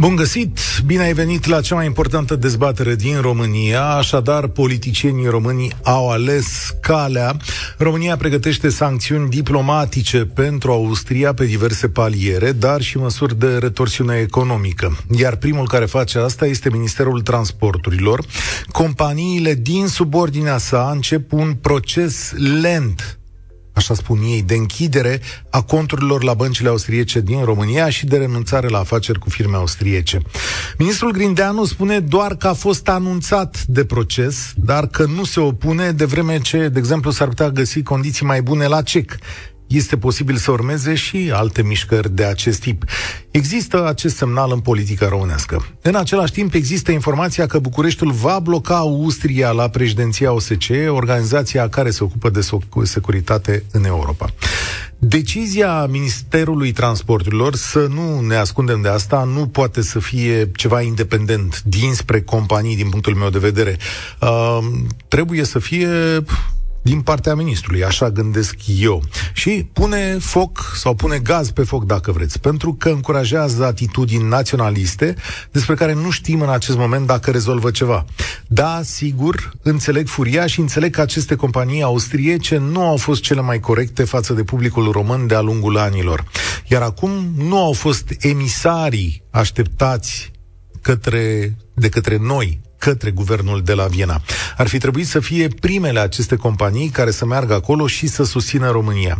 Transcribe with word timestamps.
Bun 0.00 0.16
găsit! 0.16 0.58
Bine 0.86 1.02
ai 1.02 1.12
venit 1.12 1.46
la 1.46 1.60
cea 1.60 1.74
mai 1.74 1.86
importantă 1.86 2.36
dezbatere 2.36 2.94
din 2.94 3.20
România. 3.20 3.84
Așadar, 3.84 4.46
politicienii 4.46 5.26
români 5.26 5.76
au 5.82 6.10
ales 6.10 6.74
calea. 6.80 7.36
România 7.78 8.16
pregătește 8.16 8.68
sancțiuni 8.68 9.28
diplomatice 9.28 10.18
pentru 10.18 10.72
Austria 10.72 11.34
pe 11.34 11.44
diverse 11.44 11.88
paliere, 11.88 12.52
dar 12.52 12.80
și 12.80 12.98
măsuri 12.98 13.38
de 13.38 13.58
retorsiune 13.58 14.16
economică. 14.16 14.96
Iar 15.18 15.36
primul 15.36 15.66
care 15.66 15.84
face 15.84 16.18
asta 16.18 16.46
este 16.46 16.70
Ministerul 16.70 17.20
Transporturilor. 17.20 18.24
Companiile 18.72 19.54
din 19.54 19.86
subordinea 19.86 20.58
sa 20.58 20.90
încep 20.92 21.32
un 21.32 21.54
proces 21.54 22.32
lent 22.60 23.19
așa 23.72 23.94
spun 23.94 24.18
ei, 24.22 24.42
de 24.42 24.54
închidere 24.54 25.20
a 25.50 25.62
conturilor 25.62 26.22
la 26.22 26.34
băncile 26.34 26.68
austriece 26.68 27.20
din 27.20 27.44
România 27.44 27.90
și 27.90 28.06
de 28.06 28.16
renunțare 28.16 28.68
la 28.68 28.78
afaceri 28.78 29.18
cu 29.18 29.30
firme 29.30 29.56
austriece. 29.56 30.20
Ministrul 30.78 31.12
Grindeanu 31.12 31.64
spune 31.64 32.00
doar 32.00 32.36
că 32.36 32.48
a 32.48 32.52
fost 32.52 32.88
anunțat 32.88 33.64
de 33.66 33.84
proces, 33.84 34.52
dar 34.56 34.86
că 34.86 35.04
nu 35.04 35.24
se 35.24 35.40
opune 35.40 35.90
de 35.90 36.04
vreme 36.04 36.40
ce, 36.40 36.68
de 36.68 36.78
exemplu, 36.78 37.10
s-ar 37.10 37.28
putea 37.28 37.50
găsi 37.50 37.82
condiții 37.82 38.26
mai 38.26 38.42
bune 38.42 38.66
la 38.66 38.82
CEC 38.82 39.18
este 39.76 39.96
posibil 39.96 40.36
să 40.36 40.50
urmeze 40.50 40.94
și 40.94 41.30
alte 41.34 41.62
mișcări 41.62 42.14
de 42.14 42.24
acest 42.24 42.60
tip. 42.60 42.84
Există 43.30 43.86
acest 43.86 44.16
semnal 44.16 44.52
în 44.52 44.60
politica 44.60 45.08
românească. 45.08 45.66
În 45.82 45.94
același 45.94 46.32
timp, 46.32 46.54
există 46.54 46.92
informația 46.92 47.46
că 47.46 47.58
Bucureștiul 47.58 48.10
va 48.10 48.38
bloca 48.38 48.76
Austria 48.76 49.50
la 49.50 49.68
președinția 49.68 50.32
OSCE, 50.32 50.88
organizația 50.88 51.68
care 51.68 51.90
se 51.90 52.04
ocupă 52.04 52.30
de 52.30 52.40
securitate 52.82 53.64
în 53.72 53.84
Europa. 53.84 54.32
Decizia 54.98 55.86
Ministerului 55.86 56.72
Transporturilor, 56.72 57.54
să 57.54 57.86
nu 57.94 58.20
ne 58.20 58.34
ascundem 58.34 58.80
de 58.80 58.88
asta, 58.88 59.24
nu 59.24 59.46
poate 59.46 59.82
să 59.82 59.98
fie 59.98 60.50
ceva 60.54 60.80
independent 60.80 61.62
dinspre 61.62 62.20
companii, 62.20 62.76
din 62.76 62.88
punctul 62.88 63.14
meu 63.14 63.30
de 63.30 63.38
vedere. 63.38 63.76
Uh, 64.20 64.58
trebuie 65.08 65.44
să 65.44 65.58
fie 65.58 65.88
din 66.82 67.00
partea 67.00 67.34
ministrului, 67.34 67.84
așa 67.84 68.10
gândesc 68.10 68.56
eu. 68.78 69.02
Și 69.32 69.68
pune 69.72 70.18
foc 70.18 70.72
sau 70.76 70.94
pune 70.94 71.18
gaz 71.18 71.50
pe 71.50 71.62
foc, 71.62 71.84
dacă 71.84 72.12
vreți, 72.12 72.40
pentru 72.40 72.74
că 72.74 72.88
încurajează 72.88 73.64
atitudini 73.64 74.28
naționaliste 74.28 75.14
despre 75.50 75.74
care 75.74 75.92
nu 75.92 76.10
știm 76.10 76.40
în 76.40 76.50
acest 76.50 76.76
moment 76.76 77.06
dacă 77.06 77.30
rezolvă 77.30 77.70
ceva. 77.70 78.04
Da, 78.46 78.80
sigur, 78.82 79.52
înțeleg 79.62 80.06
furia 80.06 80.46
și 80.46 80.60
înțeleg 80.60 80.94
că 80.94 81.00
aceste 81.00 81.34
companii 81.34 81.82
austriece 81.82 82.56
nu 82.56 82.88
au 82.88 82.96
fost 82.96 83.22
cele 83.22 83.40
mai 83.40 83.60
corecte 83.60 84.04
față 84.04 84.32
de 84.32 84.42
publicul 84.42 84.90
român 84.90 85.26
de-a 85.26 85.40
lungul 85.40 85.78
anilor. 85.78 86.24
Iar 86.68 86.82
acum 86.82 87.10
nu 87.36 87.58
au 87.58 87.72
fost 87.72 88.16
emisarii 88.20 89.22
așteptați 89.30 90.30
către, 90.82 91.56
de 91.74 91.88
către 91.88 92.16
noi, 92.16 92.60
către 92.80 93.10
guvernul 93.10 93.62
de 93.62 93.74
la 93.74 93.84
Viena. 93.84 94.20
Ar 94.56 94.68
fi 94.68 94.78
trebuit 94.78 95.06
să 95.06 95.20
fie 95.20 95.48
primele 95.48 96.00
aceste 96.00 96.36
companii 96.36 96.88
care 96.88 97.10
să 97.10 97.26
meargă 97.26 97.54
acolo 97.54 97.86
și 97.86 98.06
să 98.06 98.24
susțină 98.24 98.70
România. 98.70 99.16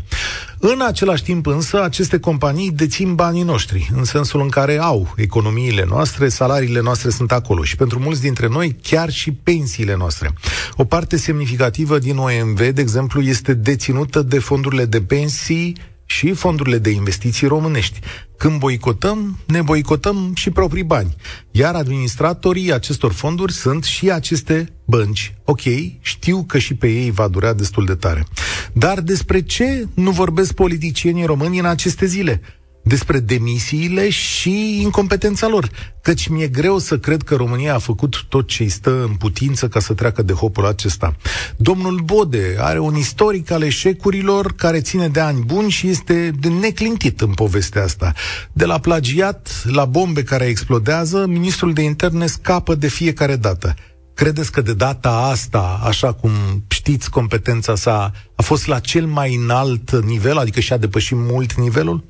În 0.59 0.81
același 0.87 1.23
timp 1.23 1.47
însă, 1.47 1.83
aceste 1.83 2.19
companii 2.19 2.71
dețin 2.71 3.15
banii 3.15 3.43
noștri, 3.43 3.91
în 3.97 4.05
sensul 4.05 4.41
în 4.41 4.49
care 4.49 4.79
au 4.79 5.15
economiile 5.17 5.85
noastre, 5.89 6.29
salariile 6.29 6.81
noastre 6.81 7.11
sunt 7.11 7.33
acolo 7.33 7.65
și 7.65 7.77
pentru 7.77 7.99
mulți 7.99 8.21
dintre 8.21 8.49
noi 8.49 8.77
chiar 8.83 9.11
și 9.11 9.33
pensiile 9.33 9.97
noastre. 9.97 10.35
O 10.77 10.85
parte 10.85 11.17
semnificativă 11.17 11.99
din 11.99 12.17
OMV, 12.17 12.59
de 12.59 12.81
exemplu, 12.81 13.21
este 13.23 13.55
deținută 13.55 14.23
de 14.23 14.39
fondurile 14.39 14.85
de 14.85 15.01
pensii 15.01 15.77
și 16.11 16.33
fondurile 16.33 16.79
de 16.79 16.91
investiții 16.91 17.47
românești. 17.47 17.99
Când 18.37 18.59
boicotăm, 18.59 19.39
ne 19.47 19.63
boicotăm 19.63 20.33
și 20.35 20.51
proprii 20.51 20.83
bani. 20.83 21.15
Iar 21.51 21.75
administratorii 21.75 22.73
acestor 22.73 23.13
fonduri 23.13 23.53
sunt 23.53 23.85
și 23.85 24.11
aceste 24.11 24.73
bănci. 24.85 25.35
Ok, 25.45 25.61
știu 26.01 26.45
că 26.45 26.59
și 26.59 26.75
pe 26.75 26.89
ei 26.89 27.11
va 27.11 27.29
dura 27.29 27.53
destul 27.53 27.85
de 27.85 27.95
tare. 27.95 28.25
Dar 28.73 29.01
despre 29.01 29.43
ce 29.43 29.87
nu 29.95 30.11
vorbesc 30.11 30.53
politicienii 30.53 31.25
români 31.25 31.59
în 31.59 31.65
aceste 31.65 32.07
zile? 32.07 32.41
Despre 32.83 33.19
demisiile 33.19 34.09
și 34.09 34.81
incompetența 34.83 35.49
lor. 35.49 35.71
Căci 36.03 36.29
mi-e 36.29 36.49
greu 36.49 36.79
să 36.79 36.99
cred 36.99 37.23
că 37.23 37.35
România 37.35 37.75
a 37.75 37.79
făcut 37.79 38.25
tot 38.29 38.47
ce 38.47 38.63
îi 38.63 38.69
stă 38.69 39.03
în 39.03 39.15
putință 39.15 39.69
ca 39.69 39.81
să 39.81 39.95
treacă 39.95 40.23
de 40.23 40.33
hopul 40.33 40.67
acesta. 40.67 41.17
Domnul 41.57 42.01
Bode 42.05 42.57
are 42.59 42.79
un 42.79 42.97
istoric 42.97 43.51
al 43.51 43.63
eșecurilor 43.63 44.53
care 44.53 44.81
ține 44.81 45.09
de 45.09 45.21
ani 45.21 45.43
buni 45.45 45.71
și 45.71 45.89
este 45.89 46.31
de 46.41 46.49
neclintit 46.49 47.21
în 47.21 47.33
povestea 47.33 47.83
asta. 47.83 48.13
De 48.53 48.65
la 48.65 48.79
plagiat 48.79 49.63
la 49.65 49.85
bombe 49.85 50.23
care 50.23 50.45
explodează, 50.45 51.27
ministrul 51.27 51.73
de 51.73 51.83
interne 51.83 52.27
scapă 52.27 52.75
de 52.75 52.89
fiecare 52.89 53.37
dată. 53.37 53.75
Credeți 54.15 54.53
că 54.53 54.61
de 54.61 54.75
data 54.75 55.11
asta, 55.11 55.81
așa 55.85 56.13
cum 56.13 56.31
știți 56.69 57.11
competența 57.11 57.75
sa, 57.75 58.13
a 58.35 58.43
fost 58.43 58.67
la 58.67 58.79
cel 58.79 59.07
mai 59.07 59.35
înalt 59.35 60.05
nivel, 60.05 60.37
adică 60.39 60.61
și-a 60.61 60.77
depășit 60.77 61.17
mult 61.17 61.55
nivelul? 61.55 62.10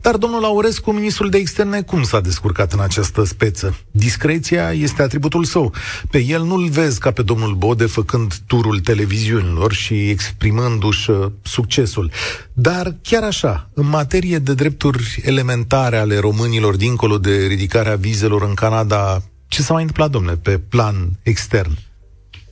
Dar 0.00 0.16
domnul 0.16 0.44
Aurescu, 0.44 0.90
ministrul 0.90 1.30
de 1.30 1.38
externe, 1.38 1.82
cum 1.82 2.02
s-a 2.02 2.20
descurcat 2.20 2.72
în 2.72 2.80
această 2.80 3.24
speță? 3.24 3.76
Discreția 3.90 4.72
este 4.72 5.02
atributul 5.02 5.44
său. 5.44 5.72
Pe 6.10 6.18
el 6.18 6.42
nu-l 6.42 6.68
vezi 6.68 6.98
ca 6.98 7.10
pe 7.10 7.22
domnul 7.22 7.54
Bode 7.54 7.86
făcând 7.86 8.34
turul 8.46 8.80
televiziunilor 8.80 9.72
și 9.72 10.08
exprimându-și 10.08 11.10
uh, 11.10 11.26
succesul. 11.42 12.10
Dar 12.52 12.94
chiar 13.02 13.22
așa, 13.22 13.70
în 13.74 13.88
materie 13.88 14.38
de 14.38 14.54
drepturi 14.54 15.22
elementare 15.24 15.96
ale 15.96 16.18
românilor 16.18 16.76
dincolo 16.76 17.18
de 17.18 17.46
ridicarea 17.46 17.96
vizelor 17.96 18.42
în 18.42 18.54
Canada, 18.54 19.22
ce 19.48 19.62
s-a 19.62 19.72
mai 19.72 19.82
întâmplat, 19.82 20.10
domnule, 20.10 20.36
pe 20.36 20.58
plan 20.58 21.18
extern? 21.22 21.78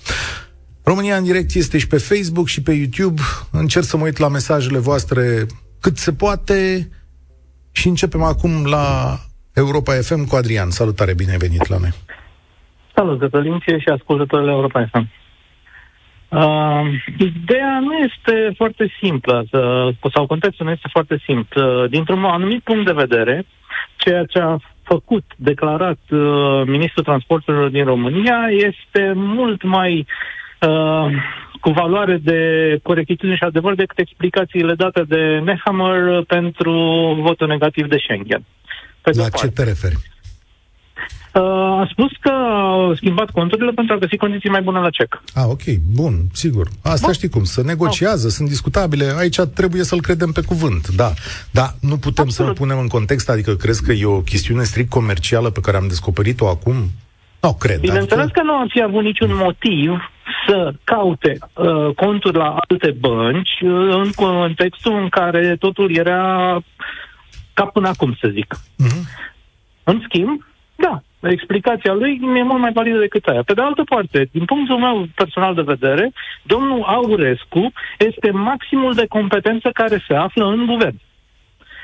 România 0.92 1.16
în 1.16 1.24
direct 1.24 1.56
este 1.56 1.78
și 1.78 1.88
pe 1.88 1.98
Facebook 1.98 2.48
și 2.48 2.62
pe 2.62 2.72
YouTube. 2.72 3.22
Încerc 3.51 3.86
să 3.86 3.98
mă 3.98 4.04
uit 4.04 4.18
la 4.18 4.28
mesajele 4.28 4.78
voastre 4.78 5.45
cât 5.81 5.98
se 5.98 6.13
poate 6.13 6.89
și 7.72 7.88
începem 7.88 8.22
acum 8.22 8.66
la 8.66 8.86
Europa 9.54 9.94
FM 9.94 10.28
cu 10.28 10.36
Adrian. 10.36 10.69
Salutare, 10.69 11.13
bine 11.13 11.31
ai 11.31 11.38
venit 11.38 11.68
la 11.68 11.78
noi. 11.78 11.94
Salut, 12.95 13.19
Cătălin, 13.19 13.60
și 13.60 13.89
ascultătorile 13.94 14.51
Europa 14.51 14.89
FM. 14.92 15.10
Uh, 16.30 16.81
ideea 17.18 17.80
nu 17.80 17.94
este 17.98 18.54
foarte 18.56 18.92
simplă, 19.01 19.45
uh, 19.51 20.12
sau 20.13 20.25
contextul 20.25 20.66
nu 20.66 20.72
este 20.72 20.88
foarte 20.92 21.22
simplu. 21.25 21.81
Uh, 21.81 21.89
dintr-un 21.89 22.24
anumit 22.24 22.63
punct 22.63 22.86
de 22.86 23.01
vedere, 23.06 23.45
ceea 23.95 24.25
ce 24.25 24.39
a 24.39 24.57
făcut, 24.84 25.25
declarat 25.36 26.00
uh, 26.10 26.62
Ministrul 26.66 27.04
Transporturilor 27.04 27.69
din 27.69 27.86
România 27.86 28.39
este 28.50 29.12
mult 29.16 29.63
mai 29.63 29.98
uh, 30.00 30.06
cu 31.62 31.69
valoare 31.69 32.18
de 32.24 32.39
corectitudine 32.83 33.36
și 33.36 33.44
adevăr 33.44 33.75
decât 33.75 34.00
explicațiile 34.00 34.74
date 34.74 35.04
de 35.07 35.42
Nehammer 35.44 36.24
pentru 36.27 36.71
votul 37.21 37.48
negativ 37.48 37.88
de 37.88 37.98
Schengen. 37.98 38.44
Pe 39.01 39.12
la 39.13 39.30
ce 39.30 39.48
te 39.48 39.63
referi? 39.63 39.95
Uh, 41.33 41.44
a 41.44 41.88
spus 41.92 42.12
că 42.19 42.30
au 42.30 42.95
schimbat 42.95 43.30
conturile 43.30 43.71
pentru 43.71 43.94
a 43.94 43.98
găsi 43.98 44.18
condiții 44.18 44.50
mai 44.50 44.62
bune 44.62 44.80
la 44.80 44.89
cec. 44.89 45.21
Ah, 45.33 45.44
ok, 45.48 45.62
bun, 45.94 46.13
sigur. 46.33 46.68
Asta 46.83 47.06
bun. 47.06 47.13
știi 47.13 47.30
cum, 47.30 47.44
să 47.44 47.62
negociază, 47.63 48.21
bun. 48.21 48.30
sunt 48.30 48.48
discutabile, 48.48 49.13
aici 49.18 49.39
trebuie 49.39 49.83
să-l 49.83 50.01
credem 50.01 50.31
pe 50.31 50.42
cuvânt, 50.42 50.88
da. 50.88 51.13
Dar 51.51 51.75
nu 51.81 51.98
putem 51.98 52.24
Absolut. 52.24 52.56
să-l 52.56 52.65
punem 52.65 52.80
în 52.80 52.88
context, 52.88 53.30
adică 53.30 53.56
crezi 53.56 53.83
că 53.83 53.92
e 53.92 54.06
o 54.06 54.21
chestiune 54.21 54.63
strict 54.63 54.89
comercială 54.89 55.50
pe 55.50 55.60
care 55.60 55.77
am 55.77 55.88
descoperit-o 55.88 56.48
acum? 56.48 56.75
Nu, 57.42 57.53
cred. 57.53 57.80
Bineînțeles 57.80 58.24
adică... 58.24 58.39
că 58.39 58.45
nu 58.45 58.53
am 58.53 58.68
fi 58.68 58.81
avut 58.81 59.03
niciun 59.03 59.36
motiv 59.36 60.12
să 60.48 60.74
caute 60.84 61.38
uh, 61.54 61.96
conturi 61.96 62.38
la 62.38 62.56
alte 62.68 62.92
bănci 62.92 63.62
uh, 63.62 63.72
în 63.72 64.12
contextul 64.16 65.02
în 65.02 65.10
care 65.10 65.56
totul 65.60 65.96
era 65.96 66.58
ca 67.54 67.66
până 67.66 67.88
acum, 67.88 68.18
să 68.22 68.28
zic. 68.28 68.56
Uh-huh. 68.56 69.04
În 69.84 70.02
schimb, 70.08 70.46
da, 70.76 71.02
explicația 71.30 71.94
lui 71.94 72.20
e 72.40 72.44
mult 72.44 72.60
mai 72.60 72.72
validă 72.74 72.98
decât 72.98 73.26
aia. 73.26 73.44
Pe 73.44 73.54
de 73.54 73.62
altă 73.62 73.84
parte, 73.84 74.30
din 74.32 74.46
punctul 74.46 74.78
meu 74.78 75.08
personal 75.16 75.56
de 75.56 75.62
vedere, 75.62 76.12
domnul 76.44 76.84
Aurescu 76.84 77.72
este 77.98 78.32
maximul 78.32 78.94
de 78.94 79.06
competență 79.10 79.70
care 79.74 80.04
se 80.08 80.14
află 80.14 80.46
în 80.46 80.66
guvern. 80.66 81.00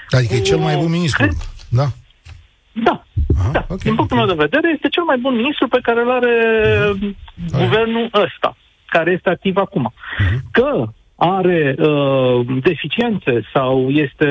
Adică 0.10 0.34
e 0.34 0.40
cel 0.40 0.58
mai 0.58 0.76
bun 0.76 0.90
ministru, 0.90 1.24
Cred... 1.24 1.38
da? 1.70 1.88
Da, 2.74 3.04
Aha, 3.40 3.52
da. 3.52 3.60
Okay, 3.64 3.78
din 3.84 3.96
punctul 3.96 4.18
okay. 4.18 4.28
meu 4.28 4.36
de 4.36 4.44
vedere, 4.44 4.74
este 4.74 4.88
cel 4.90 5.04
mai 5.04 5.18
bun 5.18 5.36
ministru 5.36 5.68
pe 5.68 5.80
care 5.82 6.02
îl 6.02 6.12
are 6.12 6.36
uh-huh. 6.94 7.60
guvernul 7.60 8.10
ăsta, 8.14 8.58
care 8.86 9.12
este 9.12 9.30
activ 9.30 9.58
acum. 9.58 9.94
Uh-huh. 9.94 10.40
Că 10.52 10.88
are 11.16 11.76
uh, 11.78 12.46
deficiențe 12.62 13.42
sau 13.54 13.90
este 13.90 14.28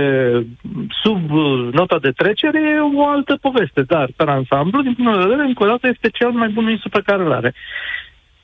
sub 1.02 1.30
uh, 1.30 1.68
nota 1.72 1.98
de 1.98 2.10
trecere, 2.10 2.60
e 2.60 2.80
o 2.80 3.08
altă 3.08 3.38
poveste. 3.40 3.82
Dar, 3.82 4.08
pe 4.16 4.24
ansamblu, 4.26 4.82
din 4.82 4.94
punct 4.94 5.12
de 5.12 5.22
vedere, 5.22 5.46
încă 5.46 5.62
o 5.62 5.66
dată, 5.66 5.88
este 5.88 6.08
cel 6.12 6.30
mai 6.30 6.48
bun 6.48 6.64
ministru 6.64 6.88
pe 6.88 7.02
care 7.06 7.22
îl 7.22 7.32
are. 7.32 7.54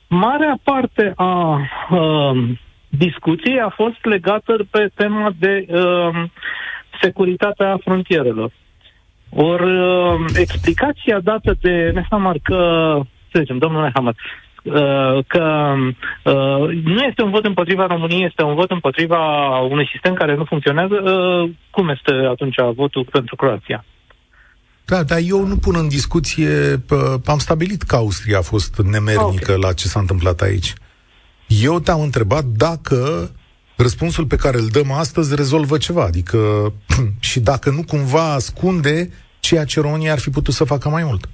Marea 0.07 0.59
parte 0.63 1.13
a 1.15 1.59
uh, 1.89 2.49
discuției 2.89 3.59
a 3.59 3.69
fost 3.69 4.05
legată 4.05 4.65
pe 4.69 4.89
tema 4.95 5.31
de 5.39 5.65
uh, 5.69 6.23
securitatea 7.01 7.77
frontierelor. 7.83 8.51
Ori 9.29 9.77
uh, 9.77 10.15
explicația 10.33 11.19
dată 11.19 11.55
de 11.61 11.91
Nehamar 11.93 12.37
că, 12.43 12.57
să 13.31 13.39
zicem, 13.39 13.57
domnul 13.57 13.81
Nehamar, 13.81 14.15
Uh, 14.63 15.23
că 15.27 15.73
uh, 16.23 16.69
nu 16.83 17.03
este 17.03 17.21
un 17.21 17.29
vot 17.31 17.45
împotriva 17.45 17.85
României, 17.87 18.25
este 18.25 18.43
un 18.43 18.55
vot 18.55 18.71
împotriva 18.71 19.17
unui 19.59 19.89
sistem 19.91 20.13
care 20.13 20.35
nu 20.35 20.43
funcționează, 20.43 20.93
uh, 20.93 21.49
cum 21.69 21.89
este 21.89 22.11
atunci 22.29 22.55
votul 22.75 23.07
pentru 23.11 23.35
Croația? 23.35 23.85
Da, 24.85 25.03
dar 25.03 25.19
eu 25.23 25.45
nu 25.45 25.57
pun 25.57 25.75
în 25.77 25.87
discuție, 25.87 26.83
am 27.25 27.37
stabilit 27.37 27.81
că 27.81 27.95
Austria 27.95 28.37
a 28.37 28.41
fost 28.41 28.77
nemernică 28.77 29.51
okay. 29.51 29.61
la 29.61 29.73
ce 29.73 29.87
s-a 29.87 29.99
întâmplat 29.99 30.41
aici. 30.41 30.73
Eu 31.47 31.79
te-am 31.79 32.01
întrebat 32.01 32.43
dacă 32.43 33.29
răspunsul 33.81 34.25
pe 34.25 34.35
care 34.35 34.57
îl 34.57 34.67
dăm 34.67 34.91
astăzi 34.91 35.35
rezolvă 35.35 35.77
ceva, 35.77 36.03
adică 36.03 36.37
și 37.29 37.39
dacă 37.39 37.69
nu 37.69 37.83
cumva 37.87 38.33
ascunde 38.33 39.09
ceea 39.39 39.65
ce 39.65 39.81
România 39.81 40.11
ar 40.11 40.19
fi 40.19 40.29
putut 40.29 40.53
să 40.53 40.63
facă 40.63 40.89
mai 40.89 41.03
mult. 41.03 41.29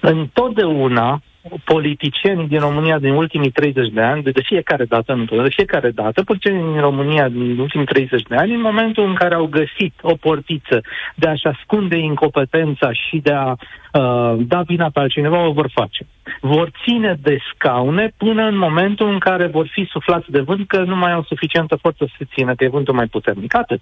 Întotdeauna 0.00 1.22
politicieni 1.64 2.48
din 2.48 2.58
România 2.58 2.98
din 2.98 3.12
ultimii 3.12 3.50
30 3.50 3.88
de 3.92 4.00
ani, 4.00 4.22
de, 4.22 4.30
de 4.30 4.42
fiecare 4.44 4.84
dată, 4.84 5.14
nu 5.14 5.42
de 5.42 5.48
fiecare 5.48 5.90
dată, 5.90 6.22
politicienii 6.22 6.72
din 6.72 6.80
România 6.80 7.28
din 7.28 7.58
ultimii 7.58 7.86
30 7.86 8.22
de 8.22 8.36
ani, 8.36 8.54
în 8.54 8.60
momentul 8.60 9.04
în 9.08 9.14
care 9.14 9.34
au 9.34 9.46
găsit 9.46 9.94
o 10.02 10.14
portiță 10.14 10.80
de 11.14 11.28
a-și 11.28 11.46
ascunde 11.46 11.96
incompetența 11.96 12.92
și 12.92 13.16
de 13.22 13.32
a 13.32 13.50
uh, 13.50 14.38
da 14.38 14.62
vina 14.62 14.90
pe 14.90 15.00
altcineva, 15.00 15.46
o 15.46 15.52
vor 15.52 15.70
face. 15.74 16.06
Vor 16.40 16.70
ține 16.84 17.18
de 17.22 17.38
scaune 17.54 18.12
până 18.16 18.42
în 18.42 18.58
momentul 18.58 19.08
în 19.08 19.18
care 19.18 19.46
vor 19.46 19.68
fi 19.72 19.84
suflați 19.90 20.30
de 20.30 20.40
vânt 20.40 20.68
că 20.68 20.82
nu 20.82 20.96
mai 20.96 21.12
au 21.12 21.22
suficientă 21.22 21.76
forță 21.76 22.04
să 22.04 22.14
se 22.18 22.24
țină, 22.34 22.54
că 22.54 22.64
e 22.64 22.68
vântul 22.68 22.94
mai 22.94 23.06
puternic. 23.06 23.54
Atât. 23.54 23.80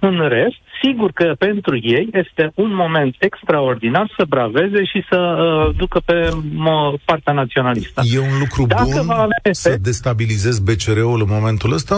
În 0.00 0.28
rest, 0.28 0.60
sigur 0.82 1.10
că 1.12 1.34
pentru 1.38 1.76
ei 1.76 2.08
este 2.12 2.52
un 2.54 2.74
moment 2.74 3.14
extraordinar 3.18 4.12
să 4.16 4.24
braveze 4.28 4.84
și 4.84 5.04
să 5.10 5.18
uh, 5.18 5.74
ducă 5.76 6.00
pe 6.04 6.28
mă, 6.52 6.94
partea 7.04 7.32
naționalistă. 7.32 8.02
E 8.04 8.18
un 8.18 8.38
lucru 8.38 8.66
Dacă 8.66 8.84
bun 8.84 9.10
alese, 9.10 9.70
să 9.70 9.78
destabilizezi 9.82 10.62
BCR-ul 10.62 11.20
în 11.20 11.28
momentul 11.28 11.72
ăsta? 11.72 11.94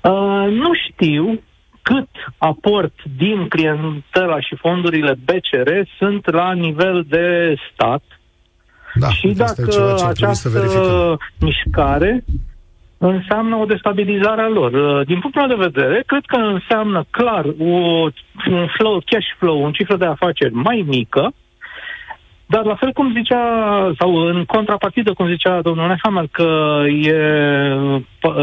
Uh, 0.00 0.46
nu 0.50 0.70
știu 0.88 1.40
cât 1.82 2.08
aport 2.38 2.94
din 3.16 3.48
clientela 3.48 4.40
și 4.40 4.56
fondurile 4.56 5.18
BCR 5.24 5.70
sunt 5.98 6.30
la 6.30 6.52
nivel 6.52 7.04
de 7.08 7.54
stat 7.72 8.02
da, 8.94 9.08
și 9.08 9.28
dacă 9.28 9.96
această 10.08 11.16
mișcare 11.38 12.24
înseamnă 13.08 13.56
o 13.56 13.64
destabilizare 13.64 14.42
a 14.42 14.48
lor. 14.48 14.72
Uh, 14.72 15.06
din 15.06 15.20
punctul 15.20 15.46
meu 15.46 15.56
de 15.56 15.68
vedere, 15.70 16.02
cred 16.06 16.24
că 16.26 16.36
înseamnă 16.36 17.04
clar 17.10 17.44
o, 17.58 17.74
un 18.50 18.66
flow, 18.76 19.02
cash 19.06 19.26
flow, 19.38 19.62
un 19.62 19.72
cifră 19.72 19.96
de 19.96 20.04
afaceri 20.04 20.54
mai 20.54 20.84
mică, 20.86 21.32
dar 22.46 22.64
la 22.64 22.74
fel 22.74 22.92
cum 22.92 23.12
zicea, 23.12 23.44
sau 23.98 24.14
în 24.14 24.44
contrapartidă 24.44 25.12
cum 25.12 25.28
zicea 25.28 25.60
domnul 25.60 25.88
Nehammer, 25.88 26.24
că 26.30 26.82
e, 27.02 27.16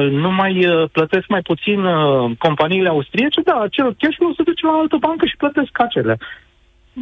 nu 0.10 0.32
mai 0.32 0.66
uh, 0.66 0.90
plătesc 0.92 1.28
mai 1.28 1.42
puțin 1.42 1.84
uh, 1.84 2.32
companiile 2.38 2.90
austriece, 2.90 3.42
da, 3.42 3.60
acel 3.60 3.96
cash 4.00 4.16
flow 4.16 4.34
se 4.34 4.44
duce 4.44 4.66
la 4.66 4.72
altă 4.72 4.98
bancă 5.00 5.26
și 5.26 5.38
plătesc 5.38 5.82
acele. 5.82 6.18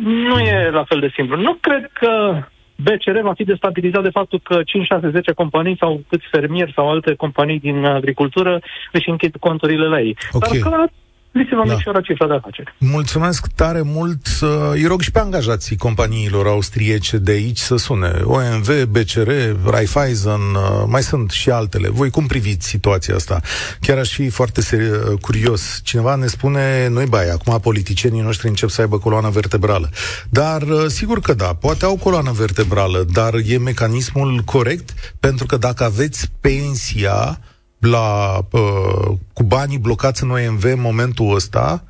Nu 0.03 0.39
e 0.39 0.69
la 0.69 0.83
fel 0.83 0.99
de 0.99 1.11
simplu. 1.13 1.41
Nu 1.41 1.57
cred 1.61 1.89
că 1.93 2.43
BCR 2.75 3.19
va 3.21 3.33
fi 3.33 3.43
destabilizat 3.43 4.03
de 4.03 4.09
faptul 4.09 4.39
că 4.43 4.63
5, 4.65 4.85
6, 4.85 5.09
10 5.09 5.31
companii 5.31 5.77
sau 5.79 6.01
câți 6.09 6.25
fermieri 6.31 6.73
sau 6.75 6.89
alte 6.89 7.13
companii 7.13 7.59
din 7.59 7.85
agricultură 7.85 8.61
își 8.91 9.09
închid 9.09 9.35
conturile 9.39 9.87
la 9.87 9.99
ei. 9.99 10.17
Okay. 10.31 10.59
Dar 10.59 10.71
clar, 10.71 10.89
li 11.35 11.45
se 11.49 11.55
va 11.55 11.65
da. 11.65 11.73
micșora 11.73 12.01
cifra 12.01 12.27
de 12.27 12.33
afaceri. 12.33 12.75
Mulțumesc 12.77 13.47
tare 13.55 13.81
mult. 13.81 14.27
Îi 14.71 14.85
rog 14.85 15.01
și 15.01 15.11
pe 15.11 15.19
angajații 15.19 15.77
companiilor 15.77 16.47
austriece 16.47 17.17
de 17.17 17.31
aici 17.31 17.57
să 17.57 17.75
sune. 17.75 18.11
OMV, 18.23 18.83
BCR, 18.83 19.29
Raiffeisen, 19.65 20.31
uh, 20.31 20.83
mai 20.87 21.03
sunt 21.03 21.31
și 21.31 21.49
altele. 21.49 21.89
Voi 21.89 22.09
cum 22.09 22.25
priviți 22.27 22.67
situația 22.67 23.15
asta? 23.15 23.41
Chiar 23.79 23.97
aș 23.97 24.13
fi 24.13 24.29
foarte 24.29 24.61
seri- 24.61 25.19
curios. 25.21 25.79
Cineva 25.83 26.15
ne 26.15 26.25
spune, 26.25 26.87
noi 26.87 27.05
bai, 27.05 27.29
acum 27.29 27.59
politicienii 27.59 28.21
noștri 28.21 28.47
încep 28.47 28.69
să 28.69 28.81
aibă 28.81 28.97
coloană 28.97 29.29
vertebrală. 29.29 29.89
Dar 30.29 30.61
uh, 30.61 30.85
sigur 30.87 31.19
că 31.19 31.33
da, 31.33 31.53
poate 31.53 31.85
au 31.85 31.97
coloană 31.97 32.31
vertebrală, 32.31 33.05
dar 33.13 33.33
e 33.45 33.57
mecanismul 33.57 34.41
corect? 34.45 34.89
Pentru 35.19 35.45
că 35.45 35.57
dacă 35.57 35.83
aveți 35.83 36.31
pensia, 36.41 37.39
la, 37.85 38.37
uh, 38.51 39.17
cu 39.33 39.43
banii 39.43 39.77
blocați 39.77 40.23
în 40.23 40.29
OMV 40.29 40.63
în 40.63 40.81
momentul 40.81 41.35
ăsta, 41.35 41.83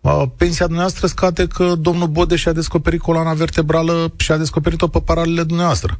uh, 0.00 0.22
pensia 0.38 0.66
dumneavoastră 0.66 1.06
scade 1.06 1.46
că 1.46 1.74
domnul 1.74 2.06
Bode 2.06 2.36
și-a 2.36 2.52
descoperit 2.52 3.00
coloana 3.00 3.32
vertebrală 3.32 4.12
și 4.16 4.32
a 4.32 4.36
descoperit-o 4.36 4.88
pe 4.88 5.00
paralele 5.04 5.42
dumneavoastră. 5.42 5.98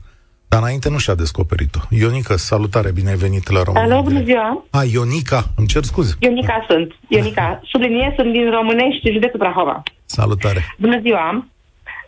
Dar 0.48 0.60
înainte 0.60 0.88
nu 0.90 0.98
și-a 0.98 1.14
descoperit-o. 1.14 1.78
Ionica, 1.90 2.36
salutare, 2.36 2.90
bine 2.92 3.10
ai 3.10 3.16
venit 3.16 3.50
la 3.50 3.62
România. 3.62 3.94
Alo, 3.94 4.02
bună 4.02 4.22
ziua. 4.22 4.64
A, 4.70 4.82
Ionica, 4.92 5.44
îmi 5.56 5.66
cer 5.66 5.82
scuze. 5.82 6.14
Ionica 6.18 6.64
sunt. 6.68 6.92
Ionica, 7.08 7.60
subliniez, 7.70 8.12
sunt 8.16 8.32
din 8.32 8.50
Românești, 8.50 9.12
județul 9.12 9.38
Brahova. 9.38 9.82
Salutare. 10.04 10.60
Bună 10.78 11.00
ziua. 11.00 11.46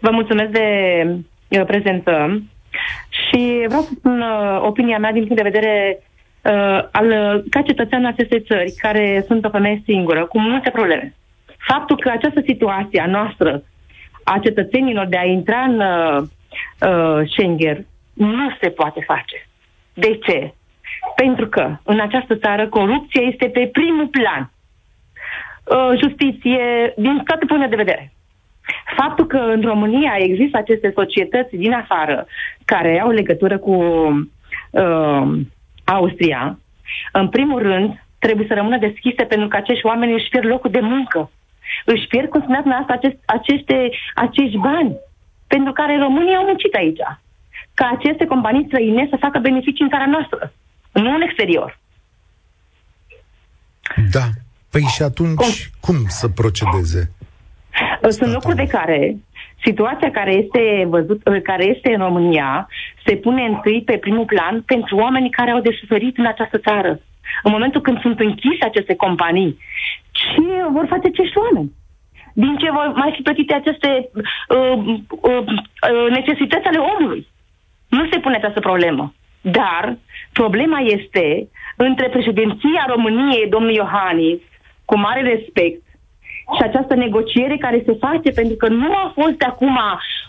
Vă 0.01 0.11
mulțumesc 0.11 0.51
de 0.51 0.69
uh, 1.49 1.65
prezență 1.67 2.43
și 3.21 3.65
vreau 3.67 3.83
să 3.83 3.91
spun 3.99 4.21
uh, 4.21 4.63
opinia 4.63 4.99
mea 4.99 5.13
din 5.13 5.27
punct 5.27 5.43
de 5.43 5.51
vedere 5.51 6.03
uh, 6.43 6.89
al, 6.93 7.43
ca 7.51 7.63
cetățean 7.63 8.05
acestei 8.05 8.41
țări, 8.41 8.75
care 8.79 9.25
sunt 9.27 9.45
o 9.45 9.51
femeie 9.51 9.83
singură, 9.85 10.25
cu 10.27 10.41
multe 10.41 10.71
probleme. 10.71 11.15
Faptul 11.59 11.97
că 11.97 12.09
această 12.09 12.43
situație 12.47 13.01
a 13.01 13.07
noastră, 13.07 13.63
a 14.25 14.39
cetățenilor 14.43 15.07
de 15.07 15.19
a 15.19 15.25
intra 15.25 15.61
în 15.61 15.81
uh, 15.81 16.23
uh, 16.89 17.29
Schengen, 17.31 17.87
nu 18.13 18.51
se 18.61 18.69
poate 18.69 19.05
face. 19.07 19.49
De 19.95 20.19
ce? 20.23 20.55
Pentru 21.17 21.49
că 21.49 21.77
în 21.83 22.01
această 22.01 22.37
țară 22.37 22.69
corupția 22.69 23.23
este 23.23 23.49
pe 23.49 23.69
primul 23.73 24.07
plan. 24.07 24.51
Uh, 25.65 25.99
justiție, 26.03 26.93
din 26.97 27.23
toate 27.25 27.45
punctele 27.47 27.77
de 27.77 27.83
vedere. 27.83 28.13
Faptul 28.97 29.27
că 29.27 29.37
în 29.37 29.61
România 29.61 30.15
există 30.19 30.57
aceste 30.57 30.93
societăți 30.95 31.57
din 31.57 31.73
afară 31.73 32.27
care 32.65 33.01
au 33.01 33.11
legătură 33.11 33.59
cu 33.59 33.75
uh, 34.71 35.33
Austria, 35.97 36.59
în 37.13 37.29
primul 37.29 37.61
rând, 37.63 38.05
trebuie 38.19 38.47
să 38.49 38.55
rămână 38.55 38.79
deschise 38.79 39.23
pentru 39.25 39.49
că 39.49 39.57
acești 39.57 39.87
oameni 39.87 40.13
își 40.13 40.29
pierd 40.29 40.47
locul 40.47 40.71
de 40.71 40.81
muncă. 40.81 41.31
Își 41.85 42.07
pierd, 42.07 42.29
cum 42.29 42.41
spuneați 42.41 42.69
asta, 42.69 42.93
acest, 42.93 43.17
aceste, 43.25 43.91
acești 44.15 44.59
bani 44.59 44.93
pentru 45.47 45.73
care 45.73 45.99
românii 45.99 46.35
au 46.35 46.45
muncit 46.45 46.75
aici. 46.75 47.03
Ca 47.75 47.91
aceste 47.97 48.25
companii 48.27 48.67
străine 48.67 49.07
să 49.11 49.17
facă 49.25 49.39
beneficii 49.39 49.85
în 49.85 49.91
țara 49.91 50.07
noastră, 50.07 50.53
nu 50.93 51.15
în 51.15 51.21
exterior. 51.21 51.79
Da. 54.11 54.25
Păi 54.71 54.83
și 54.83 55.03
atunci 55.03 55.37
cum, 55.37 55.53
cum 55.81 55.97
să 56.09 56.29
procedeze? 56.29 57.13
Sunt 58.09 58.33
lucruri 58.33 58.57
de 58.57 58.67
care 58.67 59.17
situația 59.65 60.11
care 60.11 60.33
este, 60.33 60.87
văzut, 60.89 61.23
care 61.43 61.65
este 61.65 61.93
în 61.93 62.01
România 62.01 62.69
se 63.05 63.17
pune 63.17 63.43
întâi 63.43 63.83
pe 63.83 63.97
primul 63.97 64.25
plan 64.25 64.63
pentru 64.63 64.97
oamenii 64.97 65.31
care 65.31 65.51
au 65.51 65.61
de 65.61 65.77
suferit 65.81 66.19
în 66.19 66.27
această 66.27 66.59
țară. 66.59 67.01
În 67.43 67.51
momentul 67.53 67.81
când 67.81 68.01
sunt 68.01 68.21
închise 68.21 68.65
aceste 68.65 68.95
companii, 68.95 69.59
ce 70.11 70.43
vor 70.71 70.87
face 70.89 71.07
acești 71.07 71.39
oameni? 71.39 71.73
Din 72.33 72.57
ce 72.57 72.71
vor 72.71 72.93
mai 72.95 73.13
fi 73.17 73.23
plătite 73.23 73.55
aceste 73.55 74.11
uh, 74.15 74.97
uh, 75.09 75.45
uh, 75.47 76.11
necesități 76.11 76.67
ale 76.67 76.79
omului? 76.79 77.27
Nu 77.89 78.09
se 78.11 78.19
pune 78.19 78.37
această 78.37 78.61
problemă. 78.61 79.15
Dar 79.41 79.97
problema 80.33 80.79
este 80.79 81.49
între 81.77 82.09
președinția 82.09 82.85
României, 82.89 83.49
domnul 83.49 83.71
Iohannis, 83.71 84.39
cu 84.85 84.99
mare 84.99 85.23
respect, 85.23 85.83
și 86.57 86.63
această 86.63 86.95
negociere 86.95 87.57
care 87.57 87.83
se 87.87 87.97
face, 88.01 88.31
pentru 88.31 88.57
că 88.57 88.69
nu 88.69 88.93
a 88.93 89.13
fost 89.15 89.37
de 89.39 89.45
acum 89.45 89.79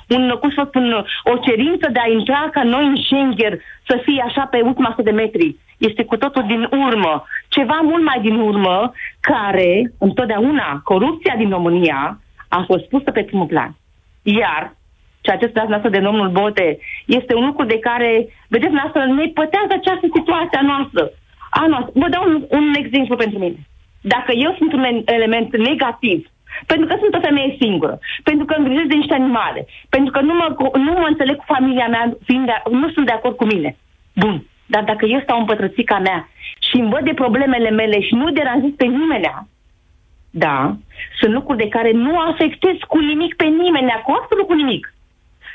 un, 0.08 0.36
cum 0.40 0.50
să 0.51 0.63
spun, 0.68 1.06
o 1.24 1.38
cerință 1.38 1.90
de 1.92 2.00
a 2.00 2.12
intra 2.12 2.50
ca 2.51 2.63
noi 2.63 2.86
în 2.86 2.96
Schengen 2.96 3.62
să 3.88 4.00
fie 4.04 4.24
așa 4.28 4.44
pe 4.51 4.62
ultima 4.62 4.90
100 4.90 5.01
de 5.01 5.12
metri. 5.12 5.56
Este 5.78 6.04
cu 6.06 6.18
totul 6.18 6.44
din 6.48 6.62
urmă. 6.72 7.24
Ceva 7.48 7.80
mult 7.84 8.04
mai 8.04 8.20
din 8.22 8.36
urmă, 8.36 8.92
care, 9.20 9.94
întotdeauna, 10.00 10.82
corupția 10.84 11.36
din 11.38 11.50
România 11.50 12.20
a 12.48 12.63
fost 12.68 12.84
pusă 12.84 13.12
pe 13.12 13.24
primul 13.24 13.46
plan. 13.46 13.75
Iar 14.24 14.75
ceea 15.22 15.38
ce 15.38 15.48
spuneați 15.48 15.70
noastră 15.70 15.90
de 15.90 16.00
domnul 16.00 16.30
Bote, 16.30 16.80
este 17.06 17.36
un 17.36 17.46
lucru 17.46 17.66
de 17.66 17.80
care, 17.80 18.28
vedeți, 18.48 18.74
noastră, 18.74 19.06
ne 19.06 19.28
pătează 19.28 19.74
această 19.74 20.08
situație 20.16 20.58
a 20.60 20.66
noastră. 20.72 21.12
A 21.50 21.66
noastră. 21.68 21.92
Vă 21.94 22.08
dau 22.10 22.24
un, 22.28 22.46
un 22.50 22.74
exemplu 22.74 23.16
pentru 23.16 23.40
mine. 23.40 23.60
Dacă 24.01 24.31
eu 24.36 24.55
sunt 24.58 24.74
un 24.74 25.01
element 25.05 25.58
negativ, 25.58 26.27
pentru 26.65 26.88
că 26.88 26.96
sunt 27.00 27.15
o 27.15 27.25
femeie 27.27 27.55
singură, 27.60 28.00
pentru 28.24 28.46
că 28.46 28.53
îngrijesc 28.58 28.88
de 28.88 28.96
niște 28.96 29.13
animale, 29.13 29.65
pentru 29.89 30.12
că 30.12 30.22
nu 30.22 30.34
mă, 30.34 30.70
nu 30.77 30.91
mă 30.91 31.05
înțeleg 31.10 31.36
cu 31.36 31.43
familia 31.48 31.88
mea, 31.88 32.17
fiind 32.24 32.46
de, 32.46 32.53
nu 32.72 32.89
sunt 32.89 33.05
de 33.05 33.12
acord 33.12 33.36
cu 33.36 33.46
mine. 33.46 33.77
Bun. 34.15 34.43
Dar 34.65 34.84
dacă 34.84 35.05
eu 35.05 35.20
stau 35.22 35.39
în 35.39 35.46
pătrățica 35.46 36.00
mea 36.00 36.29
și 36.60 36.75
îmi 36.75 36.89
văd 36.89 37.03
de 37.03 37.13
problemele 37.13 37.70
mele 37.70 38.01
și 38.01 38.13
nu 38.13 38.31
deranjez 38.31 38.72
pe 38.77 38.86
nimeni, 38.86 39.29
da, 40.29 40.75
sunt 41.20 41.34
lucruri 41.34 41.58
de 41.58 41.67
care 41.67 41.91
nu 41.91 42.20
afectez 42.20 42.75
cu 42.88 43.00
nimic 43.00 43.36
pe 43.36 43.46
nimeni, 43.46 44.01
cu 44.03 44.17
absolut 44.22 44.48
cu 44.48 44.53
nimic. 44.53 44.93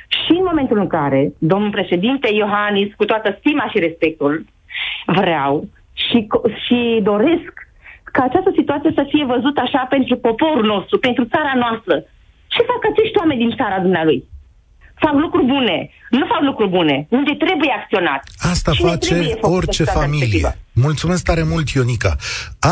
Și 0.09 0.31
în 0.33 0.45
momentul 0.45 0.79
în 0.79 0.87
care 0.87 1.33
domnul 1.39 1.71
președinte 1.71 2.29
Iohannis, 2.33 2.95
cu 2.95 3.05
toată 3.05 3.37
stima 3.39 3.69
și 3.69 3.79
respectul, 3.79 4.45
vreau 5.07 5.69
și, 5.93 6.27
și 6.65 7.01
doresc 7.03 7.66
ca 8.17 8.23
această 8.29 8.53
situație 8.61 8.93
să 8.99 9.05
fie 9.13 9.25
văzută 9.33 9.61
așa 9.67 9.83
pentru 9.95 10.15
poporul 10.29 10.67
nostru, 10.75 10.95
pentru 11.07 11.25
țara 11.35 11.55
noastră. 11.65 11.95
Ce 12.55 12.61
fac 12.71 12.81
acești 12.91 13.19
oameni 13.21 13.43
din 13.45 13.53
țara 13.61 13.79
dumnealui? 13.87 14.21
Fac 15.05 15.15
lucruri 15.25 15.47
bune, 15.55 15.79
nu 16.11 16.25
fac 16.33 16.43
lucruri 16.49 16.71
bune, 16.71 16.97
unde 17.19 17.33
trebuie 17.45 17.73
acționat. 17.81 18.23
Asta 18.53 18.71
Cine 18.73 18.89
face 18.89 19.15
orice 19.41 19.85
familie. 19.85 20.19
Respectivă? 20.19 20.55
Mulțumesc 20.73 21.23
tare 21.25 21.43
mult, 21.53 21.69
Ionica. 21.69 22.13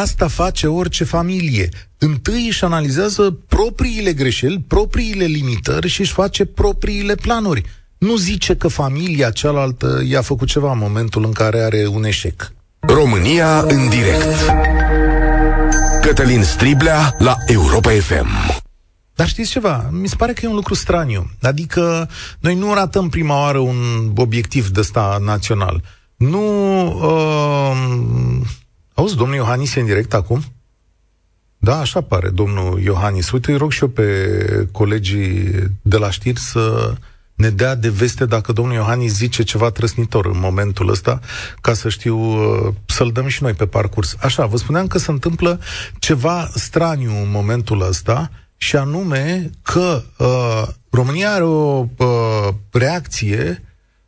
Asta 0.04 0.26
face 0.28 0.66
orice 0.66 1.04
familie. 1.04 1.68
Întâi 1.98 2.44
își 2.46 2.64
analizează 2.64 3.38
propriile 3.48 4.12
greșeli, 4.12 4.64
propriile 4.68 5.24
limitări 5.24 5.88
și 5.88 6.00
își 6.00 6.12
face 6.12 6.44
propriile 6.44 7.14
planuri. 7.14 7.62
Nu 7.98 8.14
zice 8.16 8.56
că 8.56 8.68
familia 8.68 9.30
cealaltă 9.30 10.02
i-a 10.10 10.22
făcut 10.22 10.48
ceva 10.48 10.72
în 10.72 10.78
momentul 10.78 11.24
în 11.24 11.32
care 11.32 11.58
are 11.60 11.86
un 11.86 12.04
eșec. 12.04 12.52
România 12.80 13.60
în 13.60 13.88
direct. 13.88 15.03
Cătălin 16.04 16.42
Striblea 16.42 17.14
la 17.18 17.36
Europa 17.46 17.90
FM. 17.90 18.26
Dar 19.14 19.28
știți 19.28 19.50
ceva? 19.50 19.88
Mi 19.90 20.08
se 20.08 20.16
pare 20.16 20.32
că 20.32 20.40
e 20.44 20.48
un 20.48 20.54
lucru 20.54 20.74
straniu. 20.74 21.30
Adică 21.42 22.08
noi 22.40 22.54
nu 22.54 22.74
ratăm 22.74 23.08
prima 23.08 23.40
oară 23.40 23.58
un 23.58 24.12
obiectiv 24.16 24.68
de 24.68 24.80
ăsta 24.80 25.18
național. 25.20 25.82
Nu... 26.16 26.40
Uh, 26.86 28.40
auzi, 28.94 29.16
domnul 29.16 29.36
Iohannis 29.36 29.74
e 29.74 29.80
în 29.80 29.86
direct 29.86 30.14
acum? 30.14 30.42
Da, 31.58 31.78
așa 31.78 32.00
pare, 32.00 32.28
domnul 32.28 32.80
Iohannis. 32.80 33.30
Uite, 33.30 33.50
îi 33.50 33.58
rog 33.58 33.72
și 33.72 33.82
eu 33.82 33.88
pe 33.88 34.68
colegii 34.72 35.50
de 35.82 35.96
la 35.96 36.10
știri 36.10 36.40
să 36.40 36.94
ne 37.34 37.50
dea 37.50 37.74
de 37.74 37.88
veste 37.88 38.24
dacă 38.26 38.52
domnul 38.52 38.74
Iohannis 38.74 39.14
zice 39.14 39.42
ceva 39.42 39.70
trăsnitor 39.70 40.26
în 40.26 40.38
momentul 40.38 40.90
ăsta, 40.90 41.20
ca 41.60 41.74
să 41.74 41.88
știu 41.88 42.18
uh, 42.18 42.74
să-l 42.86 43.10
dăm 43.12 43.26
și 43.26 43.42
noi 43.42 43.52
pe 43.52 43.66
parcurs. 43.66 44.16
Așa, 44.20 44.46
vă 44.46 44.56
spuneam 44.56 44.86
că 44.86 44.98
se 44.98 45.10
întâmplă 45.10 45.60
ceva 45.98 46.50
straniu 46.54 47.10
în 47.10 47.30
momentul 47.30 47.86
ăsta, 47.88 48.30
și 48.56 48.76
anume 48.76 49.50
că 49.62 50.02
uh, 50.18 50.68
România 50.90 51.32
are 51.32 51.44
o 51.44 51.86
uh, 51.96 52.48
reacție 52.70 53.62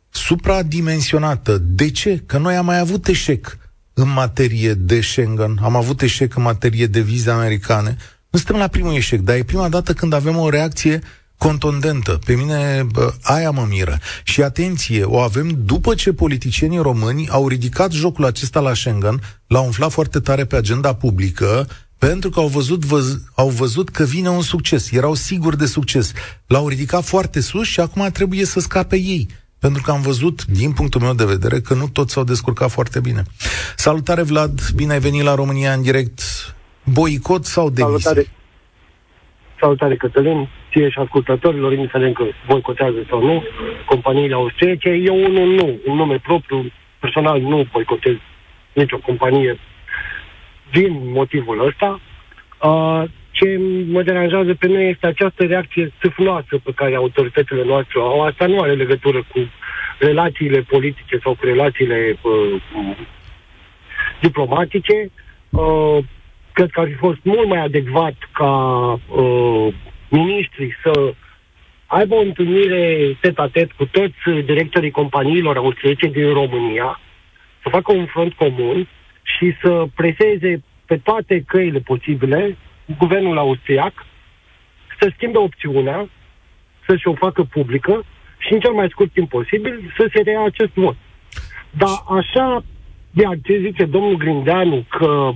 supradimensionată. 0.09 1.57
De 1.57 1.91
ce? 1.91 2.23
Că 2.25 2.37
noi 2.37 2.55
am 2.55 2.65
mai 2.65 2.79
avut 2.79 3.07
eșec 3.07 3.57
în 3.93 4.09
materie 4.09 4.73
de 4.73 5.01
Schengen, 5.01 5.59
am 5.61 5.75
avut 5.75 6.01
eșec 6.01 6.35
în 6.35 6.41
materie 6.41 6.85
de 6.85 7.01
vize 7.01 7.29
americane. 7.29 7.97
Nu 8.29 8.39
suntem 8.39 8.57
la 8.57 8.67
primul 8.67 8.93
eșec, 8.93 9.19
dar 9.19 9.35
e 9.35 9.43
prima 9.43 9.69
dată 9.69 9.93
când 9.93 10.13
avem 10.13 10.37
o 10.37 10.49
reacție 10.49 11.01
contundentă. 11.37 12.19
Pe 12.25 12.35
mine 12.35 12.85
bă, 12.91 13.13
aia 13.21 13.51
mă 13.51 13.65
miră. 13.69 13.99
Și 14.23 14.41
atenție, 14.43 15.03
o 15.03 15.19
avem 15.19 15.49
după 15.65 15.93
ce 15.93 16.13
politicienii 16.13 16.81
români 16.81 17.29
au 17.29 17.47
ridicat 17.47 17.91
jocul 17.91 18.25
acesta 18.25 18.59
la 18.59 18.73
Schengen, 18.73 19.21
l-au 19.47 19.65
umflat 19.65 19.91
foarte 19.91 20.19
tare 20.19 20.45
pe 20.45 20.55
agenda 20.55 20.93
publică, 20.93 21.67
pentru 21.97 22.29
că 22.29 22.39
au 22.39 22.47
văzut, 22.47 22.85
văz, 22.85 23.19
au 23.35 23.49
văzut 23.49 23.89
că 23.89 24.03
vine 24.03 24.29
un 24.29 24.41
succes. 24.41 24.91
Erau 24.91 25.13
siguri 25.13 25.57
de 25.57 25.65
succes. 25.65 26.11
L-au 26.47 26.67
ridicat 26.67 27.03
foarte 27.03 27.39
sus 27.39 27.67
și 27.67 27.79
acum 27.79 28.09
trebuie 28.13 28.45
să 28.45 28.59
scape 28.59 28.95
ei. 28.95 29.27
Pentru 29.59 29.81
că 29.81 29.91
am 29.91 30.01
văzut, 30.01 30.45
din 30.45 30.71
punctul 30.71 31.01
meu 31.01 31.13
de 31.13 31.25
vedere, 31.25 31.59
că 31.59 31.73
nu 31.73 31.87
toți 31.87 32.13
s-au 32.13 32.23
descurcat 32.23 32.69
foarte 32.71 32.99
bine. 32.99 33.23
Salutare, 33.75 34.21
Vlad! 34.21 34.71
Bine 34.75 34.93
ai 34.93 34.99
venit 34.99 35.23
la 35.23 35.35
România 35.35 35.73
în 35.73 35.81
direct. 35.81 36.21
Boicot 36.83 37.45
sau 37.45 37.69
demisie? 37.69 37.99
Salutare! 37.99 38.31
Salutare, 39.59 39.95
Cătălin, 39.95 40.49
ție 40.77 40.89
și 40.89 40.99
ascultătorilor, 40.99 41.73
indiferent 41.73 42.15
că 42.15 42.23
boicotează 42.47 43.05
sau 43.09 43.23
nu, 43.23 43.43
companiile 43.85 44.33
austriece. 44.33 44.89
Eu 44.89 45.15
unul 45.15 45.47
nu, 45.47 45.79
în 45.85 45.95
nume 45.95 46.17
propriu, 46.17 46.71
personal 46.99 47.41
nu 47.41 47.67
boicotez 47.71 48.15
nicio 48.73 48.97
companie 48.97 49.59
din 50.71 51.11
motivul 51.11 51.65
ăsta. 51.65 51.99
Uh, 52.63 53.03
ce 53.31 53.59
mă 53.91 54.01
deranjează 54.03 54.53
pe 54.53 54.67
noi 54.67 54.89
este 54.89 55.07
această 55.07 55.45
reacție 55.45 55.93
sâfnoasă 55.99 56.59
pe 56.63 56.71
care 56.75 56.95
autoritățile 56.95 57.63
noastre 57.63 57.99
au. 57.99 58.21
Asta 58.21 58.45
nu 58.45 58.59
are 58.59 58.73
legătură 58.73 59.17
cu 59.17 59.39
relațiile 59.99 60.61
politice 60.61 61.19
sau 61.23 61.35
cu 61.35 61.45
relațiile 61.45 62.17
uh, 62.21 62.97
diplomatice. 64.21 65.11
Uh, 65.49 65.97
cred 66.53 66.69
că 66.69 66.79
ar 66.79 66.87
fi 66.87 66.93
fost 66.93 67.17
mult 67.23 67.47
mai 67.47 67.59
adecvat 67.59 68.15
ca 68.31 68.51
uh, 69.09 69.73
ministrii 70.09 70.73
să 70.83 71.13
aibă 71.85 72.15
o 72.15 72.19
întâlnire 72.19 73.17
tet-a-tet 73.21 73.71
cu 73.71 73.85
toți 73.85 74.43
directorii 74.45 74.91
companiilor 74.91 75.57
austriece 75.57 76.07
din 76.07 76.33
România, 76.33 76.99
să 77.63 77.69
facă 77.69 77.93
un 77.93 78.05
front 78.05 78.33
comun 78.33 78.87
și 79.21 79.53
să 79.61 79.85
preseze 79.95 80.63
pe 80.85 80.97
toate 80.97 81.43
căile 81.47 81.79
posibile 81.79 82.57
guvernul 82.97 83.37
austriac 83.37 84.05
să 84.99 85.11
schimbe 85.15 85.37
opțiunea, 85.37 86.09
să-și 86.87 87.07
o 87.07 87.13
facă 87.13 87.43
publică 87.43 88.05
și 88.37 88.53
în 88.53 88.59
cel 88.59 88.71
mai 88.71 88.87
scurt 88.89 89.11
timp 89.11 89.29
posibil 89.29 89.93
să 89.97 90.09
se 90.13 90.21
rea 90.21 90.43
acest 90.43 90.71
vot. 90.73 90.95
Dar 91.69 92.03
așa, 92.19 92.63
de 93.11 93.23
ce 93.43 93.59
zice 93.59 93.85
domnul 93.85 94.15
Grindeanu 94.15 94.85
că 94.89 95.05
uh, 95.05 95.35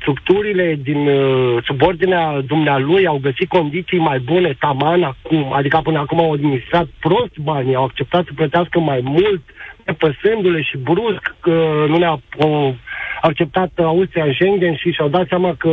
structurile 0.00 0.78
din 0.82 1.06
uh, 1.06 1.64
subordinea 1.64 2.40
dumnealui 2.46 3.06
au 3.06 3.18
găsit 3.22 3.48
condiții 3.48 3.98
mai 3.98 4.18
bune 4.18 4.56
taman 4.58 5.02
acum, 5.02 5.52
adică 5.52 5.80
până 5.82 5.98
acum 5.98 6.20
au 6.20 6.32
administrat 6.32 6.88
prost 7.00 7.36
banii, 7.42 7.74
au 7.74 7.84
acceptat 7.84 8.24
să 8.24 8.32
plătească 8.34 8.78
mai 8.80 9.00
mult, 9.02 9.42
nepăsându-le 9.86 10.62
și 10.62 10.76
brusc 10.76 11.34
că 11.40 11.84
nu 11.88 11.96
ne-a 11.98 12.20
uh, 12.38 12.74
acceptat 13.20 13.70
Austria 13.76 14.24
în 14.24 14.32
Schengen 14.32 14.76
și 14.76 14.90
și-au 14.90 15.08
dat 15.08 15.26
seama 15.28 15.54
că 15.58 15.68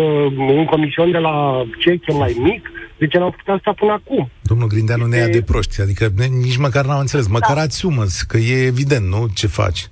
un 0.61 0.65
comision 0.65 1.11
de 1.11 1.17
la 1.17 1.65
cec 1.79 2.07
e 2.07 2.13
mai 2.13 2.35
mic, 2.39 2.71
de 2.97 3.07
ce 3.07 3.17
n-au 3.17 3.33
făcut 3.37 3.53
asta 3.55 3.73
până 3.77 3.91
acum? 3.91 4.29
Domnul 4.41 4.67
Grindeanu 4.67 5.05
ne 5.05 5.17
ia 5.17 5.27
de 5.27 5.41
proști, 5.41 5.81
adică 5.81 6.11
nici 6.41 6.57
măcar 6.57 6.85
n-am 6.85 6.99
înțeles, 6.99 7.27
măcar 7.27 7.55
da. 7.55 7.61
asumë 7.61 8.03
că 8.27 8.37
e 8.37 8.65
evident, 8.65 9.05
nu, 9.07 9.27
ce 9.33 9.47
faci. 9.47 9.89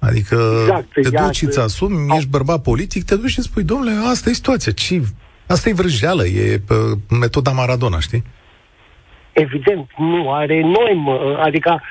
Adică 0.00 0.36
exact, 0.60 0.92
te 0.92 1.10
duci 1.10 1.36
și 1.36 1.44
îți 1.44 1.60
asumi, 1.60 2.14
ești 2.16 2.28
bărbat 2.28 2.62
politic, 2.62 3.04
te 3.04 3.16
duci 3.16 3.30
și 3.30 3.40
spui, 3.40 3.62
domnule, 3.62 3.90
asta 4.10 4.30
e 4.30 4.32
situația, 4.32 4.72
ci, 4.72 5.00
asta 5.46 5.68
e 5.68 5.72
vrăjeală, 5.72 6.26
e 6.26 6.60
metoda 7.20 7.50
Maradona, 7.50 8.00
știi? 8.00 8.22
Evident, 9.32 9.90
nu 9.96 10.32
are 10.32 10.60
noi, 10.60 11.04
adică 11.38 11.82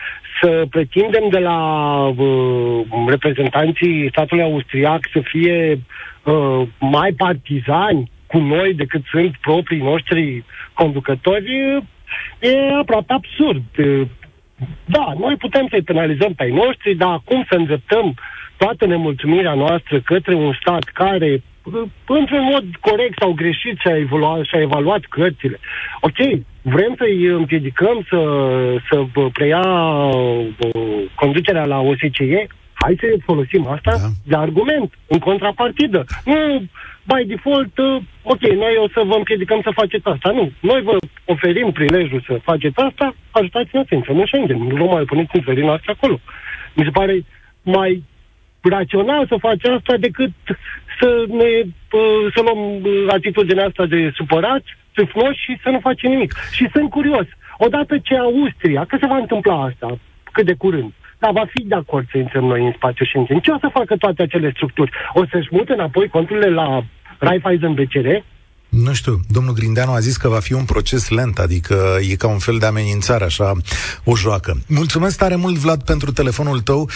să 0.42 0.66
pretindem 0.70 1.30
de 1.30 1.38
la 1.38 1.60
uh, 2.06 2.86
reprezentanții 3.08 4.08
statului 4.12 4.44
austriac 4.44 5.00
să 5.14 5.22
fie 5.24 5.82
uh, 6.24 6.68
mai 6.80 7.12
partizani 7.18 8.12
cu 8.28 8.38
noi 8.38 8.74
decât 8.74 9.02
sunt 9.12 9.36
proprii 9.42 9.82
noștri 9.82 10.44
conducători, 10.74 11.84
E 12.40 12.74
aproape 12.80 13.14
absurd. 13.14 13.64
Da, 14.86 15.14
noi 15.20 15.36
putem 15.36 15.68
să-i 15.70 15.82
penalizăm 15.82 16.34
pe 16.34 16.44
ai 16.44 16.52
noștri, 16.52 16.96
dar 16.96 17.10
acum 17.10 17.46
să 17.50 17.56
îndreptăm 17.56 18.14
toată 18.58 18.86
nemulțumirea 18.86 19.54
noastră 19.54 20.00
către 20.00 20.36
un 20.36 20.54
stat 20.62 20.84
care 20.84 21.44
într-un 22.08 22.44
mod 22.52 22.66
corect 22.80 23.20
sau 23.20 23.32
greșit 23.34 23.80
și-a 23.80 23.98
evaluat, 23.98 24.46
și-a 24.46 24.62
evaluat 24.62 25.02
cărțile. 25.10 25.60
Ok, 26.02 26.18
vrem 26.62 26.94
să-i 26.98 27.26
împiedicăm 27.26 28.06
să, 28.10 28.22
să 28.90 29.06
preia 29.34 29.62
uh, 29.62 30.48
conducerea 31.16 31.66
la 31.66 31.80
OSCE? 31.80 32.48
Hai 32.74 32.98
să 33.00 33.06
folosim 33.26 33.68
asta 33.68 33.92
da. 33.92 34.08
de 34.24 34.36
argument, 34.36 34.94
în 35.08 35.20
contrapartidă. 35.20 36.06
Nu, 36.26 36.64
by 37.12 37.24
default, 37.26 37.78
uh, 37.78 38.02
ok, 38.24 38.42
noi 38.42 38.76
o 38.86 38.88
să 38.96 39.02
vă 39.06 39.16
împiedicăm 39.16 39.62
să 39.64 39.72
faceți 39.82 40.08
asta. 40.08 40.30
Nu, 40.32 40.52
noi 40.60 40.82
vă 40.82 40.98
oferim 41.26 41.72
prilejul 41.72 42.24
să 42.28 42.40
faceți 42.44 42.78
asta, 42.88 43.16
ajutați-ne 43.32 43.84
să 43.88 43.96
intrăm 43.96 44.20
în 44.20 44.26
Schengen. 44.26 44.58
Nu 44.58 44.86
vă 44.86 44.94
mai 44.94 45.04
puneți 45.04 45.36
în 45.36 45.44
țării 45.44 45.70
noastre 45.70 45.92
acolo. 45.92 46.20
Mi 46.74 46.84
se 46.84 46.90
pare 46.90 47.26
mai 47.62 48.04
rațional 48.62 49.28
să 49.28 49.36
faci 49.40 49.66
asta 49.66 49.98
decât 49.98 50.32
să 51.00 51.26
ne 51.28 51.50
să 52.34 52.42
luăm 52.42 52.62
atitudinea 53.10 53.66
asta 53.66 53.86
de 53.86 54.12
supărat, 54.16 54.64
țâfnoși 54.96 55.44
și 55.44 55.60
să 55.64 55.70
nu 55.70 55.80
facem 55.80 56.12
nimic. 56.12 56.34
Și 56.52 56.70
sunt 56.74 56.90
curios. 56.90 57.28
Odată 57.58 57.98
ce 57.98 58.16
Austria, 58.18 58.86
că 58.86 58.98
se 59.00 59.08
va 59.08 59.18
întâmpla 59.18 59.64
asta 59.64 59.98
cât 60.32 60.46
de 60.46 60.54
curând, 60.54 60.92
dar 61.20 61.32
va 61.32 61.46
fi 61.46 61.64
de 61.64 61.76
acord 61.76 62.06
să 62.12 62.18
intrăm 62.18 62.46
noi 62.46 62.66
în 62.66 62.74
spațiul 62.76 63.08
Schengen. 63.08 63.40
Ce 63.40 63.52
o 63.52 63.58
să 63.60 63.70
facă 63.72 63.96
toate 63.96 64.22
acele 64.22 64.52
structuri? 64.52 64.92
O 65.14 65.26
să-și 65.32 65.48
mute 65.52 65.74
înapoi 65.74 66.08
conturile 66.08 66.50
la 66.50 66.84
Raiffeisen 67.20 67.74
BCR? 67.74 68.08
Nu 68.70 68.94
știu, 68.94 69.20
domnul 69.28 69.54
Grindeanu 69.54 69.92
a 69.92 70.00
zis 70.00 70.18
că 70.18 70.28
va 70.28 70.40
fi 70.40 70.54
un 70.54 70.66
proces 70.66 71.10
lent, 71.10 71.40
adică 71.40 71.98
e 72.10 72.16
ca 72.16 72.28
un 72.28 72.38
fel 72.38 72.58
de 72.58 72.66
amenințare, 72.66 73.24
așa, 73.24 73.54
o 74.04 74.16
joacă. 74.16 74.58
Mulțumesc 74.68 75.18
tare 75.18 75.36
mult, 75.36 75.56
Vlad, 75.56 75.84
pentru 75.84 76.12
telefonul 76.12 76.60
tău. 76.60 76.90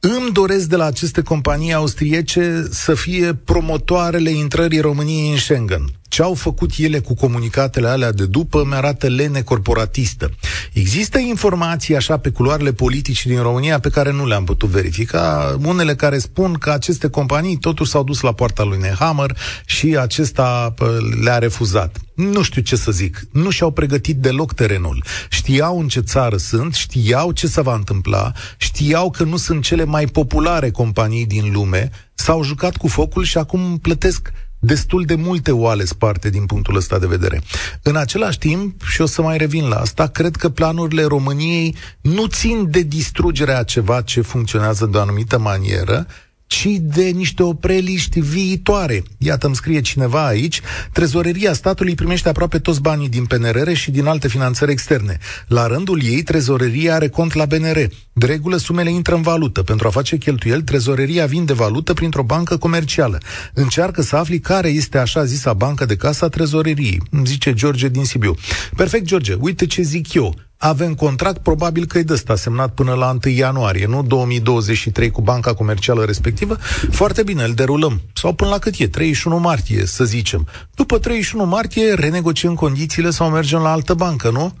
Îmi 0.00 0.32
doresc 0.32 0.68
de 0.68 0.76
la 0.76 0.84
aceste 0.84 1.22
companii 1.22 1.72
austriece 1.72 2.62
să 2.70 2.94
fie 2.94 3.34
promotoarele 3.34 4.30
intrării 4.30 4.80
României 4.80 5.30
în 5.30 5.36
Schengen. 5.36 5.84
Ce 6.10 6.22
au 6.22 6.34
făcut 6.34 6.70
ele 6.76 6.98
cu 6.98 7.14
comunicatele 7.14 7.88
alea 7.88 8.12
de 8.12 8.26
după 8.26 8.64
mi-arată 8.68 9.08
lene 9.08 9.40
corporatistă. 9.42 10.30
Există 10.72 11.18
informații 11.18 11.96
așa 11.96 12.18
pe 12.18 12.30
culoarele 12.30 12.72
politici 12.72 13.26
din 13.26 13.42
România 13.42 13.80
pe 13.80 13.88
care 13.88 14.12
nu 14.12 14.26
le-am 14.26 14.44
putut 14.44 14.68
verifica, 14.68 15.56
unele 15.64 15.94
care 15.94 16.18
spun 16.18 16.52
că 16.52 16.70
aceste 16.70 17.08
companii 17.08 17.56
totuși 17.56 17.90
s-au 17.90 18.04
dus 18.04 18.20
la 18.20 18.32
poarta 18.32 18.62
lui 18.62 18.78
Nehammer 18.78 19.36
și 19.66 19.96
acesta 20.00 20.74
le-a 21.22 21.38
refuzat. 21.38 21.96
Nu 22.14 22.42
știu 22.42 22.62
ce 22.62 22.76
să 22.76 22.92
zic. 22.92 23.20
Nu 23.32 23.50
și-au 23.50 23.70
pregătit 23.70 24.16
deloc 24.16 24.52
terenul. 24.52 25.04
Știau 25.28 25.80
în 25.80 25.88
ce 25.88 26.00
țară 26.00 26.36
sunt, 26.36 26.74
știau 26.74 27.32
ce 27.32 27.46
se 27.46 27.60
va 27.60 27.74
întâmpla, 27.74 28.32
știau 28.56 29.10
că 29.10 29.24
nu 29.24 29.36
sunt 29.36 29.62
cele 29.62 29.84
mai 29.84 30.06
populare 30.06 30.70
companii 30.70 31.26
din 31.26 31.52
lume, 31.52 31.90
s-au 32.14 32.42
jucat 32.42 32.76
cu 32.76 32.88
focul 32.88 33.24
și 33.24 33.38
acum 33.38 33.78
plătesc 33.78 34.32
destul 34.60 35.04
de 35.04 35.14
multe 35.14 35.52
oale 35.52 35.84
sparte 35.84 36.30
din 36.30 36.46
punctul 36.46 36.76
ăsta 36.76 36.98
de 36.98 37.06
vedere. 37.06 37.42
În 37.82 37.96
același 37.96 38.38
timp, 38.38 38.82
și 38.82 39.00
o 39.00 39.06
să 39.06 39.22
mai 39.22 39.38
revin 39.38 39.68
la 39.68 39.76
asta, 39.76 40.06
cred 40.06 40.36
că 40.36 40.48
planurile 40.48 41.04
României 41.04 41.76
nu 42.00 42.26
țin 42.26 42.70
de 42.70 42.82
distrugerea 42.82 43.62
ceva 43.62 44.00
ce 44.00 44.20
funcționează 44.20 44.86
de 44.86 44.96
o 44.96 45.00
anumită 45.00 45.38
manieră, 45.38 46.06
ci 46.50 46.66
de 46.80 47.02
niște 47.02 47.42
opreliști 47.42 48.20
viitoare. 48.20 49.02
Iată, 49.18 49.46
îmi 49.46 49.54
scrie 49.54 49.80
cineva 49.80 50.26
aici, 50.26 50.60
trezoreria 50.92 51.52
statului 51.52 51.94
primește 51.94 52.28
aproape 52.28 52.58
toți 52.58 52.80
banii 52.80 53.08
din 53.08 53.24
PNRR 53.24 53.72
și 53.72 53.90
din 53.90 54.06
alte 54.06 54.28
finanțări 54.28 54.70
externe. 54.70 55.18
La 55.46 55.66
rândul 55.66 56.02
ei, 56.02 56.22
trezoreria 56.22 56.94
are 56.94 57.08
cont 57.08 57.32
la 57.32 57.46
BNR. 57.46 57.88
De 58.12 58.26
regulă, 58.26 58.56
sumele 58.56 58.90
intră 58.90 59.14
în 59.14 59.22
valută. 59.22 59.62
Pentru 59.62 59.86
a 59.86 59.90
face 59.90 60.16
cheltuieli, 60.16 60.62
trezoreria 60.62 61.26
vinde 61.26 61.52
valută 61.52 61.92
printr-o 61.92 62.22
bancă 62.22 62.56
comercială. 62.56 63.18
Încearcă 63.54 64.02
să 64.02 64.16
afli 64.16 64.38
care 64.38 64.68
este 64.68 64.98
așa 64.98 65.24
zisa 65.24 65.52
bancă 65.52 65.84
de 65.84 65.96
casă 65.96 66.24
a 66.24 66.28
trezoreriei, 66.28 67.02
zice 67.24 67.52
George 67.52 67.88
din 67.88 68.04
Sibiu. 68.04 68.34
Perfect, 68.76 69.04
George, 69.04 69.34
uite 69.40 69.66
ce 69.66 69.82
zic 69.82 70.12
eu 70.12 70.34
avem 70.62 70.94
contract, 70.94 71.42
probabil 71.42 71.84
că 71.86 71.98
e 71.98 72.02
de 72.02 72.12
ăsta, 72.12 72.34
semnat 72.34 72.74
până 72.74 72.94
la 72.94 73.10
1 73.24 73.34
ianuarie, 73.36 73.86
nu 73.86 74.02
2023 74.02 75.10
cu 75.10 75.20
banca 75.20 75.54
comercială 75.54 76.04
respectivă. 76.04 76.54
Foarte 76.90 77.22
bine, 77.22 77.42
îl 77.42 77.52
derulăm. 77.54 78.00
Sau 78.12 78.34
până 78.34 78.50
la 78.50 78.58
cât 78.58 78.74
e? 78.78 78.88
31 78.88 79.38
martie, 79.38 79.84
să 79.84 80.04
zicem. 80.04 80.46
După 80.74 80.98
31 80.98 81.44
martie 81.44 81.94
renegociem 81.94 82.54
condițiile 82.54 83.10
sau 83.10 83.28
mergem 83.30 83.60
la 83.60 83.72
altă 83.72 83.94
bancă, 83.94 84.30
nu? 84.30 84.52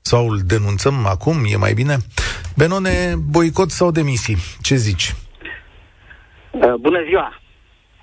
Sau 0.00 0.28
îl 0.28 0.38
denunțăm 0.46 1.06
acum, 1.06 1.36
e 1.52 1.56
mai 1.56 1.72
bine? 1.72 1.96
Benone, 2.56 3.14
boicot 3.30 3.70
sau 3.70 3.90
demisii? 3.90 4.36
Ce 4.62 4.74
zici? 4.74 5.14
Uh, 6.50 6.74
bună 6.80 6.98
ziua! 7.08 7.40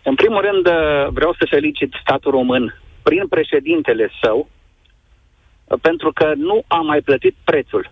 În 0.03 0.15
primul 0.15 0.41
rând, 0.41 0.65
uh, 0.67 1.13
vreau 1.13 1.33
să 1.39 1.45
felicit 1.49 1.91
statul 2.01 2.31
român 2.31 2.81
prin 3.03 3.27
președintele 3.27 4.09
său, 4.23 4.49
pentru 5.81 6.11
că 6.13 6.33
nu 6.35 6.63
am 6.67 6.85
mai 6.85 7.01
plătit 7.01 7.35
prețul. 7.43 7.91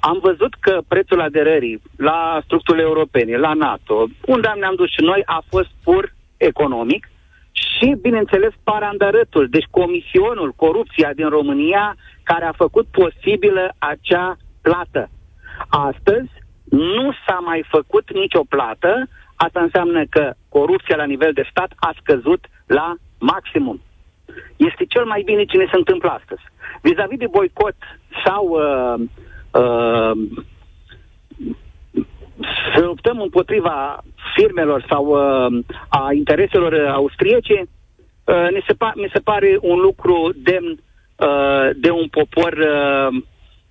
Am 0.00 0.18
văzut 0.22 0.54
că 0.54 0.80
prețul 0.88 1.20
aderării 1.20 1.82
la 1.96 2.40
structurile 2.44 2.82
europene, 2.82 3.36
la 3.36 3.52
NATO, 3.52 4.06
unde 4.26 4.52
ne-am 4.58 4.74
dus 4.74 4.90
și 4.90 5.00
noi, 5.00 5.22
a 5.24 5.42
fost 5.48 5.70
pur 5.82 6.14
economic 6.36 7.08
și, 7.52 7.96
bineînțeles, 8.00 8.52
parandarătul, 8.64 9.48
deci 9.50 9.66
comisionul, 9.70 10.52
corupția 10.56 11.12
din 11.14 11.28
România, 11.28 11.96
care 12.22 12.44
a 12.44 12.52
făcut 12.52 12.86
posibilă 12.86 13.74
acea 13.78 14.36
plată. 14.62 15.10
Astăzi 15.68 16.30
nu 16.70 17.12
s-a 17.26 17.38
mai 17.44 17.64
făcut 17.68 18.12
nicio 18.12 18.42
plată, 18.48 19.08
asta 19.36 19.60
înseamnă 19.60 20.04
că 20.10 20.32
corupția 20.48 20.96
la 20.96 21.04
nivel 21.04 21.32
de 21.32 21.46
stat 21.50 21.72
a 21.76 21.94
scăzut 22.00 22.46
la 22.66 22.94
maximum 23.18 23.80
este 24.56 24.84
cel 24.84 25.04
mai 25.04 25.22
bine 25.24 25.44
ce 25.44 25.56
ne 25.56 25.64
se 25.70 25.76
întâmplă 25.76 26.08
astăzi. 26.10 26.42
Vis-a-vis 26.82 27.18
de 27.18 27.26
boicot 27.30 27.76
sau 28.24 28.46
uh, 28.46 29.00
uh, 29.60 30.12
să 32.74 32.80
luptăm 32.84 33.20
împotriva 33.20 34.04
firmelor 34.34 34.84
sau 34.88 35.04
uh, 35.06 35.64
a 35.88 36.12
intereselor 36.12 36.88
austriece, 36.88 37.58
uh, 38.24 38.48
ne 38.50 38.60
se 38.66 38.74
pa- 38.74 38.94
mi 38.94 39.10
se 39.12 39.18
pare 39.18 39.58
un 39.60 39.78
lucru 39.78 40.32
demn 40.36 40.70
uh, 41.16 41.70
de 41.76 41.90
un 41.90 42.08
popor 42.08 42.52
uh, 42.52 43.22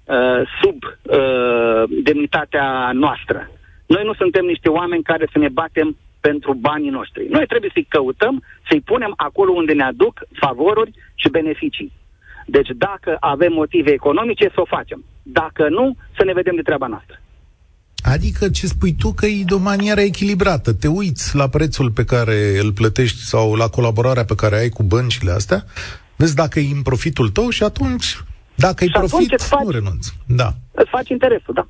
uh, 0.06 0.42
sub 0.62 0.84
uh, 0.84 1.84
demnitatea 2.04 2.92
noastră. 2.94 3.50
Noi 3.86 4.04
nu 4.04 4.14
suntem 4.14 4.46
niște 4.46 4.70
oameni 4.70 5.04
care 5.04 5.28
să 5.32 5.38
ne 5.38 5.50
batem 5.50 5.98
pentru 6.20 6.54
banii 6.54 6.90
noștri. 6.90 7.28
Noi 7.30 7.46
trebuie 7.46 7.72
să-i 7.74 7.88
căutăm, 7.90 8.44
să-i 8.70 8.82
punem 8.82 9.14
acolo 9.16 9.52
unde 9.52 9.74
ne 9.74 9.84
aduc 9.84 10.20
favoruri 10.34 10.92
și 11.16 11.30
beneficii. 11.30 11.92
Deci 12.46 12.70
dacă 12.76 13.18
avem 13.20 13.54
motive 13.54 13.92
economice, 13.92 14.52
să 14.54 14.62
o 14.62 14.66
facem. 14.66 15.04
Dacă 15.24 15.70
nu, 15.70 15.96
să 16.18 16.24
ne 16.24 16.34
vedem 16.34 16.56
de 16.56 16.62
treaba 16.62 16.88
noastră. 16.88 17.22
Adică 18.04 18.50
ce 18.50 18.68
spui 18.68 18.96
tu 18.96 19.14
că 19.14 19.26
e 19.26 19.44
de 19.44 19.54
o 19.54 19.58
manieră 19.58 20.00
echilibrată. 20.00 20.74
Te 20.74 20.88
uiți 20.88 21.36
la 21.36 21.48
prețul 21.48 21.92
pe 21.92 22.04
care 22.04 22.60
îl 22.60 22.72
plătești 22.74 23.18
sau 23.18 23.56
la 23.56 23.68
colaborarea 23.68 24.26
pe 24.26 24.36
care 24.36 24.58
ai 24.58 24.70
cu 24.70 24.84
băncile 24.84 25.32
astea, 25.32 25.66
vezi 26.16 26.36
dacă 26.36 26.60
e 26.60 26.74
în 26.74 26.82
profitul 26.82 27.30
tău 27.30 27.50
și 27.50 27.64
atunci, 27.64 28.24
dacă 28.56 28.84
e 28.84 28.88
profit, 28.92 29.42
faci, 29.42 29.64
nu 29.64 29.70
renunți. 29.70 30.18
Da. 30.28 30.50
Îți 30.72 30.90
faci 30.90 31.10
interesul, 31.10 31.54
da. 31.54 31.68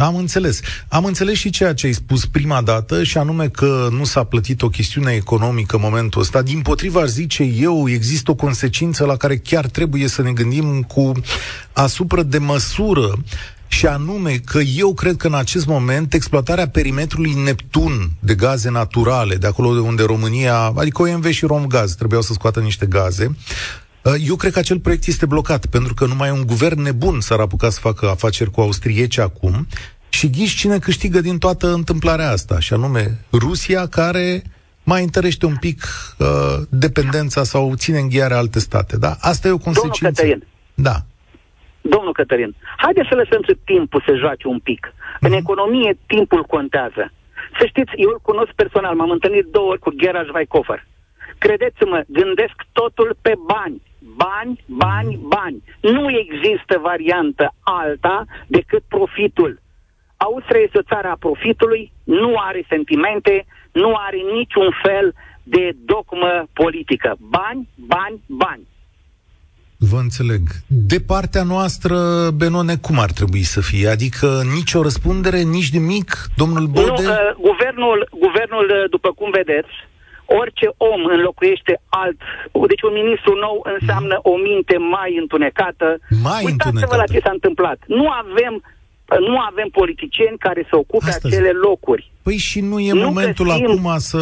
Am 0.00 0.16
înțeles. 0.16 0.60
Am 0.88 1.04
înțeles 1.04 1.36
și 1.36 1.50
ceea 1.50 1.74
ce 1.74 1.86
ai 1.86 1.92
spus 1.92 2.26
prima 2.26 2.62
dată, 2.62 3.02
și 3.02 3.18
anume 3.18 3.48
că 3.48 3.88
nu 3.90 4.04
s-a 4.04 4.24
plătit 4.24 4.62
o 4.62 4.68
chestiune 4.68 5.12
economică 5.12 5.76
în 5.76 5.82
momentul 5.82 6.20
ăsta. 6.20 6.42
Din 6.42 6.60
potriva, 6.60 7.00
aș 7.00 7.08
zice 7.08 7.42
eu, 7.42 7.88
există 7.88 8.30
o 8.30 8.34
consecință 8.34 9.04
la 9.04 9.16
care 9.16 9.36
chiar 9.36 9.66
trebuie 9.66 10.08
să 10.08 10.22
ne 10.22 10.32
gândim 10.32 10.82
cu 10.82 11.12
asupra 11.72 12.22
de 12.22 12.38
măsură 12.38 13.12
și 13.68 13.86
anume 13.86 14.40
că 14.44 14.58
eu 14.58 14.94
cred 14.94 15.16
că 15.16 15.26
în 15.26 15.34
acest 15.34 15.66
moment 15.66 16.14
exploatarea 16.14 16.68
perimetrului 16.68 17.32
Neptun 17.44 18.10
de 18.20 18.34
gaze 18.34 18.70
naturale, 18.70 19.34
de 19.34 19.46
acolo 19.46 19.74
de 19.74 19.80
unde 19.80 20.02
România, 20.02 20.56
adică 20.76 21.02
OMV 21.02 21.26
și 21.30 21.46
Romgaz 21.46 21.94
trebuiau 21.94 22.22
să 22.22 22.32
scoată 22.32 22.60
niște 22.60 22.86
gaze, 22.86 23.36
eu 24.26 24.36
cred 24.36 24.52
că 24.52 24.58
acel 24.58 24.80
proiect 24.80 25.06
este 25.06 25.26
blocat, 25.26 25.66
pentru 25.66 25.94
că 25.94 26.06
numai 26.06 26.30
un 26.30 26.46
guvern 26.46 26.82
nebun 26.82 27.20
s-ar 27.20 27.40
apuca 27.40 27.68
să 27.68 27.80
facă 27.80 28.08
afaceri 28.08 28.50
cu 28.50 28.60
austrieci 28.60 29.18
acum 29.18 29.66
și 30.08 30.30
ghiși 30.30 30.56
cine 30.56 30.78
câștigă 30.78 31.20
din 31.20 31.38
toată 31.38 31.72
întâmplarea 31.72 32.30
asta, 32.30 32.60
și 32.60 32.72
anume 32.72 33.18
Rusia, 33.32 33.86
care 33.86 34.42
mai 34.82 35.02
întărește 35.02 35.46
un 35.46 35.56
pic 35.56 35.82
uh, 36.18 36.26
dependența 36.68 37.42
sau 37.42 37.74
ține 37.74 37.98
în 37.98 38.08
ghiare 38.08 38.34
alte 38.34 38.58
state. 38.58 38.96
Da? 38.96 39.12
Asta 39.20 39.48
e 39.48 39.50
o 39.50 39.58
consecință. 39.58 39.98
Domnul 40.00 40.14
Cătălin. 40.14 40.46
Da. 40.74 40.96
Domnul 41.80 42.12
Cătălin, 42.12 42.54
haideți 42.76 43.08
să 43.08 43.14
lăsăm 43.14 43.42
să 43.46 43.54
timpul 43.64 44.02
să 44.06 44.12
joace 44.14 44.46
un 44.46 44.58
pic. 44.58 44.82
Mm-hmm. 44.86 45.24
În 45.26 45.30
mhm. 45.30 45.38
economie, 45.38 45.98
timpul 46.06 46.42
contează. 46.54 47.12
Să 47.58 47.64
știți, 47.66 47.92
eu 47.96 48.10
îl 48.14 48.18
cunosc 48.22 48.52
personal, 48.62 48.94
m-am 48.94 49.10
întâlnit 49.10 49.44
două 49.44 49.68
ori 49.70 49.78
cu 49.78 49.90
Gerard 50.02 50.34
Weikofer. 50.34 50.86
Credeți-mă, 51.38 51.98
gândesc 52.06 52.56
totul 52.72 53.16
pe 53.22 53.34
bani 53.46 53.80
Bani, 54.24 54.64
bani, 54.66 55.18
bani. 55.36 55.62
Nu 55.80 56.04
există 56.22 56.74
variantă 56.90 57.54
alta 57.60 58.24
decât 58.46 58.82
profitul. 58.88 59.60
Austria 60.16 60.60
este 60.60 60.78
o 60.78 60.88
țară 60.92 61.08
a 61.08 61.16
profitului, 61.26 61.92
nu 62.04 62.34
are 62.48 62.64
sentimente, 62.68 63.46
nu 63.72 63.90
are 64.06 64.18
niciun 64.38 64.68
fel 64.82 65.14
de 65.42 65.76
dogmă 65.84 66.48
politică. 66.52 67.16
Bani, 67.18 67.68
bani, 67.74 68.22
bani. 68.26 68.66
Vă 69.80 69.96
înțeleg. 69.96 70.40
De 70.66 71.00
partea 71.00 71.42
noastră, 71.42 71.96
Benone, 72.30 72.76
cum 72.76 72.98
ar 72.98 73.10
trebui 73.10 73.42
să 73.42 73.60
fie? 73.60 73.88
Adică 73.88 74.42
nicio 74.56 74.82
răspundere, 74.82 75.40
nici 75.40 75.70
nimic, 75.72 76.08
domnul 76.36 76.66
Bode? 76.66 77.02
Nu, 77.02 77.10
uh, 77.10 77.34
guvernul, 77.50 78.08
guvernul, 78.10 78.66
uh, 78.70 78.90
după 78.90 79.12
cum 79.12 79.30
vedeți, 79.30 79.72
orice 80.40 80.68
om 80.90 81.00
înlocuiește 81.16 81.72
alt... 82.02 82.18
Deci 82.72 82.86
un 82.88 82.94
ministru 83.02 83.32
nou 83.46 83.56
înseamnă 83.76 84.16
o 84.32 84.34
minte 84.48 84.76
mai 84.96 85.10
întunecată. 85.22 85.86
Mai 86.28 86.42
Uitați-vă 86.44 86.74
întunecată. 86.74 86.96
la 87.02 87.12
ce 87.12 87.24
s-a 87.24 87.34
întâmplat. 87.38 87.78
Nu 87.86 88.06
avem 88.22 88.54
nu 89.30 89.38
avem 89.50 89.68
politicieni 89.68 90.38
care 90.38 90.66
să 90.70 90.76
ocupe 90.76 91.08
Astăzi. 91.08 91.34
acele 91.34 91.50
locuri. 91.50 92.12
Păi 92.22 92.36
și 92.36 92.60
nu 92.60 92.80
e 92.80 92.92
nu 92.92 93.00
momentul 93.00 93.46
găsim... 93.46 93.64
acum 93.64 93.94
să 93.98 94.20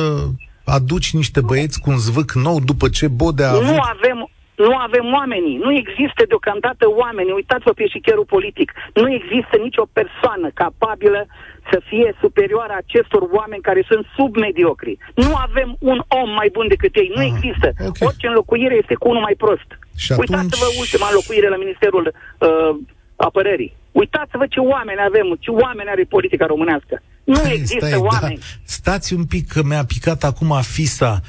aduci 0.64 1.12
niște 1.12 1.40
băieți 1.40 1.80
cu 1.80 1.90
un 1.90 1.96
zvâc 1.96 2.32
nou 2.32 2.60
după 2.60 2.88
ce 2.88 3.08
Bode 3.08 3.44
a 3.44 3.50
avut... 3.50 3.62
Nu 3.62 3.78
avem, 3.80 4.30
nu 4.56 4.74
avem 4.86 5.06
oamenii. 5.18 5.56
Nu 5.56 5.70
există 5.82 6.22
deocamdată 6.28 6.84
oameni. 7.02 7.36
Uitați-vă 7.40 7.72
pe 7.72 7.86
șicherul 7.94 8.24
politic. 8.34 8.72
Nu 8.94 9.06
există 9.18 9.54
nicio 9.66 9.86
persoană 9.98 10.48
capabilă 10.62 11.26
să 11.70 11.80
fie 11.88 12.08
superioară 12.20 12.74
acestor 12.76 13.22
oameni 13.38 13.66
care 13.68 13.82
sunt 13.90 14.04
submediocri. 14.16 14.98
Nu 15.14 15.30
avem 15.46 15.76
un 15.78 15.98
om 16.20 16.30
mai 16.40 16.48
bun 16.52 16.66
decât 16.68 16.94
ei. 16.96 17.12
Nu 17.14 17.22
ah, 17.22 17.30
există. 17.32 17.68
Okay. 17.78 18.06
Orice 18.08 18.26
înlocuire 18.26 18.74
este 18.82 18.94
cu 18.94 19.08
unul 19.08 19.26
mai 19.28 19.36
prost. 19.44 19.68
Și 19.96 20.12
atunci... 20.12 20.28
Uitați-vă 20.28 20.66
ultima 20.82 21.06
înlocuire 21.08 21.48
la 21.48 21.62
Ministerul 21.64 22.04
uh, 22.12 22.72
Apărării. 23.16 23.76
Uitați-vă 23.92 24.46
ce 24.54 24.60
oameni 24.60 25.00
avem, 25.08 25.26
ce 25.40 25.50
oameni 25.50 25.88
are 25.88 26.04
politica 26.04 26.46
românească. 26.46 27.02
Nu 27.24 27.34
stai, 27.34 27.54
există 27.54 27.86
stai, 27.86 27.98
da. 27.98 28.04
oameni. 28.10 28.38
Da. 28.38 28.46
Stați 28.64 29.14
un 29.14 29.24
pic 29.24 29.48
că 29.52 29.60
mi-a 29.62 29.84
picat 29.84 30.22
acum 30.22 30.60
fisa. 30.62 31.20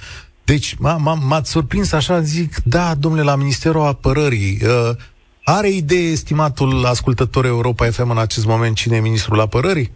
Deci 0.48 0.76
m-ați 1.20 1.52
surprins 1.52 1.92
așa, 1.92 2.22
zic, 2.22 2.56
da, 2.64 2.96
domnule, 2.96 3.24
la 3.24 3.36
Ministerul 3.36 3.82
Apărării, 3.82 4.60
uh, 4.64 4.96
are 5.44 5.70
idee 5.70 6.12
estimatul 6.12 6.86
ascultător 6.86 7.46
Europa 7.46 7.86
FM 7.86 8.10
în 8.10 8.18
acest 8.18 8.46
moment 8.46 8.76
cine 8.76 8.96
e 8.96 9.00
ministrul 9.00 9.40
apărării? 9.40 9.92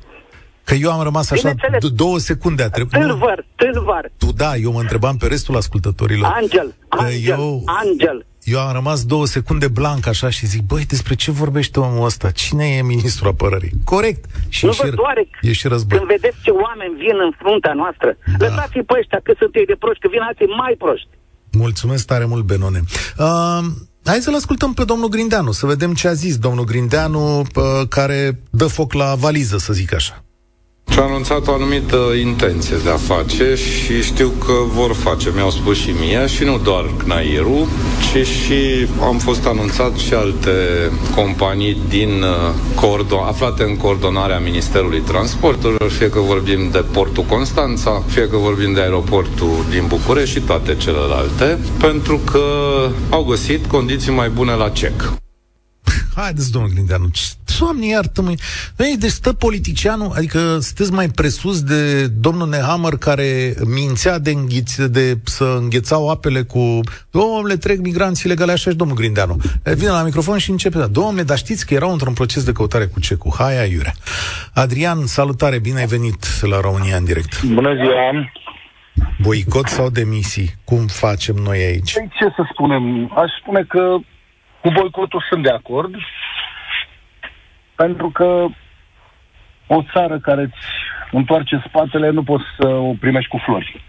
Că 0.64 0.74
eu 0.74 0.92
am 0.92 1.04
rămas 1.04 1.32
așa 1.32 1.52
d- 1.54 1.94
două 1.94 2.18
secunde 2.20 2.64
a 2.64 2.70
trebuit. 2.70 3.02
Tâlvăr, 3.02 3.46
tâlvăr. 3.56 4.12
Tu 4.18 4.26
da, 4.32 4.56
eu 4.56 4.72
mă 4.72 4.80
întrebam 4.80 5.18
pe 5.18 5.28
restul 5.28 5.56
ascultătorilor. 5.56 6.32
Angel, 6.36 6.74
Angel, 6.88 7.28
eu, 7.28 7.64
Angel. 7.66 8.26
Eu 8.44 8.60
am 8.60 8.74
rămas 8.74 9.06
două 9.06 9.26
secunde 9.26 9.68
blanc 9.68 10.08
așa 10.08 10.30
și 10.30 10.46
zic, 10.46 10.62
băi, 10.62 10.86
despre 10.86 11.16
ce 11.16 11.32
vorbește 11.32 11.80
omul 11.80 12.06
ăsta? 12.06 12.32
Cine 12.32 12.66
e 12.68 12.82
ministrul 12.82 13.30
apărării? 13.30 13.72
Corect. 13.84 14.26
Și 14.50 14.66
nu 14.66 14.72
vă 14.72 14.90
doare 14.90 15.28
e 15.42 15.52
și 15.52 15.68
război. 15.68 15.98
când 15.98 16.10
vedeți 16.10 16.38
ce 16.44 16.50
oameni 16.50 16.96
vin 16.98 17.18
în 17.26 17.32
fruntea 17.38 17.74
noastră. 17.74 18.18
Da. 18.38 18.46
Lăsați-i 18.46 18.84
pe 18.84 18.94
ăștia 19.00 19.20
că 19.24 19.34
sunt 19.38 19.56
ei 19.56 19.66
de 19.66 19.76
proști, 19.80 20.02
că 20.02 20.08
vin 20.12 20.22
alții 20.22 20.46
mai 20.46 20.76
proști. 20.78 21.08
Mulțumesc 21.52 22.06
tare 22.06 22.26
mult, 22.26 22.44
Benone. 22.44 22.80
Uh, 23.18 23.60
hai 24.06 24.20
să-l 24.20 24.36
ascultăm 24.36 24.74
pe 24.74 24.84
domnul 24.84 25.10
Grindeanu, 25.10 25.52
să 25.52 25.66
vedem 25.66 25.94
ce 25.94 26.08
a 26.08 26.14
zis 26.14 26.38
domnul 26.38 26.66
Grindeanu, 26.66 27.40
uh, 27.40 27.46
care 27.90 28.40
dă 28.50 28.68
foc 28.68 28.94
la 28.94 29.16
valiză, 29.16 29.58
să 29.58 29.74
zic 29.74 29.94
așa. 29.94 30.24
Și-a 30.92 31.04
anunțat 31.04 31.48
o 31.48 31.54
anumită 31.54 31.98
intenție 32.22 32.76
de 32.84 32.90
a 32.90 32.96
face 33.14 33.56
și 33.56 34.02
știu 34.02 34.30
că 34.30 34.54
vor 34.74 34.94
face. 34.94 35.32
Mi-au 35.36 35.50
spus 35.50 35.78
și 35.78 35.90
mie 36.00 36.28
și 36.28 36.44
nu 36.44 36.60
doar 36.64 36.86
CNAIR-ul, 37.04 37.68
ci 38.00 38.28
și 38.28 38.88
am 39.02 39.18
fost 39.18 39.46
anunțat 39.46 39.96
și 39.96 40.14
alte 40.14 40.52
companii 41.16 41.78
din 41.90 42.10
uh, 42.10 42.54
coordon, 42.76 43.24
aflate 43.24 43.64
în 43.64 43.78
coordonarea 43.78 44.40
Ministerului 44.40 45.00
Transporturilor, 45.00 45.90
fie 45.90 46.10
că 46.10 46.20
vorbim 46.20 46.70
de 46.72 46.84
Portul 46.92 47.24
Constanța, 47.24 48.04
fie 48.08 48.28
că 48.28 48.38
vorbim 48.38 48.74
de 48.74 48.82
aeroportul 48.82 49.66
din 49.70 49.84
București 49.88 50.36
și 50.36 50.42
toate 50.42 50.76
celelalte, 50.76 51.58
pentru 51.80 52.20
că 52.32 52.44
au 53.10 53.24
găsit 53.24 53.66
condiții 53.66 54.12
mai 54.12 54.30
bune 54.30 54.54
la 54.54 54.70
CEC. 54.70 55.21
Haideți, 56.16 56.52
domnul 56.52 56.72
Grindeanu, 56.74 57.10
Doamne, 57.60 57.86
iartă-mă. 57.86 58.34
Deci 59.00 59.10
stă 59.10 59.34
politicianul, 59.34 60.12
adică 60.16 60.40
sunteți 60.60 60.92
mai 60.92 61.08
presus 61.08 61.64
de 61.64 62.08
domnul 62.08 62.48
Nehammer 62.50 62.94
care 62.94 63.54
mințea 63.66 64.20
de, 64.20 64.32
înghiț, 64.32 64.76
de 64.76 65.18
să 65.24 65.58
înghețau 65.60 66.10
apele 66.10 66.42
cu 66.42 66.80
domnule, 67.12 67.56
trec 67.56 67.80
migranți 67.80 68.26
ilegale, 68.26 68.52
așa 68.52 68.70
și 68.70 68.76
domnul 68.76 68.98
Grindeanu. 68.98 69.38
Vine 69.64 69.90
la 69.90 70.04
microfon 70.04 70.38
și 70.38 70.50
începe, 70.50 70.78
da, 70.78 70.88
domnule, 70.88 71.24
dar 71.24 71.38
știți 71.38 71.66
că 71.66 71.74
erau 71.74 71.92
într-un 71.92 72.14
proces 72.14 72.44
de 72.44 72.52
căutare 72.52 72.86
cu 72.86 73.00
cecu. 73.00 73.34
Hai, 73.38 73.60
aiurea. 73.60 73.94
Adrian, 74.54 75.06
salutare, 75.06 75.60
bine 75.60 75.80
ai 75.80 75.86
venit 75.86 76.26
la 76.42 76.60
România 76.60 76.96
în 76.96 77.04
direct. 77.06 77.44
Bună 77.44 77.74
ziua! 77.74 78.32
Boicot 79.22 79.68
sau 79.68 79.90
demisii? 79.90 80.50
Cum 80.64 80.88
facem 80.88 81.36
noi 81.36 81.58
aici? 81.58 81.94
Păi 81.94 82.10
ce 82.20 82.26
să 82.36 82.44
spunem? 82.54 83.12
Aș 83.16 83.30
spune 83.42 83.66
că 83.68 83.98
cu 84.62 84.70
boicotul 84.70 85.26
sunt 85.30 85.44
de 85.44 85.50
acord, 85.50 85.96
pentru 87.76 88.10
că 88.10 88.46
o 89.68 89.84
țară 89.94 90.20
care 90.20 90.42
îți 90.42 90.66
întoarce 91.12 91.64
spatele 91.68 92.10
nu 92.10 92.24
poți 92.24 92.44
să 92.60 92.68
o 92.68 92.94
primești 93.00 93.30
cu 93.30 93.38
flori. 93.38 93.84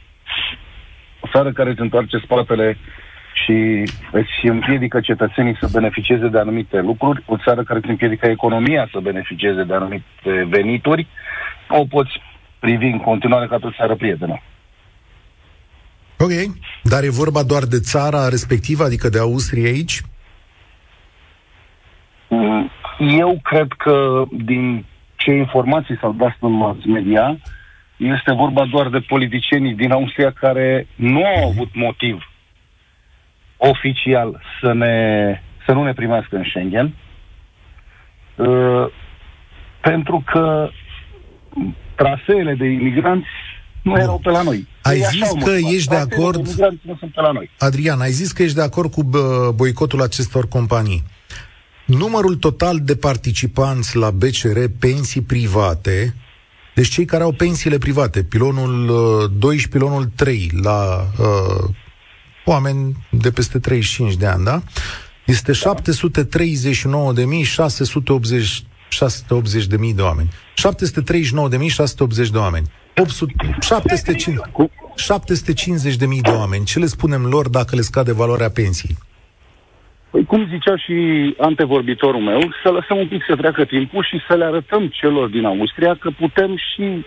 O 1.21 1.29
țară 1.33 1.53
care 1.53 1.71
îți 1.71 1.81
întoarce 1.81 2.19
spatele 2.19 2.79
și 3.45 3.83
îți 4.13 4.47
împiedică 4.47 5.01
cetățenii 5.01 5.57
să 5.61 5.69
beneficieze 5.73 6.29
de 6.29 6.39
anumite 6.39 6.81
lucruri, 6.81 7.23
o 7.27 7.37
țară 7.37 7.63
care 7.63 7.79
îți 7.79 7.89
împiedică 7.89 8.27
economia 8.27 8.89
să 8.93 9.01
beneficieze 9.01 9.63
de 9.63 9.75
anumite 9.75 10.47
venituri, 10.49 11.07
o 11.69 11.85
poți 11.85 12.21
privi 12.59 12.87
în 12.87 12.99
continuare 12.99 13.47
ca 13.47 13.59
o 13.61 13.71
țară 13.71 13.95
prietenă. 13.95 14.43
Ok, 16.19 16.31
dar 16.83 17.03
e 17.03 17.11
vorba 17.11 17.43
doar 17.43 17.65
de 17.65 17.81
țara 17.81 18.29
respectivă, 18.29 18.85
adică 18.85 19.09
de 19.09 19.19
Austria 19.19 19.69
aici? 19.69 20.01
Mm, 22.35 22.71
eu 22.99 23.41
cred 23.43 23.67
că 23.79 24.25
din 24.45 24.85
ce 25.17 25.33
informații 25.33 25.99
s-au 26.01 26.13
dat 26.13 26.37
în 26.41 26.53
mass 26.53 26.85
media, 26.85 27.39
este 27.97 28.33
vorba 28.35 28.65
doar 28.71 28.89
de 28.89 28.99
politicienii 28.99 29.75
din 29.75 29.93
Austria 29.93 30.31
care 30.31 30.87
nu 30.95 31.25
au 31.25 31.49
avut 31.49 31.69
motiv 31.75 32.23
oficial 33.57 34.43
să, 34.61 34.73
ne, 34.73 34.97
să 35.67 35.73
nu 35.73 35.83
ne 35.85 35.93
primească 35.93 36.37
în 36.37 36.45
Schengen, 36.45 36.95
uh, 38.37 38.87
pentru 39.81 40.23
că 40.27 40.69
traseele 41.95 42.55
de 42.55 42.67
imigranți 42.67 43.29
nu 43.83 43.99
erau 43.99 44.19
pe 44.19 44.31
la 44.31 44.43
noi. 44.43 44.69
Ai 44.83 44.97
Ei 44.97 45.03
zis 45.03 45.33
că 45.45 45.51
ești 45.75 45.89
de 45.89 45.97
acord... 45.97 46.49
De 46.49 46.69
nu 46.83 46.97
sunt 46.99 47.13
pe 47.13 47.21
la 47.21 47.33
noi. 47.33 47.51
Adrian, 47.59 48.01
ai 48.01 48.11
zis 48.11 48.33
că 48.33 48.43
ești 48.43 48.57
de 48.57 48.63
acord 48.63 48.93
cu 48.93 49.03
boicotul 49.55 50.03
acestor 50.03 50.49
companii. 50.49 51.03
Numărul 51.85 52.37
total 52.37 52.81
de 52.81 52.97
participanți 52.97 53.97
la 53.97 54.11
BCR 54.11 54.59
pensii 54.79 55.21
private, 55.21 56.15
deci 56.75 56.89
cei 56.89 57.05
care 57.05 57.23
au 57.23 57.33
pensiile 57.33 57.79
private, 57.79 58.23
pilonul 58.23 58.87
2 59.39 59.55
uh, 59.55 59.61
și 59.61 59.69
pilonul 59.69 60.11
3, 60.15 60.51
la 60.63 61.07
uh, 61.19 61.65
oameni 62.45 63.07
de 63.11 63.31
peste 63.31 63.59
35 63.59 64.15
de 64.15 64.27
ani, 64.27 64.45
da? 64.45 64.63
Este 65.27 65.53
739.680 65.53 65.59
680 68.89 69.67
de 69.67 69.77
mii 69.77 69.95
de 69.95 70.03
oameni. 70.03 70.31
739.680 72.25 72.29
de 72.31 72.39
oameni. 72.39 72.71
800, 72.97 73.35
750 74.97 75.97
de 75.97 76.07
mii 76.07 76.21
de 76.21 76.31
oameni. 76.31 76.65
Ce 76.65 76.79
le 76.79 76.87
spunem 76.87 77.27
lor 77.27 77.49
dacă 77.49 77.75
le 77.75 77.81
scade 77.81 78.13
valoarea 78.13 78.51
pensiei? 78.51 78.99
Păi 80.13 80.25
cum 80.25 80.49
zicea 80.49 80.77
și 80.77 80.97
antevorbitorul 81.39 82.21
meu, 82.21 82.41
să 82.63 82.69
lăsăm 82.71 82.97
un 82.99 83.09
pic 83.09 83.23
să 83.29 83.37
treacă 83.37 83.65
timpul 83.65 84.05
și 84.11 84.17
să 84.29 84.35
le 84.35 84.45
arătăm 84.45 84.89
celor 84.89 85.29
din 85.29 85.45
Austria 85.45 85.97
că 86.01 86.11
putem 86.11 86.57
și 86.57 87.05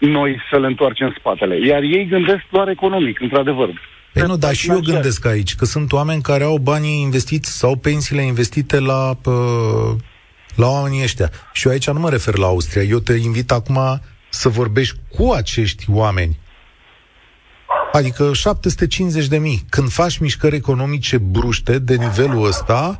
noi 0.00 0.40
să 0.50 0.58
le 0.58 0.66
întoarcem 0.66 1.14
spatele. 1.18 1.66
Iar 1.66 1.82
ei 1.82 2.06
gândesc 2.08 2.42
doar 2.50 2.68
economic, 2.68 3.20
într-adevăr. 3.20 3.68
Păi 4.12 4.22
nu, 4.26 4.36
dar 4.36 4.54
și 4.54 4.70
eu 4.70 4.80
gândesc 4.80 5.26
aici 5.26 5.54
că 5.54 5.64
sunt 5.64 5.92
oameni 5.92 6.22
care 6.22 6.44
au 6.44 6.56
banii 6.56 7.00
investiți 7.00 7.58
sau 7.58 7.76
pensiile 7.76 8.22
investite 8.22 8.80
la, 8.80 9.12
la 10.56 10.66
oamenii 10.66 11.02
ăștia. 11.02 11.30
Și 11.52 11.66
eu 11.66 11.72
aici 11.72 11.90
nu 11.90 12.00
mă 12.00 12.10
refer 12.10 12.36
la 12.36 12.46
Austria. 12.46 12.82
Eu 12.82 12.98
te 12.98 13.12
invit 13.12 13.50
acum 13.50 13.78
să 14.28 14.48
vorbești 14.48 14.96
cu 15.16 15.30
acești 15.30 15.84
oameni 15.90 16.36
Adică 17.92 18.32
750 18.32 19.26
de 19.26 19.38
mii. 19.38 19.62
Când 19.70 19.90
faci 19.90 20.18
mișcări 20.18 20.56
economice 20.56 21.18
bruște 21.18 21.78
de 21.78 21.96
nivelul 21.96 22.46
ăsta, 22.46 22.98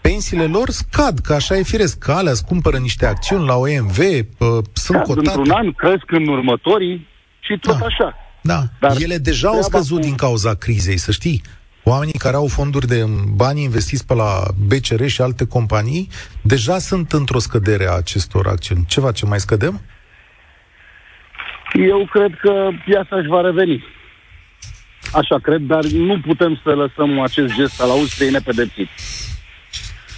pensiile 0.00 0.44
lor 0.44 0.68
scad, 0.68 1.18
că 1.18 1.32
așa 1.32 1.56
e 1.56 1.62
firesc, 1.62 1.98
că 1.98 2.12
alea 2.12 2.32
îți 2.32 2.44
cumpără 2.44 2.76
niște 2.76 3.06
acțiuni 3.06 3.46
la 3.46 3.54
OMV, 3.54 3.98
uh, 3.98 4.48
sunt 4.72 5.02
cotate. 5.02 5.28
Într-un 5.28 5.50
an 5.50 5.72
cresc 5.72 6.10
în 6.10 6.28
următorii 6.28 7.06
și 7.40 7.58
tot 7.60 7.78
da. 7.78 7.86
așa. 7.86 8.14
Da, 8.40 8.62
Dar 8.80 8.96
ele 8.98 9.16
deja 9.16 9.48
au 9.48 9.62
scăzut 9.62 9.96
cu... 9.96 10.02
din 10.02 10.14
cauza 10.14 10.54
crizei, 10.54 10.96
să 10.96 11.12
știi. 11.12 11.42
oamenii 11.84 12.18
care 12.18 12.36
au 12.36 12.46
fonduri 12.46 12.86
de 12.86 13.04
bani 13.34 13.62
investiți 13.62 14.06
pe 14.06 14.14
la 14.14 14.42
BCR 14.66 15.04
și 15.06 15.20
alte 15.20 15.46
companii, 15.46 16.08
deja 16.42 16.78
sunt 16.78 17.12
într-o 17.12 17.38
scădere 17.38 17.86
a 17.88 17.96
acestor 17.96 18.46
acțiuni. 18.46 18.84
Ce 18.88 19.00
facem? 19.00 19.28
Mai 19.28 19.40
scădem? 19.40 19.80
Eu 21.72 22.08
cred 22.10 22.38
că 22.40 22.68
piața 22.84 23.16
își 23.16 23.28
va 23.28 23.40
reveni. 23.40 23.84
Așa 25.12 25.38
cred, 25.42 25.60
dar 25.60 25.84
nu 25.84 26.20
putem 26.20 26.60
să 26.62 26.70
lăsăm 26.70 27.20
acest 27.20 27.54
gest 27.54 27.80
al 27.80 27.90
Austriei 27.90 28.30
nepedepsit. 28.30 28.88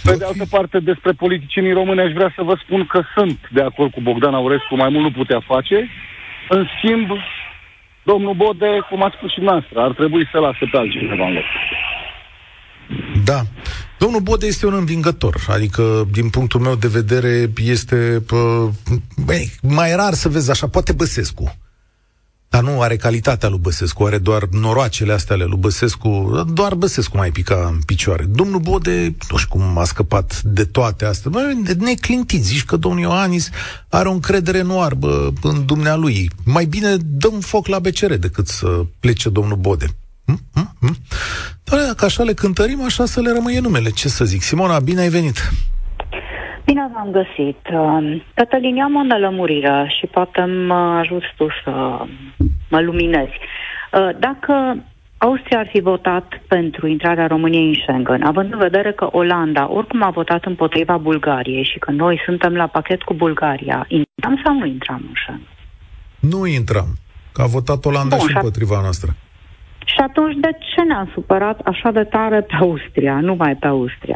Pe 0.03 0.15
de 0.15 0.25
altă 0.25 0.45
parte, 0.49 0.79
despre 0.79 1.11
politicienii 1.11 1.73
români 1.73 2.01
aș 2.01 2.11
vrea 2.11 2.33
să 2.35 2.41
vă 2.43 2.55
spun 2.63 2.85
că 2.85 3.01
sunt 3.15 3.39
de 3.51 3.61
acord 3.61 3.91
cu 3.91 4.01
Bogdan 4.01 4.33
Aurescu, 4.33 4.75
mai 4.75 4.89
mult 4.89 5.03
nu 5.03 5.11
putea 5.11 5.41
face. 5.47 5.89
În 6.49 6.65
schimb, 6.77 7.07
domnul 8.03 8.33
Bode, 8.33 8.85
cum 8.89 9.03
ați 9.03 9.15
spus 9.17 9.31
și 9.31 9.39
noastră, 9.39 9.79
ar 9.81 9.91
trebui 9.91 10.29
să 10.31 10.37
lase 10.37 10.65
pe 10.71 10.77
altcineva 10.77 11.25
în 11.27 11.33
loc. 11.33 11.43
Da. 13.23 13.41
Domnul 13.99 14.21
Bode 14.21 14.45
este 14.45 14.65
un 14.65 14.73
învingător, 14.73 15.35
adică, 15.47 16.07
din 16.11 16.29
punctul 16.29 16.59
meu 16.59 16.75
de 16.75 16.87
vedere, 16.87 17.49
este 17.55 18.23
pă, 18.27 18.69
băi, 19.25 19.51
mai 19.61 19.95
rar 19.95 20.13
să 20.13 20.29
vezi 20.29 20.51
așa, 20.51 20.67
poate 20.67 20.93
Băsescu. 20.93 21.55
Dar 22.51 22.63
nu 22.63 22.81
are 22.81 22.95
calitatea 22.95 23.49
lui 23.49 23.59
Băsescu, 23.59 24.03
are 24.03 24.17
doar 24.17 24.47
noroacele 24.49 25.13
astea 25.13 25.35
ale 25.35 25.43
lui 25.43 25.57
Băsescu, 25.57 26.43
doar 26.53 26.75
Băsescu 26.75 27.17
mai 27.17 27.31
pica 27.31 27.67
în 27.73 27.79
picioare. 27.85 28.23
Domnul 28.23 28.59
Bode, 28.59 29.15
nu 29.29 29.37
știu 29.37 29.49
cum 29.49 29.77
a 29.77 29.83
scăpat 29.83 30.41
de 30.41 30.63
toate 30.65 31.05
astea, 31.05 31.31
bă, 31.31 31.53
neclintit, 31.77 32.43
zici 32.43 32.63
că 32.63 32.75
domnul 32.75 33.01
Ioanis 33.01 33.49
are 33.89 34.09
o 34.09 34.11
încredere 34.11 34.57
enormă 34.57 34.97
bă, 34.99 35.31
în 35.41 35.65
dumnealui. 35.65 36.29
Mai 36.43 36.65
bine 36.65 36.97
dăm 36.97 37.39
foc 37.39 37.67
la 37.67 37.79
BCR 37.79 38.13
decât 38.13 38.47
să 38.47 38.85
plece 38.99 39.29
domnul 39.29 39.57
Bode. 39.57 39.95
Hm? 40.25 40.41
Hm? 40.53 40.75
Hm? 40.79 40.97
Doamne, 41.63 41.87
dacă 41.87 42.05
așa 42.05 42.23
le 42.23 42.33
cântărim, 42.33 42.83
așa 42.83 43.05
să 43.05 43.19
le 43.19 43.31
rămâie 43.31 43.59
numele. 43.59 43.89
Ce 43.89 44.09
să 44.09 44.25
zic? 44.25 44.41
Simona, 44.41 44.79
bine 44.79 45.01
ai 45.01 45.09
venit! 45.09 45.51
Bine 46.65 46.89
v-am 46.93 47.11
găsit. 47.11 47.59
Um, 47.73 48.23
Cătălin, 48.33 48.81
am 48.81 48.95
o 48.95 49.03
nelămurire 49.03 49.93
și 49.99 50.05
poate 50.07 50.43
mă 50.43 50.97
ajut 50.99 51.23
tu 51.37 51.47
să 51.63 51.71
mă 52.69 52.81
luminezi. 52.81 53.37
Uh, 53.91 54.09
dacă 54.19 54.83
Austria 55.17 55.59
ar 55.59 55.67
fi 55.71 55.79
votat 55.79 56.41
pentru 56.47 56.87
intrarea 56.87 57.27
României 57.27 57.67
în 57.67 57.73
Schengen, 57.73 58.23
având 58.23 58.53
în 58.53 58.59
vedere 58.59 58.91
că 58.91 59.07
Olanda 59.11 59.71
oricum 59.71 60.03
a 60.03 60.09
votat 60.09 60.45
împotriva 60.45 60.97
Bulgariei 60.97 61.63
și 61.63 61.79
că 61.79 61.91
noi 61.91 62.21
suntem 62.25 62.55
la 62.55 62.67
pachet 62.67 63.01
cu 63.01 63.13
Bulgaria, 63.13 63.85
intram 63.87 64.41
sau 64.43 64.53
nu 64.53 64.65
intram 64.65 65.01
în 65.07 65.13
Schengen? 65.23 65.47
Nu 66.19 66.45
intram, 66.45 66.87
că 67.33 67.41
a 67.41 67.45
votat 67.45 67.85
Olanda 67.85 68.15
Bun, 68.15 68.27
și 68.27 68.35
împotriva 68.35 68.79
noastră. 68.81 69.15
Și 69.85 69.97
atunci 69.97 70.35
de 70.35 70.49
ce 70.75 70.81
ne-am 70.81 71.09
supărat 71.13 71.59
așa 71.59 71.91
de 71.91 72.03
tare 72.03 72.41
pe 72.41 72.55
Austria, 72.59 73.19
numai 73.19 73.55
pe 73.55 73.67
Austria? 73.67 74.10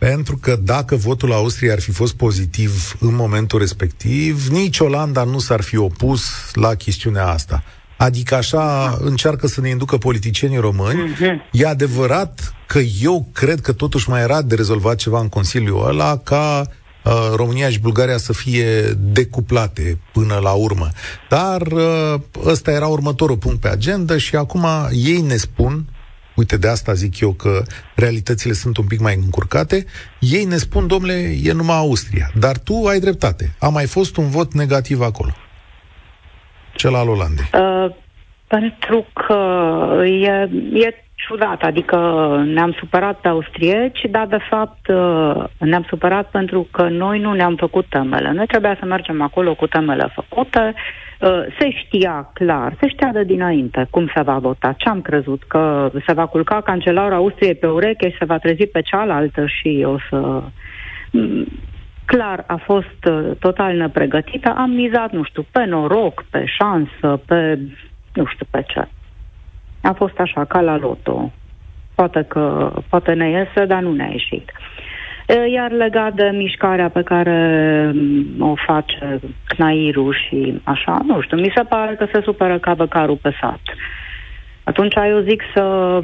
Pentru 0.00 0.36
că 0.36 0.58
dacă 0.62 0.96
votul 0.96 1.32
Austriei 1.32 1.72
ar 1.72 1.80
fi 1.80 1.90
fost 1.90 2.14
pozitiv 2.14 2.96
în 3.00 3.14
momentul 3.14 3.58
respectiv, 3.58 4.46
nici 4.46 4.78
Olanda 4.78 5.24
nu 5.24 5.38
s-ar 5.38 5.60
fi 5.60 5.76
opus 5.76 6.22
la 6.52 6.74
chestiunea 6.74 7.26
asta. 7.26 7.62
Adică 7.96 8.34
așa 8.34 8.96
încearcă 9.00 9.46
să 9.46 9.60
ne 9.60 9.68
inducă 9.68 9.96
politicienii 9.96 10.58
români. 10.58 11.00
Mm-hmm. 11.00 11.50
E 11.52 11.66
adevărat 11.66 12.54
că 12.66 12.78
eu 13.02 13.28
cred 13.32 13.60
că 13.60 13.72
totuși 13.72 14.08
mai 14.08 14.20
era 14.20 14.42
de 14.42 14.54
rezolvat 14.54 14.96
ceva 14.96 15.20
în 15.20 15.28
Consiliul 15.28 15.86
ăla 15.86 16.18
ca 16.18 16.66
uh, 17.04 17.12
România 17.34 17.70
și 17.70 17.80
Bulgaria 17.80 18.16
să 18.16 18.32
fie 18.32 18.80
decuplate 18.98 19.98
până 20.12 20.38
la 20.42 20.52
urmă. 20.52 20.88
Dar 21.28 21.62
uh, 21.62 22.14
ăsta 22.44 22.70
era 22.70 22.86
următorul 22.86 23.36
punct 23.36 23.60
pe 23.60 23.68
agenda 23.68 24.18
și 24.18 24.36
acum 24.36 24.66
ei 24.92 25.20
ne 25.20 25.36
spun, 25.36 25.84
uite, 26.40 26.56
de 26.64 26.68
asta 26.68 26.92
zic 26.92 27.20
eu 27.20 27.32
că 27.32 27.52
realitățile 27.94 28.52
sunt 28.52 28.76
un 28.76 28.86
pic 28.86 29.00
mai 29.00 29.14
încurcate, 29.24 29.84
ei 30.20 30.44
ne 30.44 30.56
spun, 30.56 30.86
domnule, 30.86 31.18
e 31.42 31.52
numai 31.52 31.76
Austria. 31.76 32.26
Dar 32.44 32.56
tu 32.66 32.74
ai 32.90 32.98
dreptate. 33.06 33.44
A 33.60 33.68
mai 33.68 33.86
fost 33.86 34.16
un 34.16 34.28
vot 34.36 34.50
negativ 34.52 35.00
acolo. 35.00 35.32
Cel 36.74 36.94
al 36.94 37.08
Olandei. 37.08 37.48
Uh, 37.54 37.88
pentru 38.46 39.06
că 39.12 39.38
e, 40.04 40.48
e 40.86 41.04
ciudat, 41.14 41.62
adică 41.62 41.96
ne-am 42.46 42.76
supărat 42.78 43.20
pe 43.20 43.28
austrieci, 43.28 44.00
dar 44.10 44.26
de 44.26 44.42
fapt 44.50 44.88
uh, 44.88 45.44
ne-am 45.58 45.86
supărat 45.88 46.30
pentru 46.30 46.68
că 46.70 46.82
noi 46.88 47.18
nu 47.18 47.32
ne-am 47.32 47.56
făcut 47.56 47.86
temele. 47.88 48.32
Noi 48.32 48.46
trebuia 48.46 48.76
să 48.78 48.84
mergem 48.84 49.22
acolo 49.22 49.54
cu 49.54 49.66
temele 49.66 50.12
făcute, 50.14 50.74
Uh, 50.74 51.09
se 51.58 51.70
știa 51.70 52.30
clar, 52.32 52.76
se 52.80 52.88
știa 52.88 53.10
de 53.12 53.24
dinainte 53.24 53.86
cum 53.90 54.10
se 54.14 54.22
va 54.22 54.38
vota. 54.38 54.74
Ce 54.76 54.88
am 54.88 55.00
crezut? 55.00 55.42
Că 55.42 55.90
se 56.06 56.12
va 56.12 56.26
culca 56.26 56.60
cancelarul 56.60 57.16
Austriei 57.16 57.54
pe 57.54 57.66
ureche 57.66 58.10
și 58.10 58.16
se 58.18 58.24
va 58.24 58.38
trezi 58.38 58.66
pe 58.66 58.80
cealaltă 58.80 59.46
și 59.46 59.84
o 59.86 59.98
să... 60.10 60.42
Mm, 61.10 61.46
clar, 62.04 62.44
a 62.46 62.56
fost 62.56 63.04
uh, 63.10 63.30
total 63.38 63.76
nepregătită. 63.76 64.54
Am 64.56 64.70
mizat, 64.70 65.12
nu 65.12 65.22
știu, 65.22 65.46
pe 65.50 65.64
noroc, 65.64 66.24
pe 66.30 66.44
șansă, 66.58 67.22
pe... 67.26 67.58
nu 68.14 68.24
știu 68.24 68.46
pe 68.50 68.64
ce. 68.66 68.88
A 69.82 69.92
fost 69.92 70.18
așa, 70.18 70.44
ca 70.44 70.60
la 70.60 70.76
loto. 70.76 71.32
Poate 71.94 72.24
că 72.28 72.72
poate 72.88 73.12
ne 73.12 73.30
iese, 73.30 73.64
dar 73.66 73.82
nu 73.82 73.92
ne-a 73.92 74.10
ieșit. 74.10 74.52
Uh, 74.52 74.80
iar 75.52 75.70
legat 75.70 76.14
de 76.14 76.30
mișcarea 76.32 76.88
pe 76.88 77.02
care 77.02 77.90
mm, 77.94 78.50
o 78.50 78.54
face 78.66 79.20
Cnairu 79.44 80.12
și 80.12 80.60
așa, 80.64 81.00
nu 81.06 81.20
știu, 81.20 81.36
mi 81.36 81.52
se 81.54 81.62
pare 81.62 81.94
că 81.94 82.06
se 82.12 82.20
supără 82.24 82.58
ca 82.58 82.74
băcarul 82.74 83.16
pe 83.16 83.36
sat. 83.40 83.60
Atunci 84.64 84.94
eu 84.94 85.20
zic 85.20 85.42
să 85.54 85.98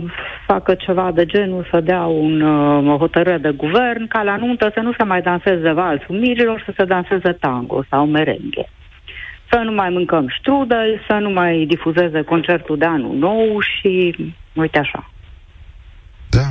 facă 0.46 0.74
ceva 0.74 1.10
de 1.14 1.24
genul, 1.24 1.68
să 1.70 1.80
dea 1.80 2.04
un, 2.04 2.40
uh, 2.40 2.92
o 2.92 2.96
hotărâre 2.96 3.38
de 3.38 3.50
guvern, 3.50 4.06
ca 4.08 4.22
la 4.22 4.36
nuntă 4.36 4.70
să 4.74 4.80
nu 4.80 4.92
se 4.92 5.04
mai 5.04 5.22
danseze 5.22 5.70
valsul 5.72 6.18
mirilor, 6.18 6.62
să 6.66 6.72
se 6.76 6.84
danseze 6.84 7.32
tango 7.32 7.84
sau 7.90 8.06
merenghe. 8.06 8.68
Să 9.50 9.58
nu 9.58 9.72
mai 9.72 9.90
mâncăm 9.90 10.26
strudel, 10.38 11.00
să 11.08 11.14
nu 11.14 11.30
mai 11.30 11.64
difuzeze 11.68 12.22
concertul 12.22 12.78
de 12.78 12.84
anul 12.84 13.14
nou 13.14 13.60
și 13.60 14.14
uite 14.54 14.78
așa. 14.78 15.10
Da, 16.30 16.48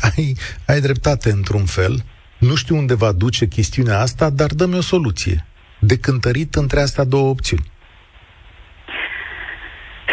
ai, 0.00 0.36
ai 0.66 0.80
dreptate 0.80 1.30
într-un 1.30 1.64
fel. 1.64 1.94
Nu 2.38 2.54
știu 2.54 2.76
unde 2.76 2.94
va 2.94 3.12
duce 3.12 3.46
chestiunea 3.46 4.00
asta, 4.00 4.30
dar 4.30 4.50
dă-mi 4.50 4.76
o 4.76 4.80
soluție. 4.80 5.44
De 5.78 5.98
cântărit 5.98 6.54
între 6.54 6.80
astea 6.80 7.04
două 7.04 7.28
opțiuni. 7.28 7.72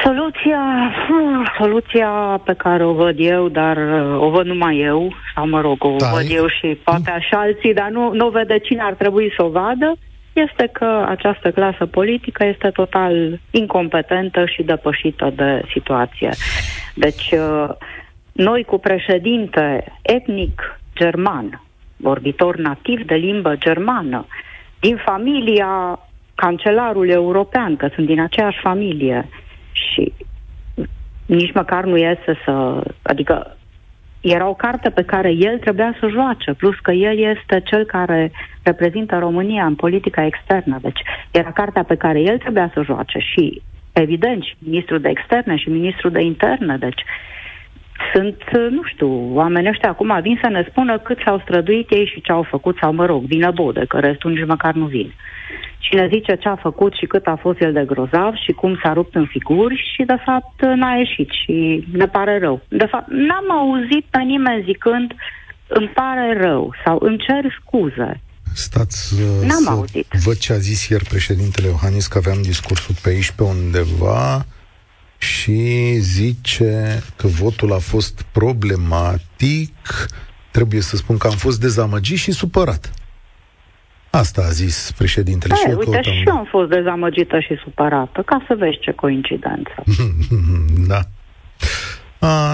Soluția, 0.03 0.93
hmm, 1.07 1.45
soluția 1.59 2.41
pe 2.45 2.53
care 2.53 2.85
o 2.85 2.93
văd 2.93 3.15
eu, 3.17 3.47
dar 3.49 3.77
uh, 3.77 4.21
o 4.21 4.29
văd 4.29 4.45
numai 4.45 4.79
eu, 4.79 5.13
sau 5.35 5.47
mă 5.47 5.61
rog, 5.61 5.83
o 5.83 5.95
da, 5.97 6.09
văd 6.09 6.25
eu 6.29 6.47
și 6.47 6.67
poate 6.83 7.11
așa 7.11 7.39
alții, 7.39 7.73
dar 7.73 7.89
nu, 7.89 8.13
nu 8.13 8.29
vede 8.29 8.59
cine 8.59 8.81
ar 8.81 8.93
trebui 8.93 9.33
să 9.35 9.43
o 9.43 9.49
vadă, 9.49 9.97
este 10.33 10.69
că 10.71 11.05
această 11.07 11.51
clasă 11.51 11.85
politică 11.85 12.45
este 12.45 12.69
total 12.69 13.39
incompetentă 13.51 14.45
și 14.45 14.63
depășită 14.63 15.33
de 15.35 15.61
situație. 15.73 16.29
Deci, 16.95 17.31
uh, 17.31 17.69
noi 18.31 18.63
cu 18.63 18.77
președinte 18.77 19.93
etnic 20.01 20.79
german, 20.95 21.61
vorbitor 21.97 22.57
nativ 22.57 23.05
de 23.05 23.15
limbă 23.15 23.55
germană, 23.55 24.25
din 24.79 24.95
familia 25.05 25.99
cancelarului 26.35 27.09
european, 27.09 27.75
că 27.75 27.89
sunt 27.93 28.05
din 28.05 28.21
aceeași 28.21 28.59
familie 28.59 29.29
și 29.71 30.13
nici 31.25 31.53
măcar 31.53 31.83
nu 31.83 31.97
iese 31.97 32.37
să... 32.45 32.83
Adică 33.01 33.57
era 34.21 34.47
o 34.47 34.53
carte 34.53 34.89
pe 34.89 35.03
care 35.03 35.31
el 35.31 35.59
trebuia 35.59 35.95
să 35.99 36.07
joace, 36.07 36.53
plus 36.53 36.75
că 36.79 36.91
el 36.91 37.17
este 37.17 37.61
cel 37.65 37.85
care 37.85 38.31
reprezintă 38.63 39.17
România 39.17 39.65
în 39.65 39.75
politica 39.75 40.25
externă. 40.25 40.79
Deci 40.81 40.99
era 41.31 41.51
cartea 41.51 41.83
pe 41.83 41.95
care 41.95 42.19
el 42.19 42.37
trebuia 42.37 42.71
să 42.73 42.81
joace 42.81 43.19
și, 43.19 43.61
evident, 43.91 44.43
și 44.43 44.55
ministrul 44.57 44.99
de 44.99 45.09
externe 45.09 45.55
și 45.55 45.69
ministrul 45.69 46.11
de 46.11 46.21
interne. 46.21 46.77
Deci 46.77 47.01
sunt, 48.13 48.41
nu 48.69 48.81
știu, 48.83 49.35
oamenii 49.35 49.69
ăștia 49.69 49.89
acum 49.89 50.19
vin 50.21 50.39
să 50.43 50.49
ne 50.49 50.65
spună 50.69 50.99
cât 50.99 51.17
s-au 51.25 51.39
străduit 51.39 51.91
ei 51.91 52.05
și 52.13 52.21
ce 52.21 52.31
au 52.31 52.43
făcut, 52.49 52.77
sau 52.81 52.93
mă 52.93 53.05
rog, 53.05 53.23
vină 53.23 53.51
bode, 53.51 53.85
că 53.87 53.97
restul 53.99 54.31
nici 54.31 54.45
măcar 54.47 54.73
nu 54.73 54.85
vin. 54.85 55.13
Și 55.79 55.95
ne 55.95 56.07
zice 56.13 56.35
ce 56.35 56.47
a 56.47 56.55
făcut 56.55 56.93
și 56.93 57.05
cât 57.05 57.25
a 57.27 57.35
fost 57.41 57.61
el 57.61 57.73
de 57.73 57.83
grozav 57.85 58.33
și 58.45 58.51
cum 58.51 58.79
s-a 58.83 58.93
rupt 58.93 59.15
în 59.15 59.25
figuri 59.25 59.91
și 59.95 60.03
de 60.03 60.15
fapt 60.25 60.61
n-a 60.75 60.93
ieșit 60.93 61.29
și 61.43 61.85
ne 61.93 62.05
pare 62.07 62.39
rău. 62.39 62.61
De 62.67 62.85
fapt, 62.85 63.07
n-am 63.09 63.51
auzit 63.51 64.05
pe 64.09 64.21
nimeni 64.21 64.63
zicând 64.63 65.13
îmi 65.67 65.87
pare 65.87 66.37
rău 66.41 66.73
sau 66.85 66.97
îmi 67.01 67.17
cer 67.17 67.57
scuze. 67.61 68.21
Stați 68.53 69.13
uh, 69.21 69.47
N-am 69.47 69.63
să 69.63 69.69
auzit. 69.69 70.07
văd 70.23 70.37
ce 70.37 70.53
a 70.53 70.57
zis 70.57 70.87
ieri 70.87 71.05
președintele 71.05 71.67
Iohannis, 71.67 72.07
că 72.07 72.17
aveam 72.17 72.41
discursul 72.41 72.95
pe 73.01 73.09
aici 73.09 73.31
pe 73.31 73.43
undeva 73.43 74.45
și 75.21 75.95
zice 75.97 77.03
că 77.15 77.27
votul 77.27 77.73
a 77.73 77.77
fost 77.77 78.25
problematic. 78.31 79.75
Trebuie 80.51 80.81
să 80.81 80.95
spun 80.95 81.17
că 81.17 81.27
am 81.27 81.35
fost 81.35 81.59
dezamăgit 81.59 82.17
și 82.17 82.31
supărat. 82.31 82.91
Asta 84.09 84.41
a 84.41 84.49
zis 84.49 84.91
președintele. 84.97 85.53
Hai, 85.53 85.63
și 85.63 85.77
uite, 85.77 85.91
căutam... 85.91 86.13
și 86.13 86.23
eu 86.25 86.37
am 86.37 86.47
fost 86.49 86.69
dezamăgită 86.69 87.39
și 87.39 87.59
supărată, 87.63 88.21
ca 88.25 88.45
să 88.47 88.55
vezi 88.57 88.79
ce 88.79 88.91
coincidență. 88.91 89.83
da. 90.91 91.01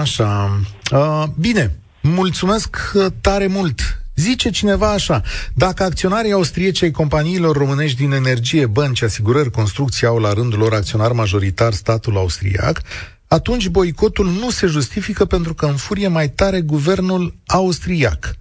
Așa. 0.00 0.50
Uh, 0.92 1.24
bine, 1.40 1.70
mulțumesc 2.02 2.92
tare 3.20 3.46
mult. 3.46 3.97
Zice 4.18 4.50
cineva 4.50 4.92
așa, 4.92 5.22
dacă 5.54 5.82
acționarii 5.82 6.32
austrieci 6.32 6.82
ai 6.82 6.90
companiilor 6.90 7.56
românești 7.56 7.96
din 7.96 8.12
energie, 8.12 8.66
bănci, 8.66 9.02
asigurări, 9.02 9.50
construcții 9.50 10.06
au 10.06 10.18
la 10.18 10.32
rândul 10.32 10.58
lor 10.58 10.74
acționar 10.74 11.12
majoritar 11.12 11.72
statul 11.72 12.16
austriac, 12.16 12.80
atunci 13.28 13.68
boicotul 13.68 14.26
nu 14.26 14.50
se 14.50 14.66
justifică 14.66 15.24
pentru 15.24 15.54
că 15.54 15.66
înfurie 15.66 16.08
mai 16.08 16.30
tare 16.30 16.60
guvernul 16.60 17.34
austriac. 17.46 18.34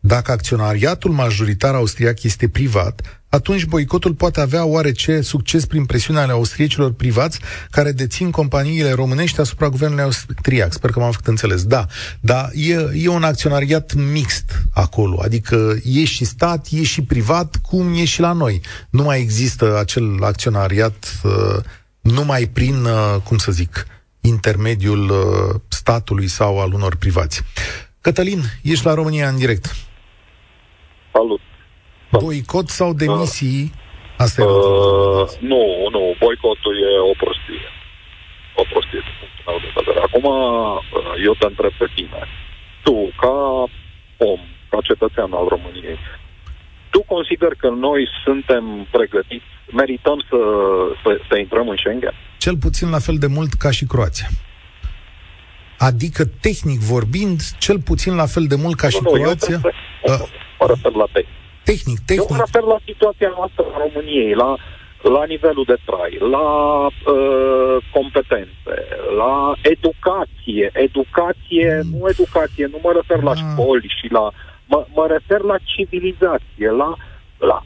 Dacă 0.00 0.32
acționariatul 0.32 1.10
majoritar 1.10 1.74
austriac 1.74 2.22
este 2.22 2.48
privat, 2.48 3.24
atunci 3.36 3.64
boicotul 3.64 4.14
poate 4.14 4.40
avea 4.40 4.64
oarece 4.64 5.20
succes 5.20 5.66
prin 5.66 5.84
presiunea 5.84 6.22
ale 6.22 6.32
austriecilor 6.32 6.92
privați 6.92 7.40
care 7.70 7.92
dețin 7.92 8.30
companiile 8.30 8.92
românești 8.92 9.40
asupra 9.40 9.68
guvernului 9.68 10.04
austriac. 10.04 10.72
Sper 10.72 10.90
că 10.90 10.98
m-am 10.98 11.10
făcut 11.10 11.26
înțeles. 11.26 11.64
Da, 11.64 11.86
dar 12.20 12.50
e, 12.54 12.90
e 12.94 13.08
un 13.08 13.22
acționariat 13.22 13.94
mixt 13.94 14.62
acolo, 14.74 15.20
adică 15.22 15.76
e 15.84 16.04
și 16.04 16.24
stat, 16.24 16.66
e 16.70 16.82
și 16.82 17.02
privat, 17.02 17.56
cum 17.62 17.94
e 17.94 18.04
și 18.04 18.20
la 18.20 18.32
noi. 18.32 18.60
Nu 18.90 19.02
mai 19.02 19.20
există 19.20 19.78
acel 19.78 20.22
acționariat 20.22 21.20
uh, 21.24 21.62
numai 22.00 22.46
prin, 22.52 22.84
uh, 22.84 23.16
cum 23.24 23.36
să 23.36 23.52
zic, 23.52 23.86
intermediul 24.20 25.10
uh, 25.10 25.60
statului 25.68 26.28
sau 26.28 26.60
al 26.60 26.72
unor 26.72 26.96
privați. 26.96 27.42
Cătălin, 28.00 28.42
ești 28.62 28.84
la 28.84 28.94
România 28.94 29.28
în 29.28 29.36
direct. 29.36 29.74
Salut. 31.12 31.45
Boicot 32.22 32.68
sau 32.68 32.92
demisii? 32.92 33.72
Asta 34.16 34.42
e 34.42 34.44
uh, 34.44 35.28
Nu, 35.52 35.62
nu, 35.94 36.02
boicotul 36.22 36.74
e 36.88 36.90
o 37.10 37.14
prostie. 37.22 37.68
O 38.54 38.62
prostie 38.72 39.02
de 39.64 39.70
vedere. 39.74 39.98
Acum, 40.06 40.24
uh, 40.24 40.78
eu 41.24 41.34
te 41.40 41.46
întreb 41.46 41.72
pe 41.78 41.86
tine. 41.94 42.20
Tu, 42.82 42.94
ca 43.20 43.36
om, 44.16 44.40
ca 44.70 44.78
cetățean 44.82 45.32
al 45.32 45.46
României, 45.48 45.98
tu 46.90 47.02
consider 47.02 47.52
că 47.58 47.68
noi 47.68 48.08
suntem 48.24 48.86
pregătiți, 48.90 49.44
merităm 49.72 50.18
să, 50.28 50.38
să, 51.02 51.20
să 51.28 51.38
intrăm 51.38 51.68
în 51.68 51.76
Schengen? 51.76 52.14
Cel 52.38 52.56
puțin 52.56 52.90
la 52.90 52.98
fel 52.98 53.16
de 53.18 53.26
mult 53.26 53.52
ca 53.52 53.70
și 53.70 53.84
Croația. 53.84 54.28
Adică, 55.78 56.24
tehnic 56.40 56.78
vorbind, 56.78 57.40
cel 57.58 57.80
puțin 57.80 58.14
la 58.14 58.26
fel 58.26 58.46
de 58.46 58.54
mult 58.54 58.76
ca 58.76 58.86
nu, 58.86 58.92
și 58.92 59.00
nu, 59.02 59.10
Croația. 59.10 59.60
Eu 59.62 60.12
uh, 60.12 60.28
mă 60.60 60.66
refer 60.68 60.92
la 60.92 61.06
tehnic. 61.12 61.34
Tehnic, 61.70 61.98
tehnic. 62.06 62.28
Eu 62.30 62.36
mă 62.36 62.42
refer 62.44 62.62
la 62.74 62.78
situația 62.90 63.30
noastră 63.36 63.62
în 63.70 63.76
României, 63.84 64.34
la, 64.34 64.50
la 65.16 65.24
nivelul 65.24 65.64
de 65.72 65.78
trai, 65.88 66.12
la 66.36 66.48
uh, 66.86 67.76
competențe, 67.96 68.74
la 69.22 69.34
educație. 69.74 70.66
Educație, 70.72 71.80
mm. 71.82 71.90
nu 71.98 72.08
educație, 72.08 72.66
nu 72.66 72.78
mă 72.82 72.92
refer 72.92 73.22
la 73.22 73.34
ah. 73.34 73.40
școli 73.42 73.94
și 73.98 74.06
la... 74.16 74.24
Mă, 74.72 74.86
mă 74.94 75.06
refer 75.06 75.40
la 75.40 75.56
civilizație, 75.72 76.70
la... 76.82 76.90
la 77.38 77.58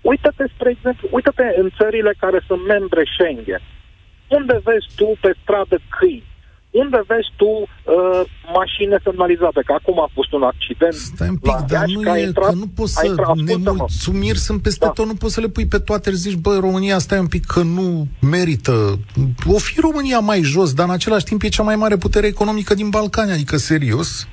Uită-te, 0.00 0.44
spre 0.54 0.70
exemplu, 0.70 1.08
uită-te 1.10 1.46
în 1.56 1.68
țările 1.78 2.14
care 2.18 2.40
sunt 2.46 2.66
membre 2.66 3.02
Schengen. 3.12 3.62
Unde 4.28 4.60
vezi 4.64 4.86
tu 4.96 5.18
pe 5.20 5.30
stradă 5.42 5.78
câini? 5.88 6.29
Unde 6.70 7.02
vezi 7.06 7.30
tu 7.36 7.44
uh, 7.46 8.20
mașini 8.54 8.96
semnalizate? 9.02 9.62
Că 9.66 9.72
acum 9.72 10.00
a 10.00 10.08
fost 10.14 10.32
un 10.32 10.42
accident 10.42 10.94
Stai 10.94 11.28
un 11.28 11.36
pic, 11.36 11.52
la 11.52 11.64
dar 11.68 11.80
Iași, 11.80 11.94
nu 11.94 12.00
că, 12.00 12.18
e, 12.18 12.22
intrat, 12.22 12.48
că 12.48 12.54
nu 12.54 12.66
poți 12.76 12.94
să... 12.94 13.14
Nemulțumiri 13.44 14.38
sunt 14.38 14.62
peste 14.62 14.84
da. 14.84 14.90
tot, 14.90 15.06
nu 15.06 15.14
poți 15.14 15.34
să 15.34 15.40
le 15.40 15.48
pui 15.48 15.66
pe 15.66 15.78
toate. 15.78 16.10
Zici, 16.10 16.34
bă, 16.34 16.58
România, 16.60 16.98
stai 16.98 17.18
un 17.18 17.26
pic 17.26 17.44
că 17.46 17.62
nu 17.62 18.06
merită. 18.20 18.98
O 19.46 19.58
fi 19.58 19.80
România 19.80 20.18
mai 20.18 20.40
jos, 20.42 20.74
dar 20.74 20.86
în 20.86 20.92
același 20.92 21.24
timp 21.24 21.42
e 21.42 21.48
cea 21.48 21.62
mai 21.62 21.76
mare 21.76 21.96
putere 21.96 22.26
economică 22.26 22.74
din 22.74 22.88
Balcani, 22.88 23.30
adică 23.32 23.56
serios? 23.56 24.28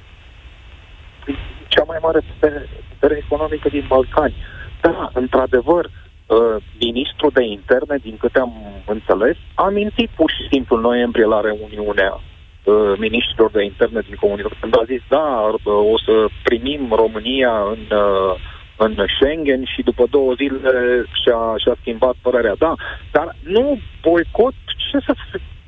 Cea 1.67 1.84
mai 1.88 1.97
mare 2.02 2.19
putere, 2.34 2.69
putere 2.89 3.21
economică 3.26 3.69
din 3.69 3.86
Balcani. 3.88 4.36
Da, 4.82 5.12
într-adevăr, 5.13 5.89
uh, 6.27 6.55
ministrul 6.79 7.31
de 7.33 7.43
interne, 7.43 7.97
din 8.01 8.17
câte 8.17 8.39
am 8.39 8.53
înțeles, 8.85 9.37
a 9.55 9.67
mințit 9.69 10.09
pur 10.15 10.29
și 10.31 10.47
simplu 10.51 10.75
în 10.75 10.81
noiembrie 10.81 11.25
la 11.25 11.41
reuniunea 11.41 12.13
uh, 12.13 12.93
ministrilor 12.97 13.49
de 13.51 13.63
interne 13.63 14.01
din 14.07 14.15
comunitate. 14.19 14.57
Când 14.59 14.75
a 14.77 14.83
zis, 14.85 15.01
da, 15.07 15.27
uh, 15.53 15.93
o 15.93 15.97
să 16.05 16.13
primim 16.43 16.83
România 16.91 17.53
în, 17.75 17.83
uh, 17.97 18.33
în 18.77 18.93
Schengen 19.15 19.63
și 19.73 19.81
după 19.81 20.03
două 20.09 20.33
zile 20.33 20.71
și-a, 21.21 21.41
și-a 21.63 21.75
schimbat 21.79 22.15
părerea. 22.21 22.55
Da, 22.57 22.73
dar 23.11 23.35
nu 23.43 23.79
boicot, 24.01 24.53
ce 24.91 24.97
să 25.05 25.13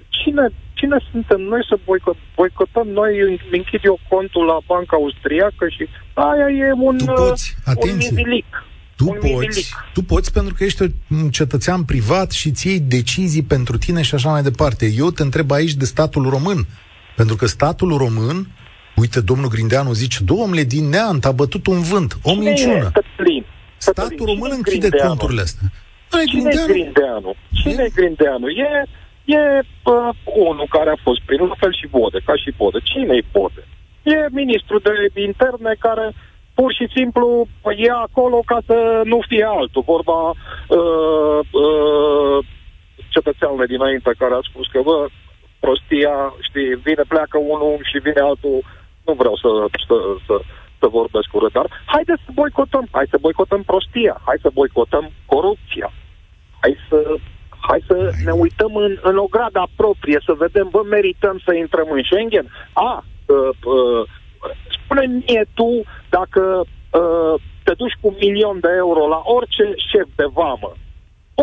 cine, 0.09 0.45
cine 0.73 0.97
suntem 1.11 1.41
noi 1.41 1.65
să 1.69 1.75
boicot, 1.85 2.15
boicotăm? 2.35 2.87
Noi 2.87 3.39
închid 3.51 3.79
eu 3.83 3.99
contul 4.09 4.45
la 4.45 4.57
banca 4.65 4.95
austriacă 4.95 5.67
și 5.67 5.87
aia 6.13 6.49
e 6.49 6.71
un, 6.75 6.97
tu 6.97 7.13
poți, 7.13 7.55
un 7.65 7.95
mizilic. 7.95 8.63
Tu 8.99 9.17
poți, 9.27 9.73
tu 9.93 10.01
poți 10.01 10.33
pentru 10.33 10.53
că 10.53 10.63
ești 10.63 10.81
un 11.09 11.29
cetățean 11.29 11.83
privat 11.83 12.31
și 12.31 12.51
ți 12.51 12.67
iei 12.67 12.79
decizii 12.79 13.43
pentru 13.43 13.77
tine 13.77 14.01
și 14.01 14.15
așa 14.15 14.29
mai 14.29 14.41
departe. 14.41 14.85
Eu 14.97 15.09
te 15.09 15.23
întreb 15.23 15.51
aici 15.51 15.73
de 15.73 15.85
statul 15.85 16.29
român. 16.29 16.59
Pentru 17.15 17.35
că 17.35 17.45
statul 17.45 17.97
român, 17.97 18.47
uite, 18.95 19.19
domnul 19.21 19.49
Grindeanu 19.49 19.91
zice, 19.93 20.19
domnule, 20.23 20.63
din 20.63 20.85
neant 20.89 21.25
a 21.25 21.31
bătut 21.31 21.67
un 21.67 21.81
vânt, 21.81 22.17
o 22.23 22.31
Cine 22.31 22.43
minciună. 22.43 22.91
Statul 23.77 24.25
român 24.25 24.51
închide 24.51 24.87
Grindeanu? 24.87 25.07
conturile 25.07 25.41
astea. 25.41 25.67
Cine 26.31 26.49
e 26.53 26.71
Grindeanu? 26.71 27.31
Cine 27.61 27.83
e 27.87 27.91
Grindeanu? 27.95 28.47
E, 28.49 28.71
e 29.25 29.41
uh, 29.93 30.09
unul 30.49 30.67
care 30.69 30.89
a 30.89 30.99
fost 31.03 31.21
prin 31.25 31.41
la 31.51 31.55
fel 31.57 31.73
și 31.79 31.87
Bode, 31.87 32.19
ca 32.25 32.35
și 32.35 32.53
Bode. 32.57 32.79
Cine 32.83 33.13
e 33.15 33.23
Bode? 33.31 33.63
E 34.03 34.17
ministrul 34.31 34.81
de 35.13 35.21
interne 35.21 35.75
care 35.79 36.05
pur 36.59 36.73
și 36.79 36.87
simplu 36.97 37.47
e 37.87 37.91
acolo 37.91 38.39
ca 38.45 38.59
să 38.65 39.01
nu 39.03 39.19
fie 39.27 39.45
altul. 39.57 39.83
Vorba 39.93 40.19
uh, 40.29 41.39
uh, 41.65 42.37
cetățeanului 43.15 43.67
dinainte 43.67 44.11
care 44.21 44.33
a 44.33 44.49
spus 44.49 44.67
că, 44.67 44.79
bă, 44.83 44.97
prostia, 45.59 46.15
știi, 46.47 46.75
vine, 46.87 47.03
pleacă 47.07 47.37
unul 47.37 47.77
și 47.89 47.97
vine 48.05 48.21
altul. 48.29 48.57
Nu 49.05 49.13
vreau 49.21 49.35
să, 49.43 49.49
să, 49.87 49.97
să, 50.27 50.35
să 50.79 50.87
vorbesc 50.87 51.29
urât, 51.33 51.51
dar 51.51 51.67
haideți 51.85 52.21
să 52.25 52.31
boicotăm, 52.33 52.85
hai 52.91 53.07
să 53.13 53.17
boicotăm 53.25 53.61
prostia, 53.71 54.15
hai 54.25 54.37
să 54.41 54.49
boicotăm 54.53 55.05
corupția, 55.25 55.89
hai 56.61 56.75
să 56.89 56.97
hai 57.69 57.81
să 57.87 58.11
ne 58.25 58.31
uităm 58.31 58.75
în, 58.75 58.97
în 59.01 59.17
o 59.17 59.27
gradă 59.35 59.63
proprie, 59.75 60.19
să 60.25 60.33
vedem, 60.43 60.67
bă, 60.71 60.81
merităm 60.89 61.41
să 61.45 61.53
intrăm 61.53 61.87
în 61.91 62.01
Schengen? 62.03 62.45
A, 62.73 63.03
uh, 63.25 63.49
uh, 63.73 64.03
spune 64.83 65.05
mie 65.05 65.45
tu 65.53 65.83
dacă 66.09 66.41
uh, 66.99 67.35
te 67.63 67.73
duci 67.81 67.99
cu 67.99 68.07
un 68.11 68.15
milion 68.19 68.57
de 68.65 68.71
euro 68.83 69.07
la 69.15 69.21
orice 69.37 69.65
șef 69.89 70.07
de 70.15 70.27
vamă, 70.39 70.71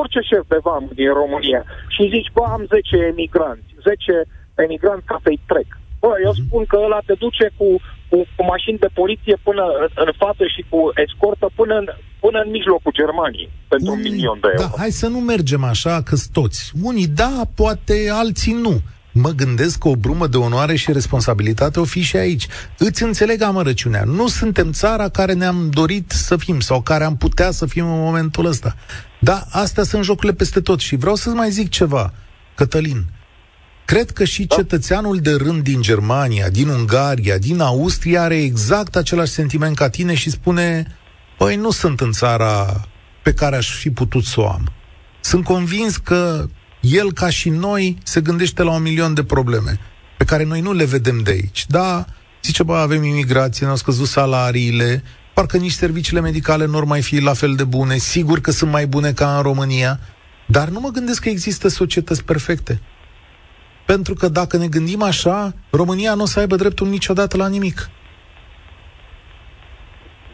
orice 0.00 0.20
șef 0.30 0.44
de 0.54 0.58
vamă 0.68 0.88
din 1.00 1.12
România 1.22 1.62
și 1.94 2.12
zici, 2.14 2.32
bă, 2.36 2.42
am 2.54 2.62
10 2.66 2.96
emigranți, 3.12 3.70
10 3.88 4.22
emigranți 4.64 5.08
ca 5.10 5.18
să-i 5.24 5.40
trec. 5.50 5.68
Bă, 6.02 6.12
eu 6.26 6.32
mhm. 6.34 6.42
spun 6.44 6.62
că 6.70 6.76
ăla 6.86 7.00
te 7.08 7.14
duce 7.24 7.46
cu, 7.58 7.68
cu, 8.10 8.16
cu 8.36 8.42
mașini 8.52 8.82
de 8.84 8.90
poliție 9.00 9.36
până 9.42 9.64
în, 9.80 9.86
în 10.04 10.12
față 10.22 10.44
și 10.54 10.62
cu 10.70 10.78
escortă 11.04 11.46
până 11.54 11.74
în, 11.82 11.86
până 12.24 12.38
în 12.44 12.50
mijlocul 12.50 12.92
Germaniei 13.00 13.50
pentru 13.68 13.92
Unii, 13.92 14.04
un 14.04 14.10
milion 14.10 14.38
de 14.40 14.48
euro. 14.56 14.68
Da, 14.70 14.78
hai 14.82 14.92
să 15.02 15.08
nu 15.14 15.20
mergem 15.32 15.64
așa 15.64 15.94
că 16.08 16.14
toți. 16.38 16.60
Unii 16.90 17.08
da, 17.22 17.34
poate 17.60 17.96
alții 18.22 18.56
nu 18.66 18.74
mă 19.16 19.30
gândesc 19.30 19.78
că 19.78 19.88
o 19.88 19.96
brumă 19.96 20.26
de 20.26 20.36
onoare 20.36 20.76
și 20.76 20.92
responsabilitate 20.92 21.80
o 21.80 21.84
fi 21.84 22.00
și 22.00 22.16
aici. 22.16 22.46
Îți 22.78 23.02
înțeleg 23.02 23.42
amărăciunea. 23.42 24.04
Nu 24.04 24.28
suntem 24.28 24.72
țara 24.72 25.08
care 25.08 25.32
ne-am 25.32 25.70
dorit 25.70 26.10
să 26.10 26.36
fim 26.36 26.60
sau 26.60 26.82
care 26.82 27.04
am 27.04 27.16
putea 27.16 27.50
să 27.50 27.66
fim 27.66 27.84
în 27.84 27.98
momentul 27.98 28.46
ăsta. 28.46 28.76
Da, 29.20 29.44
astea 29.50 29.82
sunt 29.82 30.04
jocurile 30.04 30.32
peste 30.32 30.60
tot 30.60 30.80
și 30.80 30.96
vreau 30.96 31.14
să-ți 31.14 31.36
mai 31.36 31.50
zic 31.50 31.68
ceva, 31.68 32.12
Cătălin. 32.54 33.04
Cred 33.84 34.10
că 34.10 34.24
și 34.24 34.46
cetățeanul 34.46 35.18
de 35.18 35.34
rând 35.34 35.62
din 35.62 35.82
Germania, 35.82 36.48
din 36.48 36.68
Ungaria, 36.68 37.38
din 37.38 37.60
Austria 37.60 38.22
are 38.22 38.36
exact 38.42 38.96
același 38.96 39.32
sentiment 39.32 39.76
ca 39.76 39.88
tine 39.88 40.14
și 40.14 40.30
spune 40.30 40.86
Păi 41.38 41.56
nu 41.56 41.70
sunt 41.70 42.00
în 42.00 42.12
țara 42.12 42.84
pe 43.22 43.32
care 43.32 43.56
aș 43.56 43.76
fi 43.76 43.90
putut 43.90 44.24
să 44.24 44.40
o 44.40 44.48
am. 44.48 44.72
Sunt 45.20 45.44
convins 45.44 45.96
că 45.96 46.48
el, 46.90 47.12
ca 47.12 47.30
și 47.30 47.48
noi, 47.48 47.98
se 48.02 48.20
gândește 48.20 48.62
la 48.62 48.70
un 48.70 48.82
milion 48.82 49.14
de 49.14 49.24
probleme 49.24 49.78
pe 50.16 50.24
care 50.24 50.44
noi 50.44 50.60
nu 50.60 50.72
le 50.72 50.84
vedem 50.84 51.18
de 51.18 51.30
aici. 51.30 51.66
Da, 51.66 52.04
zice, 52.42 52.62
bă, 52.62 52.76
avem 52.76 53.02
imigrație, 53.02 53.64
ne-au 53.64 53.76
scăzut 53.76 54.06
salariile, 54.06 55.02
parcă 55.34 55.56
nici 55.56 55.70
serviciile 55.70 56.20
medicale 56.20 56.66
nu 56.66 56.76
ar 56.76 56.84
mai 56.84 57.02
fi 57.02 57.20
la 57.20 57.32
fel 57.32 57.54
de 57.54 57.64
bune, 57.64 57.96
sigur 57.96 58.40
că 58.40 58.50
sunt 58.50 58.70
mai 58.70 58.86
bune 58.86 59.12
ca 59.12 59.36
în 59.36 59.42
România, 59.42 59.98
dar 60.46 60.68
nu 60.68 60.80
mă 60.80 60.88
gândesc 60.88 61.22
că 61.22 61.28
există 61.28 61.68
societăți 61.68 62.24
perfecte. 62.24 62.80
Pentru 63.86 64.14
că 64.14 64.28
dacă 64.28 64.56
ne 64.56 64.66
gândim 64.66 65.02
așa, 65.02 65.52
România 65.70 66.14
nu 66.14 66.22
o 66.22 66.26
să 66.26 66.38
aibă 66.38 66.56
dreptul 66.56 66.88
niciodată 66.88 67.36
la 67.36 67.48
nimic. 67.48 67.90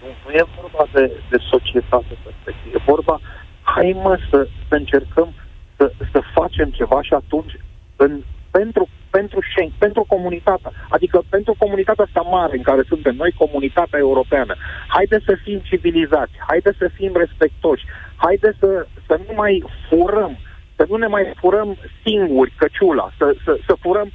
Nu, 0.01 0.09
nu 0.25 0.31
e 0.31 0.45
vorba 0.61 0.89
de, 0.93 1.13
de 1.31 1.37
societate 1.51 2.19
perfectă, 2.23 2.69
e 2.75 2.83
vorba, 2.87 3.21
hai 3.63 4.01
mă 4.03 4.19
să, 4.31 4.49
să 4.69 4.75
încercăm 4.75 5.35
să, 5.83 6.05
să 6.13 6.21
facem 6.35 6.69
ceva 6.71 7.03
și 7.03 7.15
atunci, 7.15 7.57
în, 7.97 8.23
pentru 8.51 8.89
pentru 9.11 9.39
Schengen, 9.51 9.77
pentru 9.79 10.03
comunitatea, 10.15 10.73
adică 10.89 11.23
pentru 11.29 11.55
comunitatea 11.59 12.05
asta 12.05 12.21
mare 12.21 12.57
în 12.57 12.63
care 12.63 12.83
suntem 12.93 13.15
noi, 13.17 13.41
comunitatea 13.45 13.99
europeană. 13.99 14.55
Haideți 14.87 15.25
să 15.25 15.35
fim 15.45 15.59
civilizați, 15.71 16.33
haideți 16.49 16.79
să 16.79 16.89
fim 16.99 17.13
respectoși, 17.15 17.85
haideți 18.17 18.59
să, 18.59 18.87
să 19.07 19.15
nu 19.27 19.35
mai 19.35 19.65
furăm, 19.89 20.33
să 20.77 20.85
nu 20.89 20.97
ne 20.97 21.07
mai 21.07 21.25
furăm 21.41 21.77
singuri 22.05 22.53
căciula, 22.57 23.07
să, 23.19 23.35
să, 23.45 23.53
să 23.67 23.75
furăm 23.81 24.09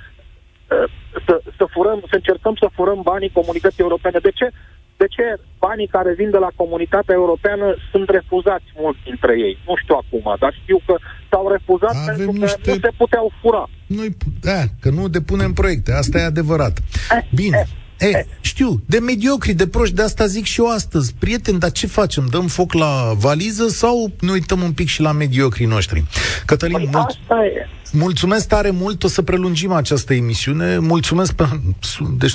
să, 1.26 1.42
să 1.58 1.66
furăm, 1.74 2.00
să 2.10 2.16
încercăm 2.16 2.56
să 2.56 2.68
furăm 2.74 3.00
banii 3.02 3.38
comunității 3.40 3.84
europene. 3.84 4.20
De 4.20 4.32
ce? 4.32 4.50
De 4.98 5.08
ce 5.16 5.24
banii 5.60 5.88
care 5.88 6.14
vin 6.14 6.30
de 6.30 6.38
la 6.38 6.52
comunitatea 6.56 7.16
europeană 7.16 7.76
sunt 7.92 8.10
refuzați 8.10 8.68
mulți 8.82 9.00
dintre 9.04 9.34
ei? 9.48 9.56
Nu 9.68 9.74
știu 9.82 9.96
acum, 10.02 10.36
dar 10.40 10.54
știu 10.62 10.80
că 10.86 10.96
s-au 11.30 11.46
refuzat 11.56 11.96
Avem 11.96 12.06
pentru 12.06 12.32
că 12.32 12.46
niște... 12.46 12.72
nu 12.72 12.80
se 12.86 12.92
puteau 12.98 13.32
fura. 13.42 13.70
Noi, 13.88 14.10
da, 14.42 14.62
că 14.82 14.90
nu 14.90 15.08
depunem 15.08 15.54
proiecte, 15.54 15.92
asta 15.94 16.18
e 16.18 16.24
adevărat. 16.24 16.76
Eh, 17.18 17.24
Bine. 17.34 17.68
Eh. 17.98 18.10
E, 18.14 18.26
știu, 18.42 18.82
de 18.86 19.00
mediocri, 19.00 19.54
de 19.54 19.68
proști, 19.68 19.96
de 19.96 20.02
asta 20.02 20.26
zic 20.26 20.46
și 20.46 20.60
eu 20.60 20.68
astăzi. 20.72 21.14
Prieteni, 21.20 21.60
dar 21.60 21.72
ce 21.72 21.88
facem? 21.88 22.28
Dăm 22.30 22.48
foc 22.48 22.74
la 22.74 23.14
valiză 23.18 23.68
sau 23.68 24.12
ne 24.20 24.32
uităm 24.32 24.62
un 24.62 24.72
pic 24.72 24.88
și 24.88 25.02
la 25.02 25.12
mediocrii 25.12 25.66
noștri? 25.66 26.04
Cătălin, 26.46 26.76
păi 26.76 26.90
mult... 26.92 27.06
asta 27.06 27.46
e. 27.46 27.68
mulțumesc 27.92 28.48
tare 28.48 28.70
mult, 28.70 29.04
o 29.04 29.08
să 29.08 29.22
prelungim 29.22 29.72
această 29.72 30.14
emisiune. 30.14 30.78
Mulțumesc 30.78 31.34
pe... 31.34 31.44
Deci, 32.20 32.34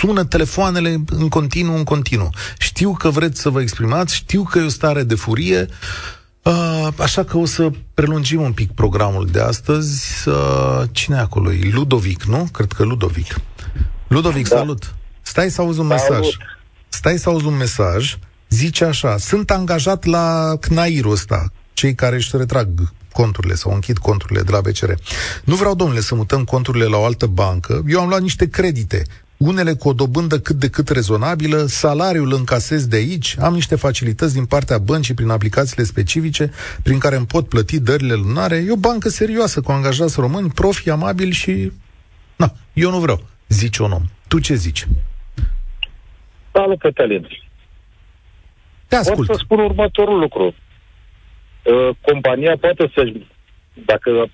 sună 0.00 0.24
telefoanele 0.24 1.02
în 1.06 1.28
continuu, 1.28 1.76
în 1.76 1.84
continuu. 1.84 2.30
Știu 2.58 2.92
că 2.92 3.10
vreți 3.10 3.40
să 3.40 3.48
vă 3.48 3.60
exprimați, 3.60 4.14
știu 4.14 4.42
că 4.42 4.58
e 4.58 4.62
o 4.62 4.68
stare 4.68 5.02
de 5.02 5.14
furie, 5.14 5.68
Uh, 6.42 6.88
așa 6.96 7.24
că 7.24 7.38
o 7.38 7.44
să 7.44 7.70
prelungim 7.94 8.40
un 8.40 8.52
pic 8.52 8.72
programul 8.72 9.26
de 9.26 9.40
astăzi. 9.40 10.28
Uh, 10.28 10.82
cine 10.92 11.16
e 11.16 11.20
acolo? 11.20 11.52
E 11.52 11.70
Ludovic, 11.72 12.22
nu? 12.22 12.48
Cred 12.52 12.72
că 12.72 12.84
Ludovic. 12.84 13.40
Ludovic, 14.08 14.48
da. 14.48 14.56
salut! 14.56 14.94
Stai 15.22 15.50
să 15.50 15.60
auzi 15.60 15.80
un 15.80 15.88
salut. 15.88 16.08
mesaj. 16.08 16.36
Stai 16.88 17.18
să 17.18 17.28
auzi 17.28 17.46
un 17.46 17.56
mesaj. 17.56 18.18
Zice 18.48 18.84
așa, 18.84 19.16
sunt 19.16 19.50
angajat 19.50 20.04
la 20.04 20.56
CNAIR-ul 20.60 21.12
ăsta, 21.12 21.52
cei 21.72 21.94
care 21.94 22.16
își 22.16 22.36
retrag 22.36 22.68
conturile 23.12 23.54
sau 23.54 23.72
închid 23.72 23.98
conturile 23.98 24.42
de 24.42 24.50
la 24.50 24.60
BCR. 24.60 24.92
Nu 25.44 25.54
vreau, 25.54 25.74
domnule, 25.74 26.00
să 26.00 26.14
mutăm 26.14 26.44
conturile 26.44 26.84
la 26.84 26.96
o 26.96 27.04
altă 27.04 27.26
bancă. 27.26 27.82
Eu 27.88 28.00
am 28.00 28.08
luat 28.08 28.20
niște 28.20 28.48
credite, 28.48 29.06
unele 29.48 29.74
cu 29.74 29.88
o 29.88 29.92
dobândă 29.92 30.38
cât 30.38 30.56
de 30.56 30.68
cât 30.70 30.88
rezonabilă, 30.88 31.56
salariul 31.56 32.32
încasez 32.32 32.86
de 32.86 32.96
aici, 32.96 33.36
am 33.38 33.54
niște 33.54 33.76
facilități 33.76 34.34
din 34.34 34.46
partea 34.46 34.78
băncii 34.78 35.14
prin 35.14 35.28
aplicațiile 35.28 35.84
specifice 35.84 36.50
prin 36.82 36.98
care 36.98 37.16
îmi 37.16 37.26
pot 37.26 37.48
plăti 37.48 37.80
dările 37.80 38.14
lunare. 38.14 38.56
E 38.56 38.72
o 38.72 38.76
bancă 38.76 39.08
serioasă 39.08 39.60
cu 39.60 39.70
angajați 39.72 40.20
români, 40.20 40.50
profi, 40.50 40.90
amabili 40.90 41.32
și... 41.32 41.72
Na, 42.36 42.52
eu 42.72 42.90
nu 42.90 42.98
vreau 42.98 43.20
zice 43.48 43.82
un 43.82 43.92
om. 43.92 44.02
Tu 44.28 44.38
ce 44.38 44.54
zici? 44.54 44.86
Salut, 46.52 46.78
Cătălin. 46.78 47.28
Te 48.88 48.96
ascult. 48.96 49.26
Pot 49.26 49.36
să 49.36 49.42
spun 49.44 49.58
următorul 49.58 50.18
lucru. 50.18 50.54
Uh, 51.64 51.90
compania 52.00 52.56
poate 52.60 52.90
să-și, 52.94 53.26
dacă 53.84 54.30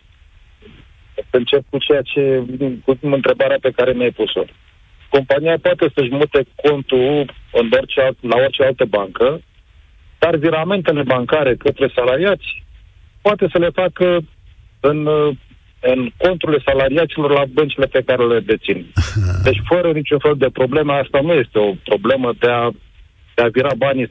încep 1.30 1.62
cu 1.70 1.78
ceea 1.78 2.02
ce, 2.02 2.44
cu 2.84 2.98
întrebarea 3.00 3.58
pe 3.60 3.70
care 3.70 3.92
mi-ai 3.92 4.10
pus-o. 4.10 4.44
Compania 5.08 5.58
poate 5.62 5.86
să-și 5.94 6.14
mute 6.20 6.46
contul 6.54 7.34
în 7.52 7.68
orice, 7.70 8.00
la 8.20 8.36
orice 8.36 8.62
altă 8.62 8.84
bancă, 8.84 9.40
dar 10.18 10.36
viramentele 10.36 11.02
bancare 11.02 11.54
către 11.54 11.92
salariați 11.94 12.64
poate 13.20 13.48
să 13.52 13.58
le 13.58 13.70
facă 13.70 14.18
în 14.80 15.06
uh, 15.06 15.36
în 15.80 16.10
conturile 16.16 16.62
salariaților 16.64 17.30
la 17.30 17.44
băncile 17.52 17.86
pe 17.86 18.02
care 18.06 18.26
le 18.26 18.40
dețin. 18.40 18.86
Deci, 19.46 19.60
fără 19.64 19.92
niciun 19.92 20.18
fel 20.18 20.34
de 20.38 20.48
problemă, 20.52 20.92
asta 20.92 21.20
nu 21.22 21.32
este 21.32 21.58
o 21.58 21.72
problemă 21.84 22.32
de 22.38 22.50
a 22.50 22.70
de 23.36 23.42
a 23.42 23.48
vira 23.48 23.74
banii 23.76 24.08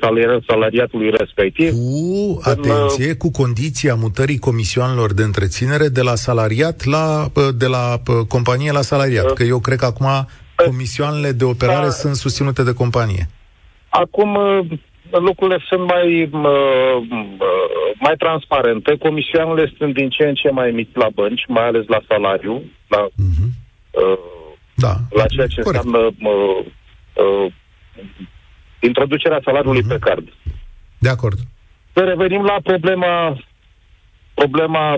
salariatului 0.47 1.09
respectiv. 1.17 1.69
Cu, 1.71 2.39
atenție, 2.43 3.09
în, 3.09 3.17
cu 3.17 3.31
condiția 3.31 3.95
mutării 3.95 4.37
comisioanelor 4.37 5.13
de 5.13 5.23
întreținere 5.23 5.87
de 5.87 6.01
la 6.01 6.15
salariat 6.15 6.83
la, 6.83 7.31
de 7.57 7.65
la 7.67 8.01
companie 8.27 8.71
la 8.71 8.81
salariat. 8.81 9.33
Că 9.33 9.43
eu 9.43 9.59
cred 9.59 9.77
că 9.77 9.85
acum 9.85 10.27
comisioanele 10.55 11.31
de 11.31 11.43
operare 11.43 11.85
da, 11.85 11.89
sunt 11.89 12.15
susținute 12.15 12.63
de 12.63 12.73
companie. 12.73 13.29
Acum, 13.89 14.37
lucrurile 15.11 15.63
sunt 15.67 15.87
mai, 15.87 16.29
mai 17.99 18.15
transparente, 18.17 18.97
comisioanele 18.97 19.73
sunt 19.77 19.93
din 19.93 20.09
ce 20.09 20.23
în 20.27 20.33
ce 20.33 20.49
mai 20.49 20.71
mici 20.71 20.93
la 20.93 21.09
bănci, 21.13 21.45
mai 21.47 21.65
ales 21.67 21.85
la 21.87 22.01
salariu, 22.07 22.63
la, 22.87 23.05
uh-huh. 23.05 23.49
uh, 23.91 24.17
da. 24.73 24.93
la 25.09 25.25
ceea 25.25 25.47
ce 25.47 25.61
Corect. 25.61 25.83
înseamnă 25.83 26.15
uh, 26.21 26.65
uh, 27.13 27.51
introducerea 28.79 29.41
salariului 29.43 29.83
uh-huh. 29.83 29.99
pe 29.99 29.99
card. 29.99 30.27
De 30.97 31.09
acord. 31.09 31.37
Să 31.93 32.03
revenim 32.03 32.43
la 32.43 32.57
problema 32.63 33.37
problema 34.33 34.95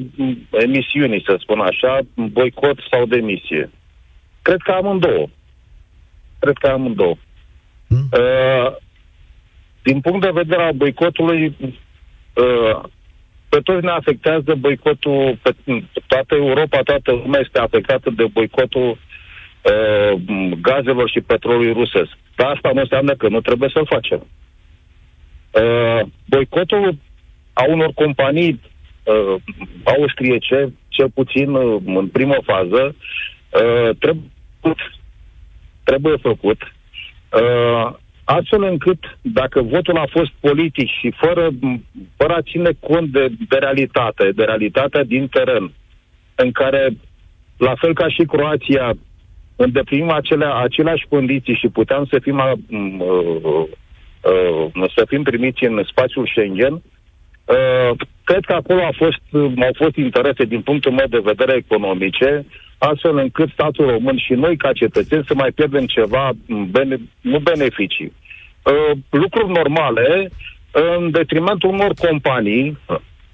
emisiunii, 0.52 1.24
să 1.26 1.38
spun 1.40 1.60
așa, 1.60 2.00
boicot 2.14 2.78
sau 2.92 3.06
demisie. 3.06 3.70
Cred 4.42 4.62
că 4.64 4.72
amândouă. 4.72 5.28
Cred 6.40 6.58
că 6.58 6.68
amândouă. 6.68 7.16
Hmm. 7.88 8.10
Uh, 8.12 8.76
din 9.84 10.02
punct 10.02 10.22
de 10.22 10.32
vedere 10.34 10.64
al 10.64 10.74
boicotului, 10.74 11.56
uh, 12.34 12.84
pe 13.50 13.60
toți 13.64 13.86
ne 13.86 13.92
afectează 13.92 14.56
boicotul, 14.56 15.38
pe 15.42 15.56
toată 16.08 16.36
Europa, 16.36 16.82
toată 16.82 17.12
lumea 17.12 17.40
este 17.40 17.60
afectată 17.60 18.10
de 18.10 18.26
boicotul 18.32 18.90
uh, 18.90 20.22
gazelor 20.62 21.10
și 21.10 21.22
petrolului 21.22 21.74
rusesc. 21.74 22.18
Dar 22.36 22.48
asta 22.48 22.72
nu 22.74 22.80
înseamnă 22.80 23.16
că 23.16 23.28
nu 23.28 23.42
trebuie 23.42 23.70
să-l 23.74 23.86
facem. 23.86 24.26
Uh, 25.52 26.08
boicotul 26.26 26.98
a 27.54 27.64
unor 27.68 27.92
companii 27.94 28.62
uh, 29.04 29.42
austriece, 29.84 30.74
cel 30.88 31.10
puțin 31.10 31.54
uh, 31.54 31.82
în 31.86 32.08
primă 32.08 32.36
fază, 32.44 32.96
uh, 32.96 33.90
trebuie, 34.00 34.24
trebuie 35.90 36.18
făcut. 36.30 36.60
Uh, 37.42 37.88
astfel 38.24 38.64
încât, 38.64 39.02
dacă 39.22 39.62
votul 39.62 39.98
a 39.98 40.08
fost 40.10 40.32
politic 40.40 40.90
și 41.00 41.14
fără, 41.22 41.50
fără 42.18 42.34
a 42.34 42.48
ține 42.52 42.72
cont 42.80 43.08
de, 43.12 43.28
de 43.50 43.58
realitate, 43.58 44.32
de 44.36 44.44
realitatea 44.44 45.04
din 45.04 45.28
teren, 45.28 45.72
în 46.36 46.52
care, 46.52 46.98
la 47.58 47.74
fel 47.76 47.94
ca 47.94 48.08
și 48.10 48.24
Croația, 48.24 48.94
îndeplinim 49.56 50.10
acele, 50.10 50.46
aceleași 50.46 51.06
condiții 51.10 51.60
și 51.62 51.68
puteam 51.68 52.06
să 52.06 52.20
fim, 52.22 52.38
uh, 52.38 52.52
uh, 52.70 53.66
uh, 54.76 54.92
să 54.96 55.06
fim 55.08 55.24
primiți 55.24 55.64
în 55.64 55.84
spațiul 55.88 56.28
Schengen, 56.28 56.74
uh, 56.74 57.92
cred 58.24 58.44
că 58.46 58.54
acolo 58.54 58.82
a 58.84 58.92
fost, 58.96 59.22
au 59.68 59.74
fost 59.76 59.96
interese 59.96 60.44
din 60.44 60.62
punctul 60.62 60.92
meu 60.92 61.06
de 61.10 61.22
vedere 61.24 61.54
economice, 61.56 62.46
astfel 62.78 63.18
încât 63.18 63.50
statul 63.50 63.90
român 63.90 64.18
și 64.18 64.34
noi 64.34 64.58
ca 64.58 64.72
cetățeni 64.74 65.26
să 65.28 65.34
mai 65.34 65.52
pierdem 65.52 65.86
ceva, 65.86 66.32
bene, 66.70 66.98
nu 67.22 67.40
beneficii, 67.40 68.14
uh, 68.64 68.98
lucruri 69.10 69.52
normale 69.52 70.32
în 70.72 71.12
detrimentul 71.12 71.70
unor 71.70 71.94
companii, 71.94 72.78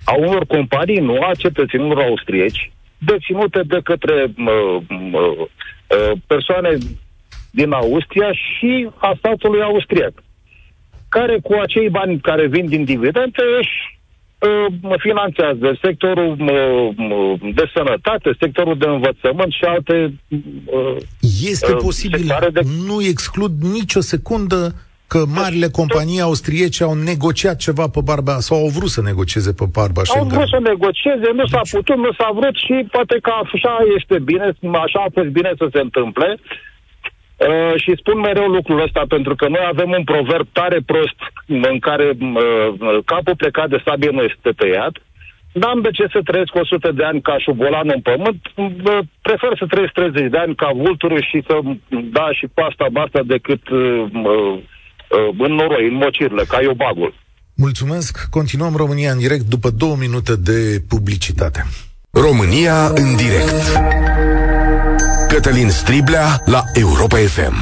a 0.06 0.14
unor 0.18 0.46
companii, 0.46 1.00
nu 1.00 1.22
a 1.22 1.32
cetățenilor 1.38 2.02
austrieci, 2.02 2.72
deținute 2.98 3.62
de 3.64 3.80
către 3.84 4.34
uh, 4.38 4.78
uh, 4.90 6.12
persoane 6.28 6.78
din 7.52 7.72
Austria 7.72 8.32
și 8.32 8.90
a 8.96 9.14
statului 9.18 9.62
austriac, 9.62 10.14
care 11.10 11.40
cu 11.44 11.54
acei 11.54 11.90
bani 11.90 12.20
care 12.20 12.48
vin 12.48 12.66
din 12.66 12.84
dividende 12.84 13.42
își 13.60 13.70
uh, 13.70 13.93
finanțează 14.98 15.78
sectorul 15.82 16.38
uh, 16.40 17.54
de 17.54 17.66
sănătate, 17.74 18.36
sectorul 18.40 18.78
de 18.78 18.86
învățământ 18.86 19.52
și 19.52 19.64
alte 19.64 20.14
uh, 20.66 20.96
Este 21.52 21.72
uh, 21.72 21.78
posibil, 21.82 22.28
de... 22.54 22.62
nu 22.88 23.02
exclud 23.02 23.52
nicio 23.62 24.00
secundă 24.00 24.76
că 25.08 25.24
marile 25.42 25.68
companii 25.68 26.22
austriece 26.22 26.84
au 26.84 26.94
negociat 26.94 27.58
ceva 27.58 27.88
pe 27.88 28.02
barba 28.04 28.40
sau 28.40 28.58
au 28.58 28.68
vrut 28.68 28.90
să 28.90 29.02
negocieze 29.02 29.54
pe 29.54 29.66
barba 29.72 30.02
Au 30.18 30.26
vrut 30.26 30.48
să 30.48 30.60
negocieze, 30.72 31.28
nu 31.34 31.46
s-a 31.46 31.60
deci- 31.64 31.72
putut, 31.72 31.98
nu 31.98 32.12
s-a 32.20 32.30
vrut 32.34 32.56
și 32.56 32.76
poate 32.92 33.18
că 33.22 33.32
așa 33.44 33.76
este 33.98 34.20
bine, 34.20 34.48
așa 34.86 35.00
a 35.08 35.12
fost 35.14 35.28
bine 35.28 35.52
să 35.58 35.68
se 35.74 35.80
întâmple. 35.80 36.38
Uh, 36.40 36.73
și 37.76 37.92
spun 37.96 38.20
mereu 38.20 38.48
lucrul 38.48 38.82
ăsta 38.82 39.04
pentru 39.08 39.36
că 39.36 39.48
noi 39.48 39.66
avem 39.68 39.90
un 39.98 40.04
proverb 40.04 40.48
tare 40.52 40.80
prost 40.86 41.20
în 41.48 41.80
care 41.80 42.08
uh, 42.20 43.00
capul 43.06 43.36
plecat 43.36 43.70
de 43.70 43.82
sabie 43.86 44.10
nu 44.10 44.22
este 44.22 44.52
tăiat. 44.56 44.94
N-am 45.54 45.82
de 45.82 45.92
ce 45.92 46.06
să 46.12 46.20
trăiesc 46.24 46.56
100 46.56 46.92
de 46.92 47.04
ani 47.04 47.22
ca 47.22 47.36
șubolan 47.38 47.92
în 47.96 48.02
pământ, 48.02 48.42
uh, 48.56 49.00
prefer 49.22 49.52
să 49.58 49.66
trăiesc 49.70 49.94
30 49.94 50.30
de 50.30 50.38
ani 50.38 50.56
ca 50.56 50.70
vulturul 50.76 51.22
și 51.30 51.44
să 51.48 51.56
da 52.18 52.28
și 52.32 52.48
pasta 52.54 52.86
basta 52.92 53.20
decât 53.26 53.70
uh, 53.70 53.80
uh, 54.14 54.60
în 55.38 55.54
noroi, 55.54 55.88
în 55.88 55.94
mocirle, 55.94 56.44
ca 56.48 56.60
bagul. 56.76 57.14
Mulțumesc. 57.56 58.30
Continuăm 58.30 58.74
România 58.76 59.12
în 59.12 59.18
direct 59.18 59.44
după 59.44 59.70
două 59.70 59.96
minute 59.96 60.36
de 60.36 60.84
publicitate. 60.88 61.64
România 62.12 62.88
în 62.88 63.16
direct. 63.16 64.33
Cătălin 65.34 65.70
Striblea 65.70 66.42
la 66.46 66.64
Europa 66.74 67.18
FM. 67.18 67.54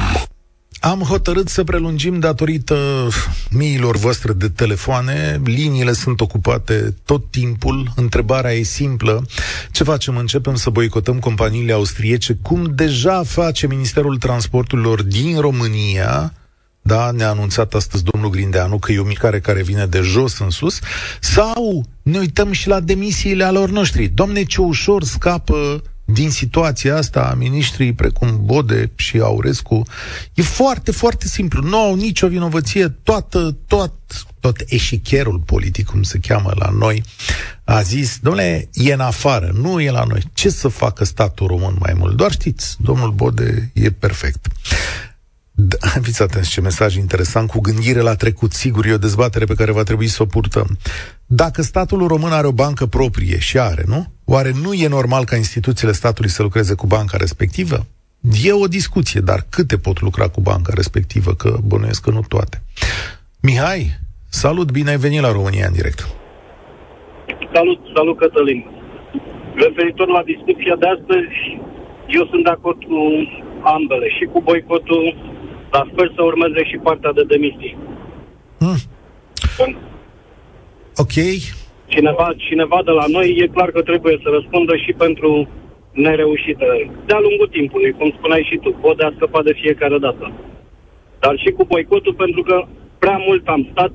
Am 0.80 1.00
hotărât 1.00 1.48
să 1.48 1.64
prelungim 1.64 2.18
datorită 2.18 3.08
miilor 3.50 3.96
voastre 3.96 4.32
de 4.32 4.48
telefoane. 4.48 5.40
Liniile 5.44 5.92
sunt 5.92 6.20
ocupate 6.20 6.94
tot 7.04 7.30
timpul. 7.30 7.92
Întrebarea 7.96 8.52
e 8.52 8.62
simplă. 8.62 9.26
Ce 9.70 9.84
facem? 9.84 10.16
Începem 10.16 10.54
să 10.54 10.70
boicotăm 10.70 11.18
companiile 11.18 11.72
austriece, 11.72 12.38
cum 12.42 12.72
deja 12.74 13.22
face 13.22 13.66
Ministerul 13.66 14.18
Transporturilor 14.18 15.02
din 15.02 15.40
România, 15.40 16.32
da, 16.82 17.10
ne-a 17.10 17.28
anunțat 17.28 17.74
astăzi 17.74 18.04
domnul 18.04 18.30
Grindeanu 18.30 18.78
că 18.78 18.92
e 18.92 18.98
o 18.98 19.04
micare 19.04 19.40
care 19.40 19.62
vine 19.62 19.86
de 19.86 20.00
jos 20.00 20.38
în 20.38 20.50
sus, 20.50 20.78
sau 21.20 21.84
ne 22.02 22.18
uităm 22.18 22.52
și 22.52 22.68
la 22.68 22.80
demisiile 22.80 23.44
alor 23.44 23.70
noștri. 23.70 24.08
Doamne, 24.08 24.42
ce 24.42 24.60
ușor 24.60 25.04
scapă 25.04 25.82
din 26.12 26.30
situația 26.30 26.96
asta 26.96 27.34
miniștrii 27.38 27.92
precum 27.92 28.40
Bode 28.44 28.90
și 28.94 29.18
Aurescu 29.18 29.82
e 30.34 30.42
foarte, 30.42 30.90
foarte 30.90 31.28
simplu. 31.28 31.62
Nu 31.62 31.76
au 31.76 31.94
nicio 31.94 32.28
vinovăție, 32.28 32.88
toată, 32.88 33.56
tot, 33.66 33.92
tot 34.40 34.64
eșicherul 34.66 35.38
politic, 35.38 35.86
cum 35.86 36.02
se 36.02 36.18
cheamă 36.18 36.52
la 36.54 36.70
noi, 36.70 37.02
a 37.64 37.82
zis, 37.82 38.18
domnule, 38.22 38.68
e 38.72 38.92
în 38.92 39.00
afară, 39.00 39.52
nu 39.54 39.80
e 39.80 39.90
la 39.90 40.04
noi. 40.04 40.22
Ce 40.32 40.50
să 40.50 40.68
facă 40.68 41.04
statul 41.04 41.46
român 41.46 41.76
mai 41.78 41.94
mult? 41.96 42.16
Doar 42.16 42.30
știți, 42.30 42.76
domnul 42.80 43.10
Bode 43.10 43.70
e 43.72 43.90
perfect. 43.90 44.46
Da, 45.54 45.88
fiți 46.02 46.22
atenți 46.22 46.50
ce 46.50 46.60
mesaj 46.60 46.94
interesant, 46.96 47.50
cu 47.50 47.60
gândire 47.60 48.00
la 48.00 48.14
trecut. 48.14 48.52
Sigur, 48.52 48.86
e 48.86 48.92
o 48.92 48.98
dezbatere 48.98 49.44
pe 49.44 49.54
care 49.54 49.72
va 49.72 49.82
trebui 49.82 50.08
să 50.08 50.22
o 50.22 50.26
purtăm. 50.26 50.78
Dacă 51.26 51.62
statul 51.62 52.06
român 52.06 52.32
are 52.32 52.46
o 52.46 52.52
bancă 52.52 52.86
proprie 52.86 53.38
și 53.38 53.58
are, 53.58 53.84
nu? 53.86 54.12
Oare 54.34 54.52
nu 54.64 54.72
e 54.72 54.88
normal 54.88 55.24
ca 55.24 55.36
instituțiile 55.36 55.92
statului 55.92 56.30
să 56.30 56.42
lucreze 56.42 56.74
cu 56.74 56.86
banca 56.86 57.16
respectivă? 57.16 57.76
E 58.44 58.52
o 58.52 58.66
discuție, 58.66 59.20
dar 59.20 59.40
câte 59.50 59.76
pot 59.76 60.00
lucra 60.00 60.28
cu 60.28 60.40
banca 60.40 60.72
respectivă? 60.74 61.30
Că 61.34 61.50
bănuiesc 61.70 62.02
că 62.02 62.10
nu 62.10 62.22
toate. 62.28 62.62
Mihai, 63.42 63.82
salut, 64.28 64.70
bine 64.70 64.90
ai 64.90 64.96
venit 64.96 65.20
la 65.20 65.32
România 65.32 65.66
în 65.66 65.72
direct. 65.72 66.00
Salut, 67.54 67.80
salut 67.94 68.16
Cătălin. 68.18 68.60
Referitor 69.54 70.08
la 70.08 70.22
discuția 70.32 70.76
de 70.82 70.86
astăzi, 70.94 71.36
eu 72.18 72.24
sunt 72.30 72.44
de 72.44 72.50
acord 72.50 72.80
cu 72.90 73.00
ambele, 73.76 74.08
și 74.16 74.24
cu 74.32 74.40
boicotul, 74.40 75.04
dar 75.70 75.88
sper 75.92 76.12
să 76.14 76.22
urmeze 76.22 76.64
și 76.70 76.76
partea 76.86 77.12
de 77.12 77.24
demisii. 77.32 77.76
Hmm. 78.58 78.78
Ok. 80.96 81.16
Cineva, 81.94 82.28
cineva 82.36 82.80
de 82.84 82.90
la 82.90 83.06
noi 83.16 83.28
e 83.42 83.54
clar 83.56 83.70
că 83.70 83.82
trebuie 83.82 84.16
să 84.22 84.28
răspundă 84.32 84.76
și 84.76 84.92
pentru 84.92 85.48
nereușitele. 85.92 86.90
De-a 87.06 87.20
lungul 87.26 87.48
timpului, 87.56 87.92
cum 87.98 88.10
spuneai 88.16 88.48
și 88.50 88.56
tu, 88.56 88.70
pot 88.80 88.96
de 88.96 89.04
a 89.04 89.12
scăpa 89.16 89.42
de 89.42 89.52
fiecare 89.62 89.98
dată. 89.98 90.32
Dar 91.18 91.34
și 91.38 91.50
cu 91.50 91.64
boicotul, 91.64 92.14
pentru 92.14 92.42
că 92.42 92.64
prea 92.98 93.18
mult 93.26 93.48
am 93.48 93.68
stat 93.70 93.92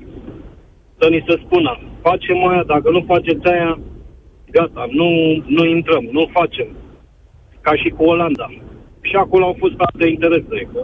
să 0.98 1.08
ni 1.08 1.24
se 1.26 1.40
spună, 1.44 1.78
facem 2.02 2.46
aia, 2.46 2.62
dacă 2.62 2.90
nu 2.90 3.04
faceți 3.06 3.46
aia, 3.46 3.78
gata, 4.50 4.86
nu, 4.90 5.08
nu 5.46 5.64
intrăm, 5.64 6.04
nu 6.10 6.30
facem. 6.32 6.68
Ca 7.60 7.74
și 7.76 7.88
cu 7.88 8.04
Olanda. 8.04 8.48
Și 9.00 9.14
acolo 9.16 9.44
au 9.44 9.56
fost 9.58 9.74
alte 9.78 10.06
interese, 10.06 10.68
că 10.72 10.80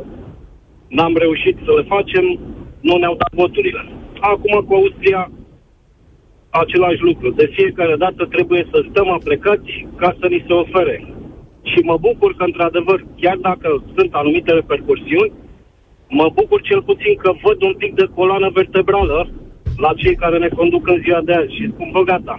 n-am 0.88 1.16
reușit 1.16 1.56
să 1.64 1.70
le 1.76 1.82
facem, 1.82 2.38
nu 2.80 2.96
ne-au 2.96 3.16
dat 3.16 3.32
voturile. 3.32 3.82
Acum 4.20 4.64
cu 4.66 4.74
Austria, 4.74 5.30
același 6.62 7.02
lucru. 7.08 7.28
De 7.30 7.46
fiecare 7.58 7.96
dată 8.04 8.22
trebuie 8.34 8.62
să 8.72 8.78
stăm 8.88 9.08
aplecați 9.18 9.72
ca 10.00 10.10
să 10.20 10.26
ni 10.26 10.44
se 10.46 10.52
ofere. 10.62 10.96
Și 11.70 11.78
mă 11.90 11.96
bucur 12.06 12.30
că, 12.36 12.44
într-adevăr, 12.44 12.98
chiar 13.22 13.36
dacă 13.48 13.68
sunt 13.96 14.10
anumite 14.14 14.50
repercursiuni, 14.52 15.32
mă 16.08 16.26
bucur 16.38 16.60
cel 16.62 16.82
puțin 16.82 17.14
că 17.22 17.30
văd 17.44 17.58
un 17.62 17.74
pic 17.82 17.92
de 17.94 18.06
coloană 18.14 18.48
vertebrală 18.58 19.18
la 19.84 19.90
cei 20.02 20.16
care 20.22 20.38
ne 20.38 20.48
conduc 20.48 20.88
în 20.88 20.98
ziua 21.04 21.20
de 21.28 21.34
azi 21.40 21.56
și 21.56 21.70
spun, 21.72 21.88
bă, 21.92 22.02
gata. 22.02 22.36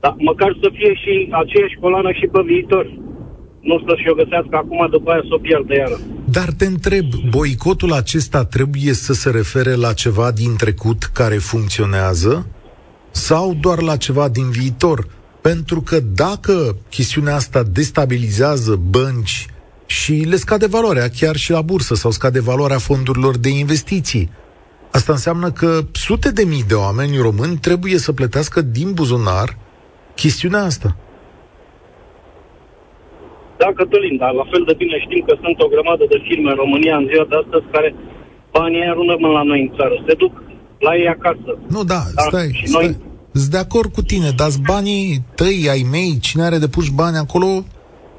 Dar 0.00 0.14
măcar 0.18 0.56
să 0.62 0.68
fie 0.78 0.92
și 1.02 1.14
aceeași 1.42 1.80
coloană 1.80 2.10
și 2.12 2.26
pe 2.32 2.40
viitor. 2.44 2.86
Nu 3.60 3.78
să 3.86 3.92
și-o 3.96 4.14
găsească 4.14 4.56
acum, 4.56 4.86
după 4.90 5.10
aia 5.10 5.24
să 5.28 5.34
o 5.34 5.38
pierdă 5.38 5.74
iară. 5.74 5.98
Dar 6.24 6.48
te 6.58 6.66
întreb, 6.66 7.06
boicotul 7.30 7.92
acesta 7.92 8.44
trebuie 8.44 8.92
să 8.92 9.12
se 9.12 9.30
refere 9.30 9.74
la 9.74 9.92
ceva 9.92 10.30
din 10.32 10.56
trecut 10.56 11.02
care 11.02 11.34
funcționează? 11.34 12.46
Sau 13.12 13.54
doar 13.60 13.82
la 13.82 13.96
ceva 13.96 14.28
din 14.28 14.50
viitor? 14.50 15.06
Pentru 15.40 15.80
că 15.80 16.00
dacă 16.00 16.76
chestiunea 16.90 17.34
asta 17.34 17.62
destabilizează 17.62 18.80
bănci 18.90 19.46
și 19.86 20.12
le 20.12 20.36
scade 20.36 20.66
valoarea 20.66 21.08
chiar 21.08 21.36
și 21.36 21.50
la 21.50 21.62
bursă 21.62 21.94
sau 21.94 22.10
scade 22.10 22.40
valoarea 22.40 22.78
fondurilor 22.78 23.36
de 23.36 23.48
investiții, 23.48 24.30
asta 24.92 25.12
înseamnă 25.12 25.50
că 25.50 25.80
sute 25.92 26.30
de 26.32 26.44
mii 26.44 26.64
de 26.68 26.74
oameni 26.74 27.16
români 27.16 27.56
trebuie 27.56 27.98
să 27.98 28.12
plătească 28.12 28.60
din 28.60 28.92
buzunar 28.92 29.56
chestiunea 30.14 30.62
asta. 30.62 30.96
Da, 33.56 33.72
Cătălin, 33.74 34.16
dar 34.16 34.32
la 34.32 34.46
fel 34.50 34.64
de 34.66 34.74
bine 34.82 34.96
știm 34.98 35.22
că 35.26 35.34
sunt 35.42 35.60
o 35.60 35.72
grămadă 35.74 36.04
de 36.08 36.22
firme 36.26 36.50
în 36.50 36.56
România 36.56 36.96
în 36.96 37.06
ziua 37.10 37.26
de 37.28 37.36
astăzi 37.42 37.66
care 37.74 37.94
banii 38.50 38.80
aia 38.82 38.94
nu 38.94 39.32
la 39.32 39.42
noi 39.42 39.60
în 39.60 39.70
țară, 39.76 39.94
se 40.06 40.14
duc 40.14 40.32
la 40.82 40.96
ei 40.96 41.08
acasă. 41.08 41.58
Nu, 41.68 41.84
da, 41.84 42.02
da 42.14 42.22
stai, 42.22 42.50
și 42.52 42.66
stai. 42.66 42.84
Noi... 42.84 42.96
Sunt 43.34 43.50
de 43.50 43.58
acord 43.58 43.92
cu 43.92 44.02
tine, 44.02 44.30
dar 44.36 44.48
banii 44.66 45.24
tăi, 45.34 45.66
ai 45.70 45.86
mei, 45.90 46.18
cine 46.20 46.42
are 46.42 46.58
de 46.58 46.68
puși 46.68 46.92
bani 46.92 47.16
acolo, 47.16 47.64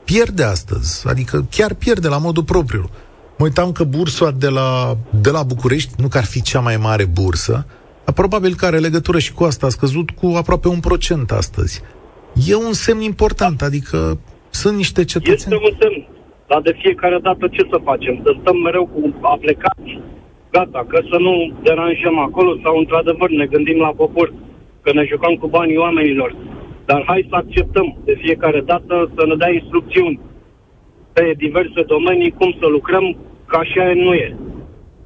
pierde 0.03 0.43
astăzi. 0.43 1.07
Adică 1.07 1.45
chiar 1.51 1.73
pierde 1.73 2.07
la 2.07 2.17
modul 2.17 2.43
propriu. 2.43 2.89
Mă 3.37 3.45
uitam 3.45 3.71
că 3.71 3.83
bursa 3.83 4.31
de 4.31 4.47
la, 4.47 4.97
de 5.21 5.29
la 5.29 5.43
București, 5.43 5.93
nu 5.97 6.07
că 6.07 6.17
ar 6.17 6.23
fi 6.25 6.41
cea 6.41 6.59
mai 6.59 6.77
mare 6.77 7.05
bursă, 7.05 7.65
dar 8.05 8.13
probabil 8.13 8.55
că 8.55 8.65
are 8.65 8.77
legătură 8.77 9.19
și 9.19 9.33
cu 9.33 9.43
asta, 9.43 9.65
a 9.65 9.69
scăzut 9.69 10.09
cu 10.09 10.25
aproape 10.35 10.67
un 10.67 10.79
procent 10.79 11.31
astăzi. 11.31 11.81
E 12.47 12.55
un 12.55 12.73
semn 12.73 13.01
important, 13.01 13.61
adică 13.61 14.19
sunt 14.49 14.75
niște 14.75 15.03
cetățeni... 15.03 15.55
Este 15.55 15.55
un 15.55 15.77
semn, 15.79 16.07
dar 16.47 16.61
de 16.61 16.77
fiecare 16.81 17.19
dată 17.21 17.47
ce 17.51 17.67
să 17.69 17.77
facem? 17.83 18.21
Să 18.23 18.35
stăm 18.41 18.57
mereu 18.57 18.85
cu 18.93 19.13
aplecați 19.21 19.99
gata, 20.55 20.85
că 20.87 20.99
să 21.09 21.17
nu 21.19 21.33
deranjăm 21.63 22.17
acolo 22.19 22.51
sau 22.63 22.77
într-adevăr 22.77 23.29
ne 23.29 23.45
gândim 23.45 23.79
la 23.79 23.91
popor, 24.01 24.33
că 24.81 24.89
ne 24.93 25.03
jucăm 25.11 25.33
cu 25.35 25.47
banii 25.47 25.83
oamenilor. 25.85 26.35
Dar 26.85 27.03
hai 27.05 27.27
să 27.29 27.35
acceptăm 27.35 27.97
de 28.05 28.13
fiecare 28.23 28.61
dată 28.61 29.11
să 29.15 29.25
ne 29.25 29.35
dea 29.35 29.51
instrucțiuni 29.51 30.19
pe 31.13 31.33
diverse 31.37 31.81
domenii 31.93 32.31
cum 32.39 32.55
să 32.59 32.67
lucrăm, 32.67 33.05
ca 33.45 33.57
așa 33.57 33.91
nu 33.95 34.13
e. 34.13 34.35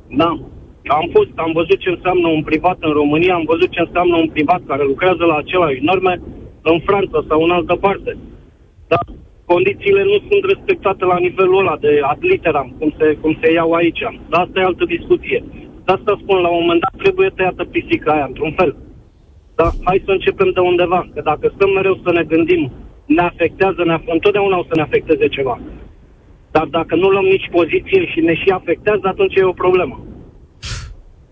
Da. 0.07 0.29
Am 0.99 1.09
fost, 1.15 1.29
am 1.35 1.51
văzut 1.53 1.79
ce 1.79 1.89
înseamnă 1.89 2.27
un 2.27 2.43
privat 2.43 2.77
în 2.79 2.91
România, 2.91 3.33
am 3.35 3.43
văzut 3.53 3.69
ce 3.69 3.79
înseamnă 3.79 4.15
un 4.15 4.29
privat 4.29 4.61
care 4.67 4.83
lucrează 4.83 5.23
la 5.25 5.35
același 5.35 5.83
norme 5.83 6.21
în 6.61 6.79
Franța 6.79 7.19
sau 7.29 7.41
în 7.43 7.51
altă 7.51 7.75
parte. 7.75 8.17
Dar 8.87 9.03
condițiile 9.53 10.03
nu 10.03 10.17
sunt 10.29 10.43
respectate 10.51 11.05
la 11.05 11.17
nivelul 11.17 11.59
ăla 11.59 11.75
de 11.85 11.99
ad 12.11 12.17
literam, 12.19 12.75
cum 12.79 12.89
se, 12.97 13.17
cum 13.21 13.37
se 13.41 13.51
iau 13.51 13.71
aici. 13.71 14.03
Dar 14.29 14.41
asta 14.41 14.59
e 14.59 14.63
altă 14.63 14.85
discuție. 14.85 15.43
De 15.85 15.91
asta 15.93 16.19
spun, 16.21 16.37
la 16.41 16.49
un 16.49 16.59
moment 16.61 16.81
dat 16.81 17.01
trebuie 17.03 17.29
tăiată 17.29 17.63
pisica 17.63 18.11
aia, 18.13 18.25
într-un 18.25 18.53
fel. 18.59 18.71
Dar 19.55 19.71
hai 19.83 20.01
să 20.05 20.11
începem 20.11 20.49
de 20.51 20.59
undeva, 20.59 21.09
că 21.13 21.21
dacă 21.21 21.51
stăm 21.55 21.71
mereu 21.71 21.99
să 22.03 22.11
ne 22.11 22.23
gândim, 22.23 22.71
ne 23.05 23.21
afectează, 23.21 23.83
ne, 23.83 23.97
întotdeauna 24.05 24.57
o 24.57 24.63
să 24.69 24.75
ne 24.75 24.81
afecteze 24.81 25.27
ceva. 25.27 25.59
Dar 26.51 26.65
dacă 26.65 26.95
nu 26.95 27.07
luăm 27.09 27.25
nici 27.25 27.49
poziție 27.51 28.05
și 28.05 28.19
ne 28.19 28.35
și 28.35 28.49
afectează, 28.49 29.01
atunci 29.07 29.35
e 29.35 29.43
o 29.43 29.61
problemă. 29.63 29.99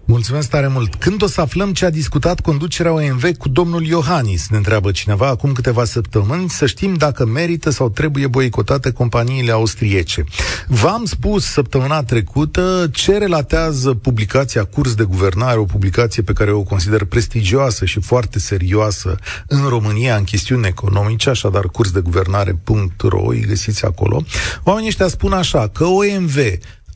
Mulțumesc 0.08 0.50
tare 0.50 0.68
mult. 0.68 0.96
Când 0.96 1.24
o 1.24 1.28
să 1.28 1.42
aflăm 1.42 1.74
ce 1.74 1.86
a 1.86 1.90
discutat 1.90 2.40
conducerea 2.40 2.92
OMV 2.92 3.38
cu 3.38 3.50
domnul 3.50 3.86
Iohannis, 3.86 4.48
ne 4.50 4.58
întreabă 4.58 4.92
cineva 4.92 5.28
acum 5.28 5.52
câteva 5.52 5.86
săptămâni, 5.86 6.50
să 6.50 6.66
știm 6.66 6.94
dacă 6.94 7.26
merită 7.26 7.70
sau 7.70 7.90
trebuie 7.90 8.28
boicotate 8.28 8.92
companiile 8.92 9.52
austriece. 9.52 10.24
V-am 10.68 11.06
spus 11.06 11.46
săptămâna 11.46 12.04
trecută 12.04 12.90
ce 12.94 13.18
relatează 13.18 13.94
publicația 13.94 14.64
Curs 14.64 14.96
de 14.96 15.04
Guvernare, 15.04 15.60
o 15.60 15.64
publicație 15.64 16.24
pe 16.24 16.34
care 16.34 16.52
o 16.52 16.64
consider 16.64 17.04
prestigioasă 17.04 17.86
și 17.86 18.00
foarte 18.00 18.40
serioasă 18.40 19.16
în 19.48 19.68
România 19.68 20.16
în 20.16 20.24
chestiuni 20.24 20.68
economice, 20.68 21.30
așadar 21.30 21.68
cursdeguvernare.ro, 21.68 23.28
îi 23.28 23.46
găsiți 23.48 23.86
acolo. 23.86 24.24
Oamenii 24.64 24.90
ăștia 24.90 25.08
spun 25.08 25.34
așa, 25.34 25.68
că 25.68 25.86
OMV 25.86 26.38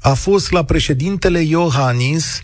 a 0.02 0.14
fost 0.14 0.52
la 0.52 0.64
președintele 0.64 1.40
Iohannis 1.42 2.42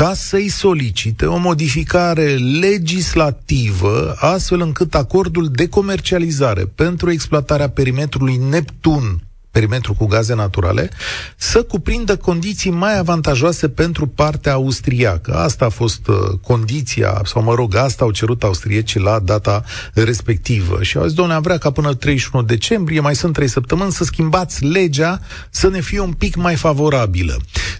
ca 0.00 0.14
să-i 0.14 0.48
solicite 0.48 1.26
o 1.26 1.36
modificare 1.36 2.34
legislativă 2.36 4.14
astfel 4.18 4.60
încât 4.60 4.94
acordul 4.94 5.48
de 5.48 5.68
comercializare 5.68 6.64
pentru 6.64 7.10
exploatarea 7.10 7.70
perimetrului 7.70 8.36
Neptun 8.36 9.22
perimetru 9.50 9.94
cu 9.94 10.06
gaze 10.06 10.34
naturale, 10.34 10.90
să 11.36 11.62
cuprindă 11.62 12.16
condiții 12.16 12.70
mai 12.70 12.98
avantajoase 12.98 13.68
pentru 13.68 14.06
partea 14.06 14.52
austriacă. 14.52 15.34
Asta 15.34 15.64
a 15.64 15.68
fost 15.68 16.08
uh, 16.08 16.16
condiția, 16.42 17.20
sau 17.24 17.42
mă 17.42 17.54
rog, 17.54 17.74
asta 17.74 18.04
au 18.04 18.10
cerut 18.10 18.42
austriecii 18.42 19.00
la 19.00 19.18
data 19.18 19.64
respectivă. 19.94 20.82
Și 20.82 20.96
au 20.96 21.04
zis, 21.04 21.12
doamne, 21.12 21.34
am 21.34 21.42
vrea 21.42 21.58
ca 21.58 21.70
până 21.70 21.94
31 21.94 22.44
decembrie, 22.44 23.00
mai 23.00 23.16
sunt 23.16 23.32
trei 23.32 23.48
săptămâni, 23.48 23.92
să 23.92 24.04
schimbați 24.04 24.64
legea 24.64 25.20
să 25.50 25.68
ne 25.68 25.80
fie 25.80 26.00
un 26.00 26.12
pic 26.12 26.36
mai 26.36 26.54
favorabilă. 26.54 27.36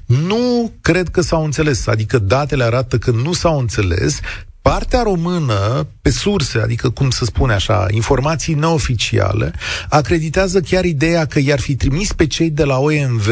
Nu 0.07 0.73
cred 0.81 1.09
că 1.09 1.21
s-au 1.21 1.45
înțeles, 1.45 1.87
adică 1.87 2.19
datele 2.19 2.65
arată 2.65 2.99
că 2.99 3.11
nu 3.11 3.33
s-au 3.33 3.59
înțeles, 3.59 4.21
Partea 4.63 5.03
română, 5.03 5.87
pe 6.03 6.11
surse, 6.11 6.59
adică 6.59 6.91
cum 6.91 7.11
să 7.11 7.25
spune 7.25 7.53
așa, 7.53 7.87
informații 7.91 8.55
neoficiale, 8.55 9.53
acreditează 9.89 10.61
chiar 10.61 10.85
ideea 10.85 11.25
că 11.27 11.39
i-ar 11.39 11.61
fi 11.61 11.77
trimis 11.77 12.13
pe 12.13 12.27
cei 12.27 12.51
de 12.51 12.65
la 12.65 12.79
OMV 12.79 13.29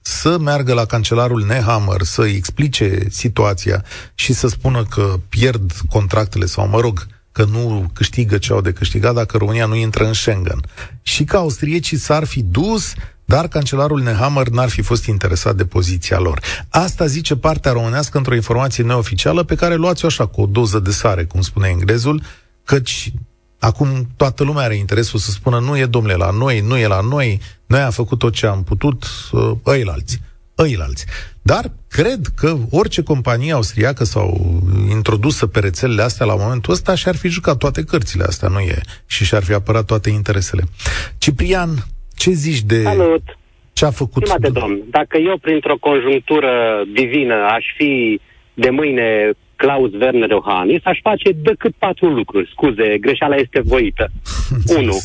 să 0.00 0.38
meargă 0.38 0.74
la 0.74 0.84
cancelarul 0.84 1.44
Nehammer 1.46 2.02
să-i 2.02 2.34
explice 2.34 3.06
situația 3.10 3.84
și 4.14 4.32
să 4.32 4.48
spună 4.48 4.84
că 4.84 5.20
pierd 5.28 5.72
contractele 5.90 6.46
sau, 6.46 6.68
mă 6.68 6.80
rog, 6.80 7.06
că 7.32 7.44
nu 7.44 7.90
câștigă 7.92 8.38
ce 8.38 8.52
au 8.52 8.60
de 8.60 8.72
câștigat 8.72 9.14
dacă 9.14 9.36
România 9.36 9.66
nu 9.66 9.74
intră 9.74 10.06
în 10.06 10.12
Schengen. 10.12 10.60
Și 11.02 11.24
că 11.24 11.36
austriecii 11.36 11.96
s-ar 11.96 12.24
fi 12.24 12.42
dus 12.42 12.94
dar 13.24 13.48
cancelarul 13.48 14.02
Nehammer 14.02 14.48
n-ar 14.48 14.68
fi 14.68 14.82
fost 14.82 15.06
interesat 15.06 15.56
de 15.56 15.64
poziția 15.64 16.18
lor. 16.18 16.40
Asta 16.68 17.06
zice 17.06 17.36
partea 17.36 17.72
românească 17.72 18.18
într-o 18.18 18.34
informație 18.34 18.84
neoficială 18.84 19.42
pe 19.42 19.54
care 19.54 19.74
luați-o 19.74 20.06
așa 20.06 20.26
cu 20.26 20.40
o 20.40 20.46
doză 20.46 20.78
de 20.78 20.90
sare, 20.90 21.24
cum 21.24 21.40
spune 21.40 21.68
englezul, 21.68 22.22
căci 22.64 23.12
acum 23.58 24.08
toată 24.16 24.44
lumea 24.44 24.64
are 24.64 24.76
interesul 24.76 25.18
să 25.18 25.30
spună 25.30 25.58
nu 25.58 25.78
e 25.78 25.86
domnule 25.86 26.14
la 26.14 26.30
noi, 26.30 26.60
nu 26.60 26.76
e 26.76 26.86
la 26.86 27.00
noi, 27.00 27.40
noi 27.66 27.80
am 27.80 27.90
făcut 27.90 28.18
tot 28.18 28.32
ce 28.32 28.46
am 28.46 28.62
putut, 28.64 29.04
ăi 29.66 29.84
alții, 29.86 30.20
ăi 30.58 30.78
alții. 30.80 31.06
Dar 31.42 31.72
cred 31.88 32.26
că 32.34 32.56
orice 32.70 33.02
companie 33.02 33.52
austriacă 33.52 34.04
sau 34.04 34.62
introdusă 34.88 35.46
pe 35.46 35.60
rețelele 35.60 36.02
astea 36.02 36.26
la 36.26 36.34
momentul 36.34 36.72
ăsta 36.72 36.94
și-ar 36.94 37.16
fi 37.16 37.28
jucat 37.28 37.56
toate 37.56 37.84
cărțile 37.84 38.24
astea, 38.24 38.48
nu 38.48 38.58
e? 38.58 38.80
Și 39.06 39.24
și-ar 39.24 39.44
fi 39.44 39.52
apărat 39.52 39.84
toate 39.84 40.10
interesele. 40.10 40.64
Ciprian, 41.18 41.86
ce 42.16 42.30
zici 42.30 42.62
de 42.62 42.82
Salut. 42.82 43.22
ce 43.72 43.84
a 43.84 43.90
făcut? 43.90 44.26
Stimate 44.26 44.48
domn, 44.48 44.82
dacă 44.90 45.18
eu 45.18 45.38
printr-o 45.40 45.76
conjunctură 45.80 46.82
divină 46.92 47.34
aș 47.34 47.64
fi 47.76 48.20
de 48.54 48.70
mâine 48.70 49.30
Klaus 49.56 49.92
Werner 49.92 50.30
Iohannis, 50.30 50.80
aș 50.84 50.98
face 51.02 51.30
decât 51.30 51.74
patru 51.78 52.08
lucruri. 52.08 52.48
Scuze, 52.50 52.98
greșeala 53.00 53.34
este 53.34 53.60
voită. 53.64 54.10
Unu, 54.78 54.96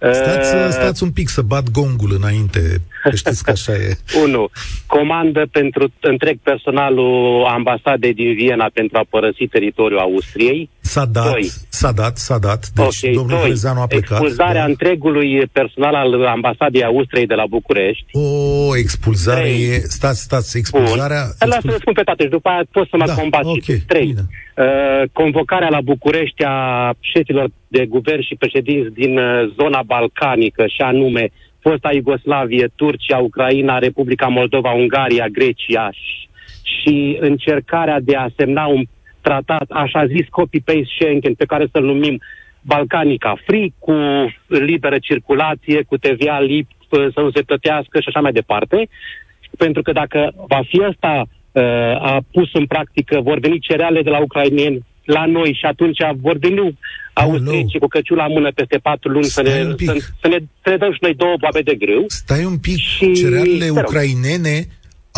Stați, 0.00 0.54
uh, 0.54 0.66
stați 0.70 1.02
un 1.02 1.10
pic 1.10 1.28
să 1.28 1.42
bat 1.42 1.70
gongul 1.70 2.14
înainte, 2.18 2.60
că 3.02 3.16
știți 3.16 3.44
că 3.44 3.50
așa 3.50 3.72
e. 3.72 3.96
Unu, 4.24 4.50
comandă 4.86 5.46
pentru 5.50 5.92
întreg 6.00 6.38
personalul 6.42 7.44
ambasadei 7.44 8.14
din 8.14 8.34
Viena 8.34 8.70
pentru 8.72 8.98
a 8.98 9.06
părăsi 9.10 9.46
teritoriul 9.46 9.98
Austriei. 9.98 10.70
S-a 10.94 11.04
dat, 11.04 11.30
doi. 11.30 11.44
s-a 11.68 11.92
dat, 11.92 12.16
s-a 12.16 12.38
dat. 12.38 12.62
Deci 12.74 13.02
okay, 13.02 13.14
domnul 13.14 13.38
Brezeanu 13.42 13.80
a 13.80 13.86
plecat. 13.86 14.10
Expulzarea 14.10 14.64
da. 14.64 14.70
întregului 14.72 15.46
personal 15.52 15.94
al 15.94 16.26
ambasadei 16.26 16.84
Austriei 16.84 17.26
de 17.26 17.34
la 17.34 17.46
București. 17.46 18.06
O, 18.12 18.76
expulzare 18.76 19.40
Trei. 19.40 19.68
e... 19.72 19.78
Stați, 19.98 20.20
stați, 20.20 20.56
expulzarea... 20.58 21.22
Bun. 21.22 21.30
Expul... 21.30 21.48
Lasă-le 21.48 21.76
spun 21.80 21.92
pe 21.92 22.02
toate 22.02 22.22
și 22.22 22.28
după 22.28 22.48
aia 22.48 22.62
pot 22.70 22.88
să 22.88 22.96
mă 22.96 23.06
da, 23.06 23.14
combat. 23.14 23.44
Okay, 23.44 23.82
Trei. 23.86 24.06
Bine. 24.06 24.24
Uh, 24.56 25.02
convocarea 25.12 25.68
la 25.68 25.80
București 25.80 26.42
a 26.44 26.58
șefilor 27.00 27.48
de 27.68 27.86
guvern 27.86 28.22
și 28.22 28.34
președinți 28.34 28.90
din 29.00 29.18
uh, 29.18 29.52
zona 29.60 29.82
balcanică, 29.82 30.64
și 30.66 30.80
anume 30.80 31.30
fosta 31.60 31.90
Iugoslavie, 31.92 32.72
Turcia, 32.74 33.18
Ucraina, 33.18 33.78
Republica 33.78 34.26
Moldova, 34.26 34.72
Ungaria, 34.72 35.26
Grecia 35.28 35.90
și, 35.90 36.28
și 36.62 37.18
încercarea 37.20 38.00
de 38.00 38.16
a 38.16 38.26
semna 38.36 38.66
un 38.66 38.82
tratat, 39.28 39.66
așa 39.82 40.06
zis 40.06 40.26
copy-paste 40.30 40.90
Schengen, 40.94 41.34
pe 41.34 41.50
care 41.52 41.64
să-l 41.72 41.84
numim 41.84 42.20
Balcanica 42.60 43.34
Free, 43.46 43.68
cu 43.78 43.94
liberă 44.46 44.98
circulație, 44.98 45.82
cu 45.88 45.96
TVA 45.96 46.40
lip, 46.40 46.68
uh, 46.88 47.06
să 47.14 47.20
nu 47.20 47.30
se 47.30 47.42
plătească 47.42 48.00
și 48.00 48.08
așa 48.08 48.20
mai 48.20 48.32
departe. 48.32 48.88
Pentru 49.58 49.82
că 49.82 49.92
dacă 49.92 50.32
va 50.52 50.60
fi 50.68 50.82
asta 50.90 51.12
a 52.00 52.18
pus 52.32 52.48
în 52.52 52.66
practică, 52.66 53.20
vor 53.20 53.38
veni 53.38 53.58
cereale 53.58 54.02
de 54.02 54.10
la 54.10 54.20
ucrainieni 54.20 54.84
la 55.04 55.26
noi 55.26 55.56
și 55.58 55.64
atunci 55.64 55.98
vor 56.20 56.36
veni 56.36 56.78
austriecii 57.12 57.78
cu 57.78 57.86
căciul 57.86 58.16
la 58.16 58.26
mână 58.26 58.50
peste 58.54 58.78
patru 58.78 59.10
luni 59.10 59.24
să 59.24 59.42
ne, 59.42 59.50
să, 59.50 59.96
să, 60.20 60.28
ne, 60.28 60.38
să 60.62 60.70
ne 60.70 60.76
dăm 60.76 60.92
și 60.92 60.98
noi 61.00 61.14
două 61.14 61.34
boabe 61.40 61.60
de 61.60 61.74
grâu. 61.74 62.04
Stai 62.06 62.44
un 62.44 62.58
pic, 62.58 62.76
și... 62.76 63.12
cerealele 63.12 63.68
ucrainene 63.70 64.66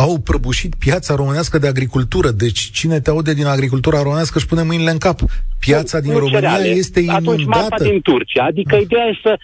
au 0.01 0.19
prăbușit 0.19 0.75
piața 0.75 1.15
românească 1.15 1.57
de 1.57 1.67
agricultură. 1.67 2.29
Deci 2.29 2.59
cine 2.59 2.99
te 2.99 3.09
aude 3.09 3.33
din 3.33 3.45
agricultura 3.45 4.01
românească 4.01 4.37
își 4.37 4.47
pune 4.47 4.63
mâinile 4.63 4.91
în 4.91 4.97
cap. 4.97 5.19
Piața 5.59 5.99
din 5.99 6.13
România 6.13 6.39
cereale. 6.39 6.67
este 6.67 6.99
inundată. 6.99 7.29
Atunci 7.29 7.45
marfa 7.45 7.83
din 7.83 8.01
Turcia. 8.01 8.43
Adică 8.43 8.75
ah. 8.75 8.81
ideea 8.81 9.05
e 9.05 9.19
să 9.23 9.39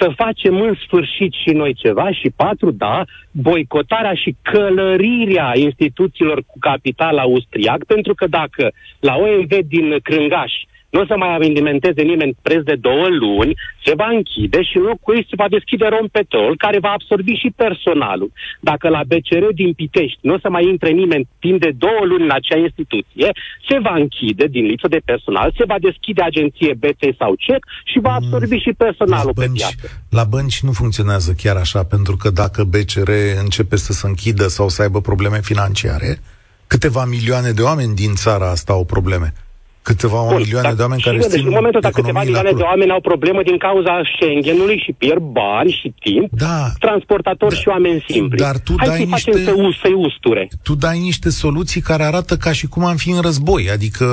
să 0.00 0.12
facem 0.16 0.60
în 0.60 0.74
sfârșit 0.86 1.32
și 1.42 1.50
noi 1.50 1.74
ceva 1.74 2.12
și 2.12 2.32
patru, 2.36 2.70
da, 2.70 3.04
boicotarea 3.30 4.14
și 4.14 4.36
călărirea 4.42 5.52
instituțiilor 5.54 6.42
cu 6.46 6.58
capital 6.58 7.18
austriac, 7.18 7.84
pentru 7.84 8.14
că 8.14 8.26
dacă 8.26 8.72
la 9.00 9.14
OMV 9.14 9.52
din 9.66 9.96
Crângaș 10.02 10.52
nu 10.90 11.00
o 11.00 11.06
să 11.06 11.16
mai 11.16 11.34
alimenteze 11.34 12.02
nimeni 12.02 12.36
preț 12.42 12.62
de 12.70 12.76
două 12.88 13.06
luni, 13.08 13.56
se 13.84 13.92
va 14.00 14.08
închide 14.16 14.62
și 14.62 14.76
în 14.76 14.82
locul 14.82 15.16
ei 15.16 15.26
se 15.30 15.40
va 15.42 15.48
deschide 15.56 15.86
Rompetrol, 15.96 16.56
care 16.56 16.78
va 16.78 16.92
absorbi 16.98 17.32
și 17.42 17.52
personalul. 17.56 18.30
Dacă 18.60 18.88
la 18.88 19.02
BCR 19.10 19.44
din 19.60 19.72
Pitești 19.72 20.18
nu 20.20 20.34
o 20.34 20.38
să 20.44 20.48
mai 20.50 20.64
intre 20.72 20.90
nimeni 20.90 21.28
timp 21.38 21.60
de 21.60 21.72
două 21.84 22.02
luni 22.10 22.24
în 22.28 22.34
acea 22.38 22.58
instituție, 22.66 23.28
se 23.68 23.76
va 23.86 23.94
închide 24.02 24.46
din 24.46 24.64
lipsă 24.64 24.88
de 24.88 25.00
personal, 25.04 25.54
se 25.58 25.64
va 25.64 25.78
deschide 25.80 26.22
agenție 26.22 26.72
BT 26.82 27.02
sau 27.18 27.34
CEC 27.34 27.62
și 27.84 27.98
va 28.06 28.12
absorbi 28.14 28.54
mm. 28.54 28.64
și 28.64 28.72
personalul 28.84 29.32
la 29.34 29.42
bănci, 29.42 29.48
pe 29.48 29.56
piață. 29.58 29.86
La 30.10 30.24
bănci 30.24 30.60
nu 30.60 30.72
funcționează 30.72 31.30
chiar 31.42 31.56
așa, 31.56 31.82
pentru 31.84 32.16
că 32.16 32.30
dacă 32.30 32.64
BCR 32.64 33.10
începe 33.42 33.76
să 33.76 33.92
se 33.92 34.06
închidă 34.06 34.46
sau 34.46 34.68
să 34.68 34.82
aibă 34.82 35.00
probleme 35.00 35.40
financiare, 35.40 36.10
câteva 36.66 37.04
milioane 37.04 37.50
de 37.50 37.62
oameni 37.62 37.94
din 37.94 38.14
țara 38.14 38.50
asta 38.50 38.72
au 38.72 38.84
probleme 38.84 39.32
câteva 39.90 40.20
Bun, 40.28 40.40
milioane 40.42 40.72
de 40.78 40.82
oameni 40.86 41.02
care 41.02 41.18
țin 41.18 41.46
în 41.50 41.56
momentul 41.58 41.80
ăsta 41.82 41.96
câteva 42.00 42.20
milioane 42.22 42.52
de 42.60 42.66
oameni 42.70 42.90
au 42.96 43.02
probleme 43.10 43.42
din 43.50 43.58
cauza 43.66 43.94
Schengenului 44.12 44.78
și 44.84 44.92
pierd 45.02 45.24
bani 45.40 45.70
și 45.80 45.88
timp, 46.06 46.26
da, 46.46 46.60
transportatori 46.86 47.54
da, 47.54 47.60
și 47.60 47.68
oameni 47.68 48.04
simpli. 48.08 48.38
Dar 48.44 48.56
tu 48.66 48.72
Hai 48.76 48.88
dai 48.88 48.98
să 48.98 49.04
niște, 49.12 49.32
să, 49.32 49.52
să 49.82 49.88
usture. 50.08 50.48
Tu 50.62 50.74
dai 50.74 50.98
niște 50.98 51.30
soluții 51.42 51.80
care 51.80 52.02
arată 52.10 52.34
ca 52.44 52.52
și 52.58 52.66
cum 52.72 52.82
am 52.84 52.96
fi 52.96 53.10
în 53.16 53.20
război, 53.28 53.62
adică 53.76 54.06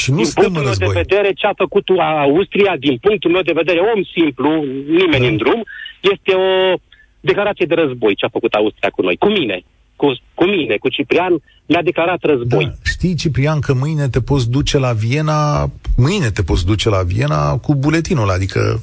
și 0.00 0.10
nu 0.10 0.16
din 0.16 0.26
suntem 0.32 0.54
în 0.58 0.62
război. 0.70 0.94
de 0.94 1.00
vedere, 1.02 1.28
ce 1.40 1.46
a 1.46 1.54
făcut 1.64 1.86
Austria, 2.26 2.74
din 2.86 2.94
punctul 3.06 3.30
meu 3.30 3.44
de 3.50 3.58
vedere, 3.60 3.80
om 3.94 4.00
simplu, 4.16 4.48
nimeni 5.00 5.24
da. 5.26 5.30
în 5.30 5.36
drum, 5.36 5.60
este 6.12 6.32
o 6.48 6.50
declarație 7.20 7.66
de 7.70 7.74
război 7.82 8.14
ce 8.18 8.24
a 8.24 8.36
făcut 8.36 8.52
Austria 8.52 8.90
cu 8.96 9.02
noi, 9.02 9.16
cu 9.24 9.28
mine 9.38 9.58
cu, 9.96 10.06
cu 10.34 10.44
mine, 10.44 10.76
cu 10.76 10.88
Ciprian, 10.88 11.32
mi-a 11.66 11.82
declarat 11.82 12.22
război. 12.22 12.64
Da, 12.64 12.85
știi, 13.06 13.18
Ciprian, 13.18 13.60
că 13.60 13.74
mâine 13.74 14.08
te 14.08 14.20
poți 14.20 14.50
duce 14.50 14.78
la 14.78 14.92
Viena, 14.92 15.70
mâine 15.96 16.30
te 16.30 16.42
poți 16.42 16.66
duce 16.66 16.88
la 16.88 17.02
Viena 17.02 17.58
cu 17.58 17.74
buletinul, 17.74 18.30
adică 18.30 18.82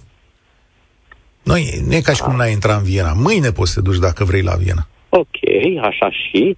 nu 1.43 1.57
e, 1.57 1.81
nu 1.87 1.93
e 1.93 2.01
ca 2.01 2.13
și 2.13 2.21
cum 2.21 2.35
n-ai 2.35 2.51
intrat 2.51 2.77
în 2.77 2.83
Viena. 2.83 3.13
Mâine 3.13 3.51
poți 3.51 3.71
să 3.71 3.81
te 3.81 3.89
duci 3.89 3.99
dacă 3.99 4.23
vrei 4.23 4.41
la 4.41 4.55
Viena. 4.55 4.87
Ok, 5.09 5.37
așa 5.81 6.09
și. 6.11 6.57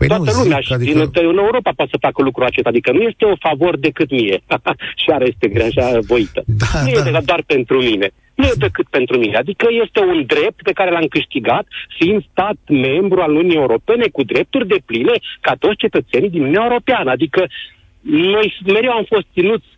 Păi 0.00 0.08
Toată 0.08 0.30
nu, 0.32 0.42
lumea 0.42 0.60
zic, 0.60 0.66
și 0.66 0.72
adică... 0.72 0.92
din, 0.92 1.28
în 1.28 1.38
Europa 1.46 1.70
poate 1.76 1.90
să 1.94 2.04
facă 2.06 2.22
lucrul 2.22 2.46
acesta, 2.46 2.68
adică 2.68 2.92
nu 2.92 3.02
este 3.10 3.24
o 3.24 3.36
favor 3.46 3.76
decât 3.76 4.10
mie. 4.10 4.36
și 5.02 5.08
are 5.16 5.26
este 5.32 5.48
greșea 5.48 5.88
voită. 6.10 6.40
Da, 6.62 6.80
nu 6.84 6.90
da. 6.92 6.98
este 6.98 7.22
doar 7.24 7.42
pentru 7.46 7.78
mine 7.88 8.08
nu 8.40 8.46
e 8.46 8.66
decât 8.66 8.86
pentru 8.98 9.18
mine. 9.18 9.36
Adică 9.36 9.66
este 9.84 10.00
un 10.12 10.24
drept 10.26 10.62
pe 10.62 10.72
care 10.78 10.90
l-am 10.90 11.06
câștigat 11.16 11.66
fiind 11.98 12.20
stat 12.30 12.58
membru 12.68 13.20
al 13.20 13.30
Uniunii 13.30 13.62
Europene 13.64 14.06
cu 14.12 14.22
drepturi 14.22 14.66
de 14.66 14.80
pline 14.84 15.14
ca 15.40 15.52
toți 15.58 15.82
cetățenii 15.84 16.30
din 16.30 16.40
Uniunea 16.40 16.68
Europeană. 16.68 17.10
Adică 17.10 17.42
noi 18.34 18.46
mereu 18.66 18.92
am 18.92 19.04
fost 19.08 19.26
ținuți 19.32 19.68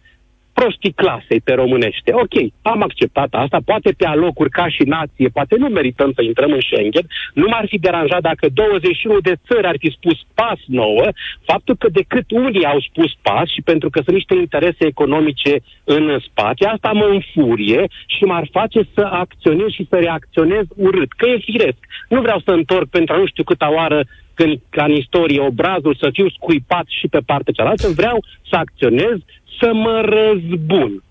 prostii 0.63 0.99
clasei 1.03 1.41
pe 1.41 1.53
românește. 1.53 2.11
Ok, 2.13 2.35
am 2.63 2.83
acceptat 2.83 3.29
asta, 3.31 3.59
poate 3.65 3.91
pe 3.97 4.07
alocuri 4.07 4.51
ca 4.51 4.69
și 4.69 4.83
nație, 4.83 5.29
poate 5.29 5.55
nu 5.59 5.69
merităm 5.69 6.11
să 6.15 6.23
intrăm 6.23 6.53
în 6.53 6.61
Schengen, 6.61 7.07
nu 7.35 7.47
m-ar 7.49 7.67
fi 7.69 7.79
deranjat 7.79 8.21
dacă 8.21 8.47
21 8.49 9.21
de 9.21 9.35
țări 9.47 9.67
ar 9.67 9.77
fi 9.79 9.91
spus 9.99 10.19
pas 10.35 10.59
nouă, 10.67 11.07
faptul 11.45 11.77
că 11.77 11.89
decât 11.89 12.31
unii 12.31 12.65
au 12.65 12.81
spus 12.81 13.13
pas 13.23 13.49
și 13.55 13.63
pentru 13.63 13.91
că 13.91 14.01
sunt 14.05 14.17
niște 14.17 14.35
interese 14.35 14.85
economice 14.87 15.55
în 15.85 16.19
spate, 16.27 16.67
asta 16.67 16.91
mă 16.93 17.07
înfurie 17.17 17.83
și 18.07 18.25
m-ar 18.25 18.49
face 18.51 18.81
să 18.95 19.09
acționez 19.11 19.69
și 19.69 19.87
să 19.91 19.97
reacționez 19.97 20.65
urât, 20.77 21.13
că 21.13 21.27
e 21.27 21.39
firesc. 21.39 21.81
Nu 22.09 22.21
vreau 22.21 22.41
să 22.45 22.51
întorc 22.51 22.89
pentru 22.89 23.15
a 23.15 23.19
nu 23.19 23.27
știu 23.27 23.45
câta 23.45 23.73
oară 23.73 24.05
când, 24.35 24.59
ca 24.71 24.85
în 24.85 24.95
istorie, 24.95 25.41
obrazul 25.41 25.97
să 26.01 26.09
fiu 26.13 26.29
scuipat 26.29 26.87
și 26.89 27.07
pe 27.09 27.21
partea 27.27 27.53
cealaltă, 27.53 27.89
vreau 27.89 28.25
să 28.51 28.57
acționez 28.57 29.19
să 29.61 29.70
mă 29.72 30.00
răzbun. 30.05 31.03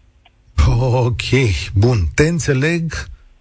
Ok, 0.94 1.22
bun, 1.74 1.98
te 2.16 2.28
înțeleg. 2.28 2.92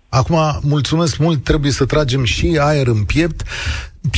Acum, 0.09 0.39
mulțumesc 0.63 1.19
mult, 1.19 1.45
trebuie 1.45 1.71
să 1.71 1.85
tragem 1.87 2.25
și 2.25 2.59
aer 2.61 2.87
în 2.87 3.05
piept. 3.05 3.43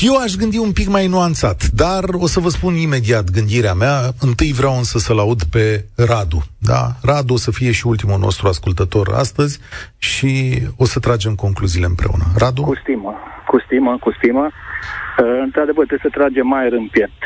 Eu 0.03 0.17
aș 0.17 0.33
gândi 0.35 0.59
un 0.59 0.73
pic 0.73 0.89
mai 0.89 1.07
nuanțat, 1.07 1.69
dar 1.75 2.05
o 2.13 2.27
să 2.27 2.41
vă 2.41 2.49
spun 2.49 2.75
imediat 2.75 3.31
gândirea 3.31 3.75
mea. 3.75 3.99
Întâi 4.21 4.53
vreau 4.53 4.77
însă 4.77 4.99
să-l 4.99 5.19
aud 5.19 5.43
pe 5.43 5.85
Radu. 5.97 6.43
Da? 6.59 6.85
Radu 7.03 7.33
o 7.33 7.37
să 7.37 7.51
fie 7.51 7.73
și 7.73 7.87
ultimul 7.87 8.19
nostru 8.19 8.49
ascultător 8.49 9.13
astăzi 9.15 9.61
și 9.99 10.63
o 10.77 10.85
să 10.85 10.99
tragem 10.99 11.35
concluziile 11.35 11.87
împreună. 11.87 12.25
Radu? 12.37 12.63
Cu 12.63 12.77
stimă, 12.83 13.15
cu 13.47 13.61
stimă, 13.67 13.97
cu 14.01 14.13
stimă. 14.19 14.45
Uh, 14.45 15.41
într-adevăr, 15.43 15.87
trebuie 15.87 16.11
să 16.11 16.19
tragem 16.19 16.53
aer 16.53 16.73
în 16.73 16.89
piept 16.89 17.23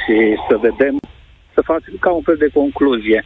și 0.00 0.16
să 0.48 0.54
vedem, 0.66 0.94
să 1.58 1.70
facem 1.72 1.94
ca 2.00 2.10
un 2.10 2.22
fel 2.28 2.36
de 2.36 2.54
concluzie. 2.60 3.24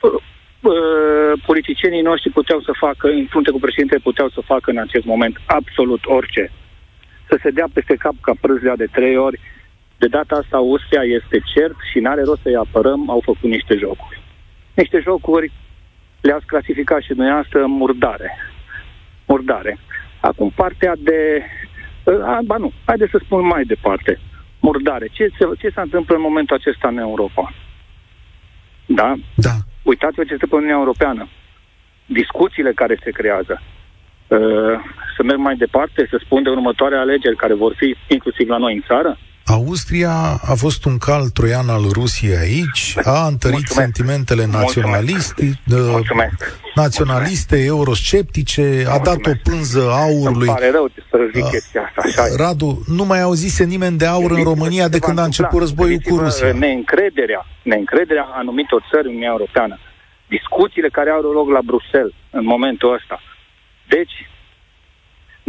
Uh, 0.00 1.32
politicienii 1.46 2.08
noștri 2.10 2.30
puteau 2.30 2.60
să 2.60 2.72
facă, 2.84 3.08
în 3.08 3.26
frunte 3.32 3.50
cu 3.50 3.58
președinte, 3.58 3.98
puteau 4.08 4.28
să 4.28 4.40
facă 4.52 4.70
în 4.70 4.78
acest 4.78 5.04
moment 5.04 5.36
absolut 5.46 6.02
orice 6.04 6.50
să 7.28 7.38
se 7.42 7.50
dea 7.50 7.68
peste 7.72 7.94
cap 7.94 8.14
ca 8.20 8.32
prâzlea 8.40 8.76
de 8.76 8.88
trei 8.96 9.16
ori. 9.16 9.40
De 9.98 10.06
data 10.06 10.34
asta 10.36 10.56
Austria 10.56 11.02
este 11.02 11.38
cert 11.54 11.76
și 11.90 11.98
n-are 11.98 12.22
rost 12.22 12.42
să-i 12.42 12.62
apărăm, 12.64 13.10
au 13.10 13.20
făcut 13.24 13.50
niște 13.50 13.74
jocuri. 13.76 14.22
Niște 14.74 14.98
jocuri 15.02 15.52
le-ați 16.20 16.46
clasificat 16.46 17.00
și 17.02 17.14
dumneavoastră 17.14 17.66
murdare. 17.66 18.30
Murdare. 19.26 19.78
Acum 20.20 20.50
partea 20.54 20.92
de... 20.98 21.42
A, 22.04 22.38
ba 22.44 22.56
nu, 22.56 22.72
haideți 22.84 23.10
să 23.10 23.20
spun 23.24 23.46
mai 23.46 23.64
departe. 23.64 24.20
Murdare. 24.60 25.06
Ce, 25.12 25.28
ce, 25.28 25.44
ce 25.58 25.68
se 25.74 25.80
întâmplă 25.80 26.14
în 26.14 26.20
momentul 26.20 26.56
acesta 26.56 26.88
în 26.88 26.98
Europa? 26.98 27.52
Da? 28.86 29.14
Da. 29.34 29.54
Uitați-vă 29.82 30.24
ce 30.24 30.36
se 30.36 30.46
pe 30.46 30.54
Uniunea 30.54 30.76
Europeană. 30.76 31.28
Discuțiile 32.06 32.72
care 32.72 32.98
se 33.02 33.10
creează. 33.10 33.62
Uh, 34.26 34.74
să 35.16 35.22
merg 35.22 35.38
mai 35.38 35.56
departe, 35.56 36.06
să 36.10 36.20
spun 36.24 36.42
de 36.42 36.48
următoare 36.48 36.96
alegeri 36.96 37.36
care 37.36 37.54
vor 37.54 37.74
fi 37.76 37.96
inclusiv 38.08 38.48
la 38.48 38.56
noi 38.56 38.74
în 38.74 38.82
țară? 38.86 39.18
Austria 39.50 40.10
a 40.52 40.54
fost 40.54 40.84
un 40.84 40.98
cal 40.98 41.28
troian 41.28 41.68
al 41.68 41.82
Rusiei 41.92 42.36
aici, 42.36 42.94
a 43.04 43.26
întărit 43.26 43.56
Mulțumesc. 43.56 43.80
sentimentele 43.80 44.46
naționaliste, 44.46 45.60
Mulțumesc. 45.66 46.58
naționaliste, 46.74 47.64
eurosceptice, 47.64 48.62
Mulțumesc. 48.62 48.90
a 48.90 49.02
dat 49.02 49.26
o 49.26 49.30
pânză 49.42 49.90
aurului. 49.90 50.46
Îmi 50.46 50.56
pare 50.56 50.70
rău 50.70 50.90
să 51.10 51.18
zic 51.34 51.44
uh, 51.44 51.50
chestia 51.50 51.82
asta, 51.82 52.00
așa 52.04 52.36
Radu, 52.36 52.82
nu 52.86 53.04
mai 53.04 53.20
auzise 53.22 53.64
nimeni 53.64 53.98
de 53.98 54.06
aur 54.06 54.30
în 54.30 54.42
România 54.42 54.88
de 54.88 54.98
când 54.98 55.18
a 55.18 55.24
început 55.24 55.58
războiul 55.58 56.00
cu 56.08 56.16
Rusia. 56.16 56.52
Neîncrederea, 56.52 57.46
neîncrederea 57.62 58.26
anumitor 58.40 58.82
țări 58.90 59.02
în 59.02 59.08
Uniunea 59.08 59.30
Europeană, 59.30 59.78
discuțiile 60.28 60.88
care 60.88 61.10
au 61.10 61.20
loc 61.20 61.48
la 61.50 61.60
Bruxelles 61.64 62.14
în 62.30 62.44
momentul 62.44 62.94
ăsta, 62.94 63.22
deci, 63.88 64.14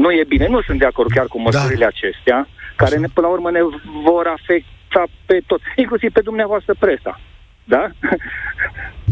nu 0.03 0.11
e 0.11 0.23
bine. 0.27 0.47
Nu 0.47 0.61
sunt 0.61 0.79
de 0.79 0.85
acord 0.85 1.09
chiar 1.11 1.27
cu 1.27 1.39
măsurile 1.41 1.87
da. 1.87 1.93
acestea, 1.93 2.47
care 2.75 2.95
ne, 2.97 3.07
până 3.13 3.27
la 3.27 3.33
urmă 3.33 3.51
ne 3.51 3.59
vor 4.03 4.25
afecta 4.27 5.03
pe 5.25 5.41
tot, 5.47 5.61
inclusiv 5.75 6.11
pe 6.11 6.21
dumneavoastră 6.21 6.73
presa. 6.79 7.19
Da? 7.63 7.83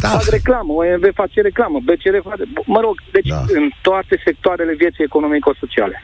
da. 0.03 0.07
Fac 0.07 0.27
reclamă, 0.29 0.73
OMV 0.73 1.05
face 1.13 1.41
reclamă, 1.41 1.79
BCR 1.79 2.17
face... 2.29 2.43
Mă 2.65 2.79
rog, 2.79 2.95
deci 3.11 3.27
da. 3.27 3.41
în 3.47 3.69
toate 3.81 4.21
sectoarele 4.23 4.73
vieții 4.73 5.03
economico-sociale. 5.03 6.03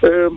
Uh, 0.00 0.32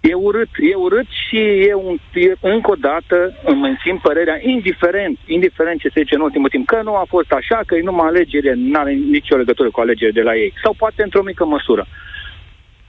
E 0.00 0.14
urât, 0.14 0.48
e 0.70 0.74
urât 0.74 1.06
și 1.28 1.38
e, 1.38 1.74
un, 1.74 1.96
e 2.14 2.32
încă 2.40 2.70
o 2.70 2.74
dată 2.74 3.16
îmi 3.44 3.60
mențin 3.60 3.98
părerea, 4.02 4.38
indiferent, 4.40 5.18
indiferent 5.26 5.80
ce 5.80 5.88
se 5.88 6.00
zice 6.00 6.14
în 6.14 6.20
ultimul 6.20 6.48
timp, 6.48 6.66
că 6.66 6.80
nu 6.82 6.94
a 6.94 7.04
fost 7.08 7.32
așa, 7.32 7.60
că 7.66 7.74
e 7.74 7.82
numai 7.82 8.06
alegere, 8.06 8.54
nu 8.56 8.78
are 8.78 8.92
nicio 8.92 9.36
legătură 9.36 9.70
cu 9.70 9.80
alegere 9.80 10.10
de 10.10 10.22
la 10.22 10.36
ei. 10.36 10.52
Sau 10.62 10.74
poate 10.78 11.02
într-o 11.02 11.22
mică 11.22 11.44
măsură. 11.44 11.86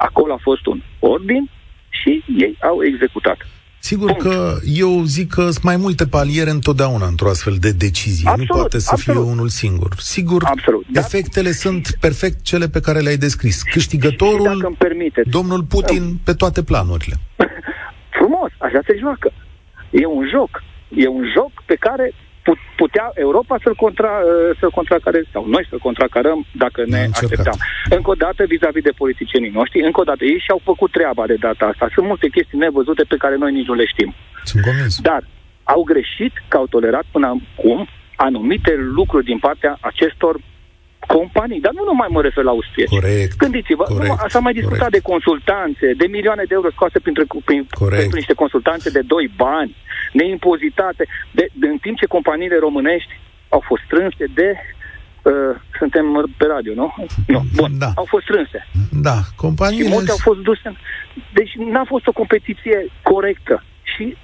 Acolo 0.08 0.34
a 0.34 0.40
fost 0.42 0.66
un 0.66 0.82
ordin 1.00 1.50
și 1.90 2.24
ei 2.38 2.58
au 2.62 2.84
executat. 2.84 3.38
Sigur 3.80 4.06
Punct. 4.06 4.22
că 4.22 4.58
eu 4.66 5.04
zic 5.04 5.30
că 5.30 5.42
sunt 5.42 5.64
mai 5.64 5.78
multe 5.78 6.06
paliere 6.06 6.50
întotdeauna 6.50 7.06
într-o 7.06 7.30
astfel 7.30 7.56
de 7.60 7.72
decizie. 7.72 8.30
Absolut, 8.30 8.50
nu 8.50 8.56
poate 8.58 8.80
să 8.80 8.90
absolut. 8.92 9.22
fie 9.22 9.32
unul 9.32 9.48
singur. 9.48 9.90
Sigur, 9.98 10.44
absolut. 10.46 10.86
efectele 10.94 11.50
da. 11.50 11.56
sunt 11.56 11.98
perfect 12.00 12.44
cele 12.44 12.68
pe 12.68 12.80
care 12.80 13.00
le-ai 13.00 13.18
descris. 13.18 13.62
Câștigătorul, 13.62 14.60
și, 14.60 14.76
permiteți, 14.78 15.30
domnul 15.30 15.64
Putin, 15.64 16.04
da. 16.10 16.20
pe 16.24 16.34
toate 16.34 16.64
planurile. 16.64 17.16
Frumos, 18.18 18.52
așa 18.58 18.80
se 18.88 18.96
joacă. 19.00 19.32
E 19.90 20.06
un 20.06 20.28
joc. 20.30 20.64
E 20.96 21.08
un 21.08 21.24
joc 21.36 21.52
pe 21.66 21.76
care 21.76 22.14
putea 22.76 23.12
Europa 23.14 23.56
să-l, 23.64 23.76
contra, 23.76 24.14
uh, 24.24 24.58
să 24.60 24.66
contracare, 24.80 25.24
sau 25.32 25.44
noi 25.48 25.66
să-l 25.70 25.80
contracarăm 25.80 26.46
dacă 26.52 26.84
ne 26.86 27.08
așteptam. 27.14 27.58
Încă 27.90 28.10
o 28.10 28.14
dată, 28.14 28.44
vis-a-vis 28.48 28.84
de 28.84 29.00
politicienii 29.02 29.50
noștri, 29.60 29.82
încă 29.82 30.00
o 30.02 30.04
dată, 30.04 30.24
ei 30.26 30.44
și-au 30.46 30.62
făcut 30.64 30.92
treaba 30.92 31.26
de 31.26 31.36
data 31.48 31.66
asta. 31.66 31.86
Sunt 31.94 32.06
multe 32.06 32.28
chestii 32.28 32.58
nevăzute 32.58 33.04
pe 33.04 33.22
care 33.24 33.36
noi 33.36 33.52
nici 33.52 33.68
nu 33.68 33.74
le 33.74 33.86
știm. 33.86 34.14
Sunt 34.44 34.64
convins. 34.64 35.00
Dar 35.02 35.22
au 35.64 35.82
greșit 35.84 36.34
că 36.48 36.58
au 36.58 36.68
tolerat 36.68 37.06
până 37.12 37.28
acum 37.28 37.88
anumite 38.16 38.74
lucruri 38.78 39.26
din 39.26 39.40
partea 39.40 39.78
acestor 39.82 40.36
companii, 41.08 41.62
dar 41.66 41.74
nu 41.74 41.84
numai 41.84 42.08
mă 42.12 42.22
refer 42.22 42.44
la 42.44 42.50
Austria. 42.50 42.86
Corect. 42.90 43.38
Gândiți-vă, 43.38 43.84
corect, 43.84 44.22
nu, 44.22 44.28
s-a 44.28 44.40
mai 44.40 44.54
discutat 44.54 44.90
corect. 44.90 45.04
de 45.04 45.10
consultanțe, 45.12 45.94
de 46.02 46.08
milioane 46.16 46.44
de 46.48 46.54
euro 46.54 46.70
scoase 46.72 47.00
printre, 47.00 47.24
prin, 47.46 47.68
pentru 47.90 48.16
niște 48.22 48.34
consultanțe 48.34 48.90
de 48.90 49.02
doi 49.14 49.32
bani, 49.36 49.76
neimpozitate, 50.14 51.04
de, 51.32 51.48
de, 51.54 51.68
în 51.68 51.78
timp 51.78 51.98
ce 51.98 52.06
companiile 52.06 52.58
românești 52.60 53.14
au 53.50 53.62
fost 53.68 53.82
strânse 53.86 54.26
de 54.34 54.50
Uh, 55.24 55.56
suntem 55.80 56.06
pe 56.38 56.46
radio, 56.54 56.74
nu? 56.74 56.94
Nu. 57.28 57.42
Bun. 57.60 57.72
Da. 57.78 57.92
Au 57.96 58.06
fost 58.08 58.24
strânse. 58.24 58.68
Da. 58.92 59.18
Companiile... 59.36 59.86
Și 59.86 59.94
multe 59.94 60.12
au 60.12 60.18
fost 60.22 60.40
duse. 60.40 60.76
Deci 61.34 61.52
n-a 61.72 61.84
fost 61.88 62.08
o 62.08 62.12
competiție 62.12 62.86
corectă. 63.02 63.64
Și 63.96 64.18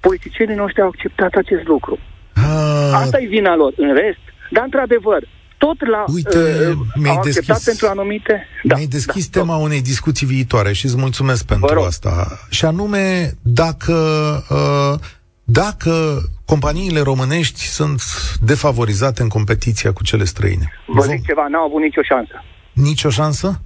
politicienii 0.00 0.54
noștri 0.54 0.82
au 0.82 0.88
acceptat 0.88 1.32
acest 1.34 1.66
lucru. 1.66 1.98
Uh... 2.36 2.92
Asta 2.94 3.20
e 3.20 3.26
vina 3.26 3.56
lor. 3.56 3.72
În 3.76 3.94
rest, 3.94 4.24
dar 4.50 4.64
într-adevăr, 4.64 5.22
tot 5.64 5.88
la 5.88 6.04
Uite, 6.14 6.38
uh, 6.70 6.76
mi-ai 6.94 7.16
au 7.16 7.22
deschis, 7.22 7.64
pentru 7.64 7.86
anumite... 7.86 8.46
Da, 8.62 8.74
mi-ai 8.74 8.86
deschis 8.86 9.28
da, 9.28 9.38
tema 9.40 9.56
da. 9.56 9.62
unei 9.62 9.82
discuții 9.82 10.26
viitoare 10.26 10.72
și 10.72 10.84
îți 10.84 10.96
mulțumesc 10.96 11.46
pentru 11.46 11.80
asta. 11.80 12.38
Și 12.50 12.64
anume, 12.64 13.32
dacă 13.42 13.94
uh, 14.50 15.08
dacă 15.44 15.92
companiile 16.44 17.00
românești 17.00 17.60
sunt 17.60 18.00
defavorizate 18.42 19.22
în 19.22 19.28
competiția 19.28 19.92
cu 19.92 20.02
cele 20.02 20.24
străine. 20.24 20.72
Vă 20.86 21.02
zic 21.02 21.26
ceva, 21.26 21.46
n-au 21.48 21.64
avut 21.64 21.80
nicio 21.80 22.02
șansă. 22.02 22.44
Nicio 22.72 23.10
șansă? 23.10 23.60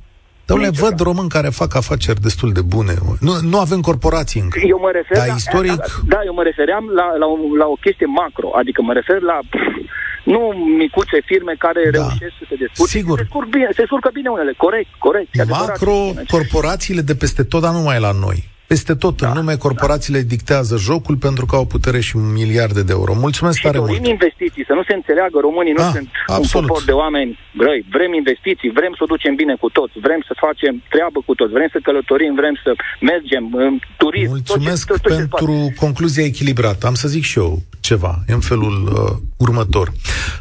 Dom'le, 0.53 0.70
văd 0.84 1.01
români 1.01 1.28
care 1.28 1.49
fac 1.49 1.74
afaceri 1.74 2.20
destul 2.20 2.53
de 2.53 2.61
bune. 2.61 2.95
Nu, 3.20 3.32
nu 3.42 3.59
avem 3.59 3.80
corporații 3.80 4.40
încă. 4.40 4.59
Eu 4.72 4.78
mă 4.80 4.90
refer 4.99 5.16
Dar 5.16 5.26
la, 5.26 5.34
istoric... 5.34 5.76
Da, 5.76 5.84
da, 6.07 6.20
eu 6.28 6.34
mă 6.34 6.42
refeream 6.42 6.84
la, 6.99 7.07
la, 7.20 7.26
o, 7.26 7.36
la 7.62 7.66
o 7.66 7.76
chestie 7.84 8.07
macro, 8.07 8.49
adică 8.61 8.82
mă 8.82 8.92
refer 8.92 9.20
la 9.20 9.38
nu 10.25 10.41
micuțe 10.83 11.18
firme 11.25 11.55
care 11.59 11.81
da. 11.91 11.99
reușesc 11.99 12.35
să 12.39 12.45
se 12.49 12.57
descurce. 12.62 12.97
Sigur. 12.97 13.16
Se, 13.18 13.22
descurc 13.22 13.49
bine, 13.49 13.66
se 13.70 13.81
descurcă 13.85 14.11
bine 14.12 14.29
unele, 14.29 14.53
corect, 14.57 14.91
corect. 14.99 15.49
Macro, 15.49 15.97
corporațiile 16.31 17.01
de 17.01 17.14
peste 17.14 17.43
tot, 17.45 17.61
dar 17.62 17.72
nu 17.72 17.81
mai 17.81 18.01
la 18.01 18.12
noi. 18.12 18.53
Peste 18.75 18.95
tot 18.95 19.16
da, 19.20 19.29
în 19.29 19.35
lume, 19.37 19.57
corporațiile 19.66 20.20
da. 20.20 20.31
dictează 20.35 20.75
jocul 20.77 21.16
pentru 21.16 21.45
că 21.47 21.55
au 21.57 21.66
putere 21.75 22.01
și 22.01 22.16
miliarde 22.16 22.83
de 22.83 22.93
euro. 22.99 23.12
Mulțumesc 23.27 23.57
și 23.57 23.64
tare 23.66 23.79
dorim 23.79 23.97
mult. 23.97 24.14
investiții, 24.16 24.64
să 24.70 24.75
nu 24.79 24.83
se 24.89 24.95
înțeleagă, 24.95 25.37
românii 25.49 25.72
nu 25.79 25.85
ah, 25.85 25.91
sunt 25.97 26.09
absolut. 26.27 26.55
un 26.55 26.66
popor 26.66 26.83
de 26.91 26.93
oameni 27.05 27.39
brăi. 27.61 27.81
Vrem 27.97 28.12
investiții, 28.22 28.70
vrem 28.79 28.93
să 28.99 29.03
o 29.05 29.11
ducem 29.14 29.35
bine 29.35 29.55
cu 29.62 29.68
toți, 29.79 29.95
vrem 30.07 30.20
să 30.29 30.33
facem 30.47 30.83
treabă 30.95 31.18
cu 31.27 31.35
toți, 31.35 31.53
vrem 31.53 31.68
să 31.75 31.79
călătorim, 31.83 32.33
vrem 32.35 32.55
să 32.64 32.70
mergem 33.11 33.45
în 33.66 33.72
turism. 33.97 34.31
Mulțumesc 34.37 34.87
tot 34.87 35.01
ce, 35.03 35.09
tot 35.09 35.29
pentru 35.39 35.72
concluzia 35.85 36.25
echilibrată. 36.33 36.87
Am 36.87 36.97
să 37.03 37.09
zic 37.09 37.25
și 37.31 37.39
eu 37.39 37.51
ceva, 37.81 38.12
în 38.27 38.41
felul 38.51 38.77
uh, 38.93 39.12
următor. 39.47 39.87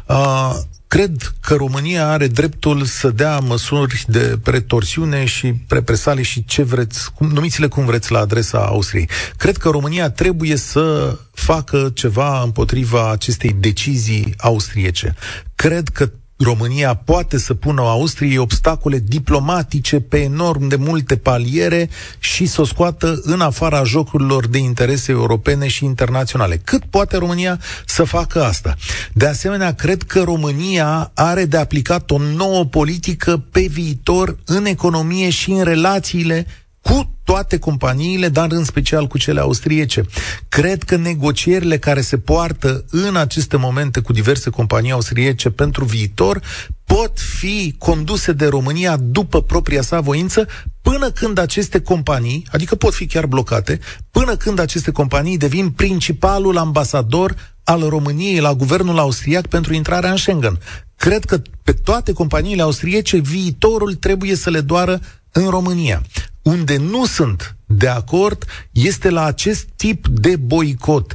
Uh, 0.08 0.54
Cred 0.88 1.34
că 1.40 1.54
România 1.54 2.08
are 2.08 2.26
dreptul 2.26 2.84
să 2.84 3.10
dea 3.10 3.38
măsuri 3.38 4.04
de 4.08 4.38
pretorsiune 4.42 5.24
și 5.24 5.54
represalii 5.68 6.24
și 6.24 6.44
ce 6.44 6.62
vreți, 6.62 7.12
cum, 7.12 7.28
numiți-le 7.28 7.66
cum 7.66 7.84
vreți 7.84 8.12
la 8.12 8.18
adresa 8.18 8.58
Austriei. 8.58 9.08
Cred 9.36 9.56
că 9.56 9.68
România 9.68 10.10
trebuie 10.10 10.56
să 10.56 11.16
facă 11.32 11.90
ceva 11.94 12.42
împotriva 12.42 13.10
acestei 13.10 13.56
decizii 13.58 14.34
austriece. 14.38 15.14
Cred 15.54 15.88
că 15.88 16.10
România 16.36 16.94
poate 16.94 17.38
să 17.38 17.54
pună 17.54 17.80
Austriei 17.80 18.38
obstacole 18.38 18.98
diplomatice 18.98 20.00
pe 20.00 20.18
enorm 20.20 20.68
de 20.68 20.76
multe 20.76 21.16
paliere 21.16 21.88
și 22.18 22.46
să 22.46 22.60
o 22.60 22.64
scoată 22.64 23.20
în 23.22 23.40
afara 23.40 23.84
jocurilor 23.84 24.48
de 24.48 24.58
interese 24.58 25.12
europene 25.12 25.68
și 25.68 25.84
internaționale. 25.84 26.56
Cât 26.56 26.84
poate 26.84 27.16
România 27.16 27.60
să 27.86 28.04
facă 28.04 28.44
asta? 28.44 28.74
De 29.12 29.26
asemenea, 29.26 29.74
cred 29.74 30.02
că 30.02 30.22
România 30.22 31.10
are 31.14 31.44
de 31.44 31.56
aplicat 31.56 32.10
o 32.10 32.18
nouă 32.18 32.64
politică 32.64 33.44
pe 33.50 33.66
viitor 33.70 34.38
în 34.44 34.64
economie 34.64 35.30
și 35.30 35.50
în 35.50 35.62
relațiile 35.62 36.46
cu 36.84 37.16
toate 37.24 37.58
companiile, 37.58 38.28
dar 38.28 38.50
în 38.50 38.64
special 38.64 39.06
cu 39.06 39.18
cele 39.18 39.40
austriece. 39.40 40.02
Cred 40.48 40.82
că 40.82 40.96
negocierile 40.96 41.78
care 41.78 42.00
se 42.00 42.18
poartă 42.18 42.84
în 42.90 43.16
aceste 43.16 43.56
momente 43.56 44.00
cu 44.00 44.12
diverse 44.12 44.50
companii 44.50 44.92
austriece 44.92 45.50
pentru 45.50 45.84
viitor 45.84 46.40
pot 46.84 47.18
fi 47.18 47.74
conduse 47.78 48.32
de 48.32 48.46
România 48.46 48.96
după 48.96 49.42
propria 49.42 49.82
sa 49.82 50.00
voință 50.00 50.46
până 50.82 51.10
când 51.10 51.38
aceste 51.38 51.80
companii, 51.80 52.46
adică 52.50 52.74
pot 52.74 52.94
fi 52.94 53.06
chiar 53.06 53.26
blocate, 53.26 53.78
până 54.10 54.36
când 54.36 54.58
aceste 54.58 54.90
companii 54.90 55.38
devin 55.38 55.70
principalul 55.70 56.56
ambasador 56.56 57.54
al 57.64 57.88
României 57.88 58.40
la 58.40 58.54
guvernul 58.54 58.98
austriac 58.98 59.46
pentru 59.46 59.74
intrarea 59.74 60.10
în 60.10 60.16
Schengen. 60.16 60.58
Cred 60.96 61.24
că 61.24 61.42
pe 61.62 61.72
toate 61.72 62.12
companiile 62.12 62.62
austriece 62.62 63.16
viitorul 63.16 63.94
trebuie 63.94 64.34
să 64.34 64.50
le 64.50 64.60
doară 64.60 65.00
în 65.36 65.48
România. 65.48 66.02
Unde 66.42 66.76
nu 66.76 67.06
sunt 67.06 67.56
de 67.66 67.88
acord 67.88 68.44
este 68.70 69.10
la 69.10 69.24
acest 69.24 69.64
tip 69.76 70.06
de 70.08 70.36
boicot 70.36 71.14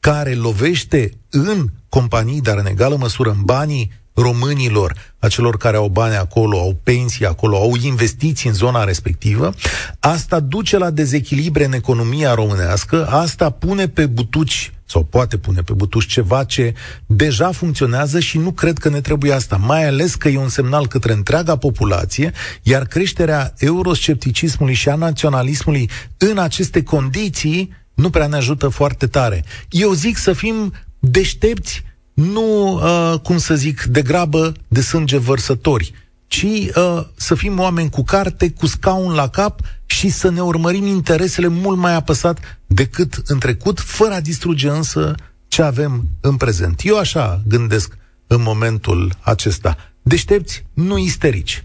care 0.00 0.34
lovește 0.34 1.12
în 1.30 1.66
companii, 1.88 2.40
dar 2.40 2.58
în 2.58 2.66
egală 2.66 2.96
măsură 2.96 3.30
în 3.30 3.42
banii 3.44 3.92
românilor, 4.14 5.14
a 5.18 5.28
celor 5.28 5.56
care 5.56 5.76
au 5.76 5.88
bani 5.88 6.16
acolo, 6.16 6.58
au 6.58 6.76
pensii 6.82 7.26
acolo, 7.26 7.56
au 7.56 7.74
investiții 7.82 8.48
în 8.48 8.54
zona 8.54 8.84
respectivă, 8.84 9.54
asta 10.00 10.40
duce 10.40 10.78
la 10.78 10.90
dezechilibre 10.90 11.64
în 11.64 11.72
economia 11.72 12.34
românească, 12.34 13.06
asta 13.06 13.50
pune 13.50 13.88
pe 13.88 14.06
butuci 14.06 14.72
sau 14.90 15.04
poate 15.04 15.38
pune 15.38 15.62
pe 15.62 15.72
butuci 15.72 16.06
ceva 16.06 16.44
ce 16.44 16.74
deja 17.06 17.52
funcționează 17.52 18.20
și 18.20 18.38
nu 18.38 18.52
cred 18.52 18.78
că 18.78 18.88
ne 18.88 19.00
trebuie 19.00 19.32
asta, 19.32 19.56
mai 19.56 19.86
ales 19.86 20.14
că 20.14 20.28
e 20.28 20.38
un 20.38 20.48
semnal 20.48 20.86
către 20.86 21.12
întreaga 21.12 21.56
populație, 21.56 22.32
iar 22.62 22.84
creșterea 22.84 23.54
euroscepticismului 23.58 24.74
și 24.74 24.88
a 24.88 24.94
naționalismului 24.94 25.90
în 26.16 26.38
aceste 26.38 26.82
condiții 26.82 27.72
nu 27.94 28.10
prea 28.10 28.26
ne 28.26 28.36
ajută 28.36 28.68
foarte 28.68 29.06
tare. 29.06 29.44
Eu 29.70 29.92
zic 29.92 30.16
să 30.16 30.32
fim 30.32 30.72
deștepți 30.98 31.84
nu, 32.14 32.72
uh, 32.74 33.18
cum 33.22 33.38
să 33.38 33.54
zic, 33.54 33.82
de 33.82 34.02
grabă 34.02 34.52
de 34.68 34.80
sânge 34.80 35.18
vărsători, 35.18 35.92
ci 36.26 36.42
uh, 36.42 37.04
să 37.16 37.34
fim 37.34 37.58
oameni 37.58 37.90
cu 37.90 38.02
carte, 38.02 38.50
cu 38.50 38.66
scaun 38.66 39.12
la 39.14 39.28
cap 39.28 39.60
și 39.90 40.08
să 40.08 40.30
ne 40.30 40.40
urmărim 40.40 40.86
interesele 40.86 41.46
mult 41.46 41.78
mai 41.78 41.94
apăsat 41.94 42.58
decât 42.66 43.22
în 43.24 43.38
trecut, 43.38 43.80
fără 43.80 44.14
a 44.14 44.20
distruge 44.20 44.68
însă 44.68 45.14
ce 45.48 45.62
avem 45.62 46.08
în 46.20 46.36
prezent. 46.36 46.80
Eu 46.84 46.98
așa 46.98 47.42
gândesc 47.46 47.96
în 48.26 48.42
momentul 48.42 49.12
acesta. 49.20 49.76
Deștepți, 50.02 50.64
nu 50.72 50.98
isterici. 50.98 51.64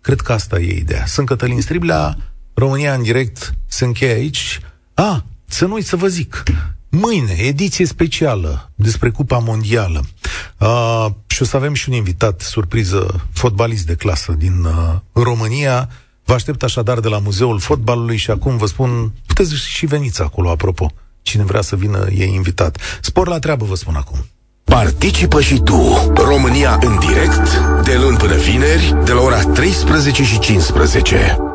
Cred 0.00 0.20
că 0.20 0.32
asta 0.32 0.58
e 0.58 0.78
ideea. 0.78 1.06
Sunt 1.06 1.26
Cătălin 1.26 1.60
Striblea, 1.60 2.16
România 2.54 2.94
în 2.94 3.02
direct 3.02 3.54
se 3.66 3.84
încheie 3.84 4.12
aici. 4.12 4.60
A, 4.94 5.12
ah, 5.12 5.20
să 5.44 5.66
nu 5.66 5.74
uit 5.74 5.86
să 5.86 5.96
vă 5.96 6.06
zic, 6.06 6.42
Mâine, 6.88 7.32
ediție 7.32 7.86
specială 7.86 8.70
despre 8.74 9.10
Cupa 9.10 9.38
Mondială. 9.38 10.04
Uh, 10.58 11.06
și 11.26 11.42
o 11.42 11.44
să 11.44 11.56
avem 11.56 11.74
și 11.74 11.88
un 11.88 11.94
invitat, 11.94 12.40
surpriză, 12.40 13.28
fotbalist 13.32 13.86
de 13.86 13.94
clasă 13.94 14.32
din 14.32 14.64
uh, 14.64 14.94
România. 15.12 15.88
Vă 16.26 16.34
aștept 16.34 16.62
așadar 16.62 17.00
de 17.00 17.08
la 17.08 17.18
Muzeul 17.18 17.58
Fotbalului 17.58 18.16
și 18.16 18.30
acum 18.30 18.56
vă 18.56 18.66
spun, 18.66 19.12
puteți 19.26 19.54
și 19.54 19.86
veniți 19.86 20.22
acolo, 20.22 20.50
apropo. 20.50 20.92
Cine 21.22 21.44
vrea 21.44 21.60
să 21.60 21.76
vină 21.76 22.06
e 22.10 22.24
invitat. 22.24 22.78
Spor 23.00 23.28
la 23.28 23.38
treabă, 23.38 23.64
vă 23.64 23.74
spun 23.74 23.94
acum. 23.94 24.26
Participă 24.64 25.40
și 25.40 25.60
tu, 25.60 26.12
România 26.14 26.78
în 26.82 26.98
direct, 26.98 27.60
de 27.84 27.96
luni 27.96 28.16
până 28.16 28.34
vineri, 28.34 28.96
de 29.04 29.12
la 29.12 29.20
ora 29.20 29.42
13 29.42 30.24
și 30.24 30.38
15. 30.38 31.45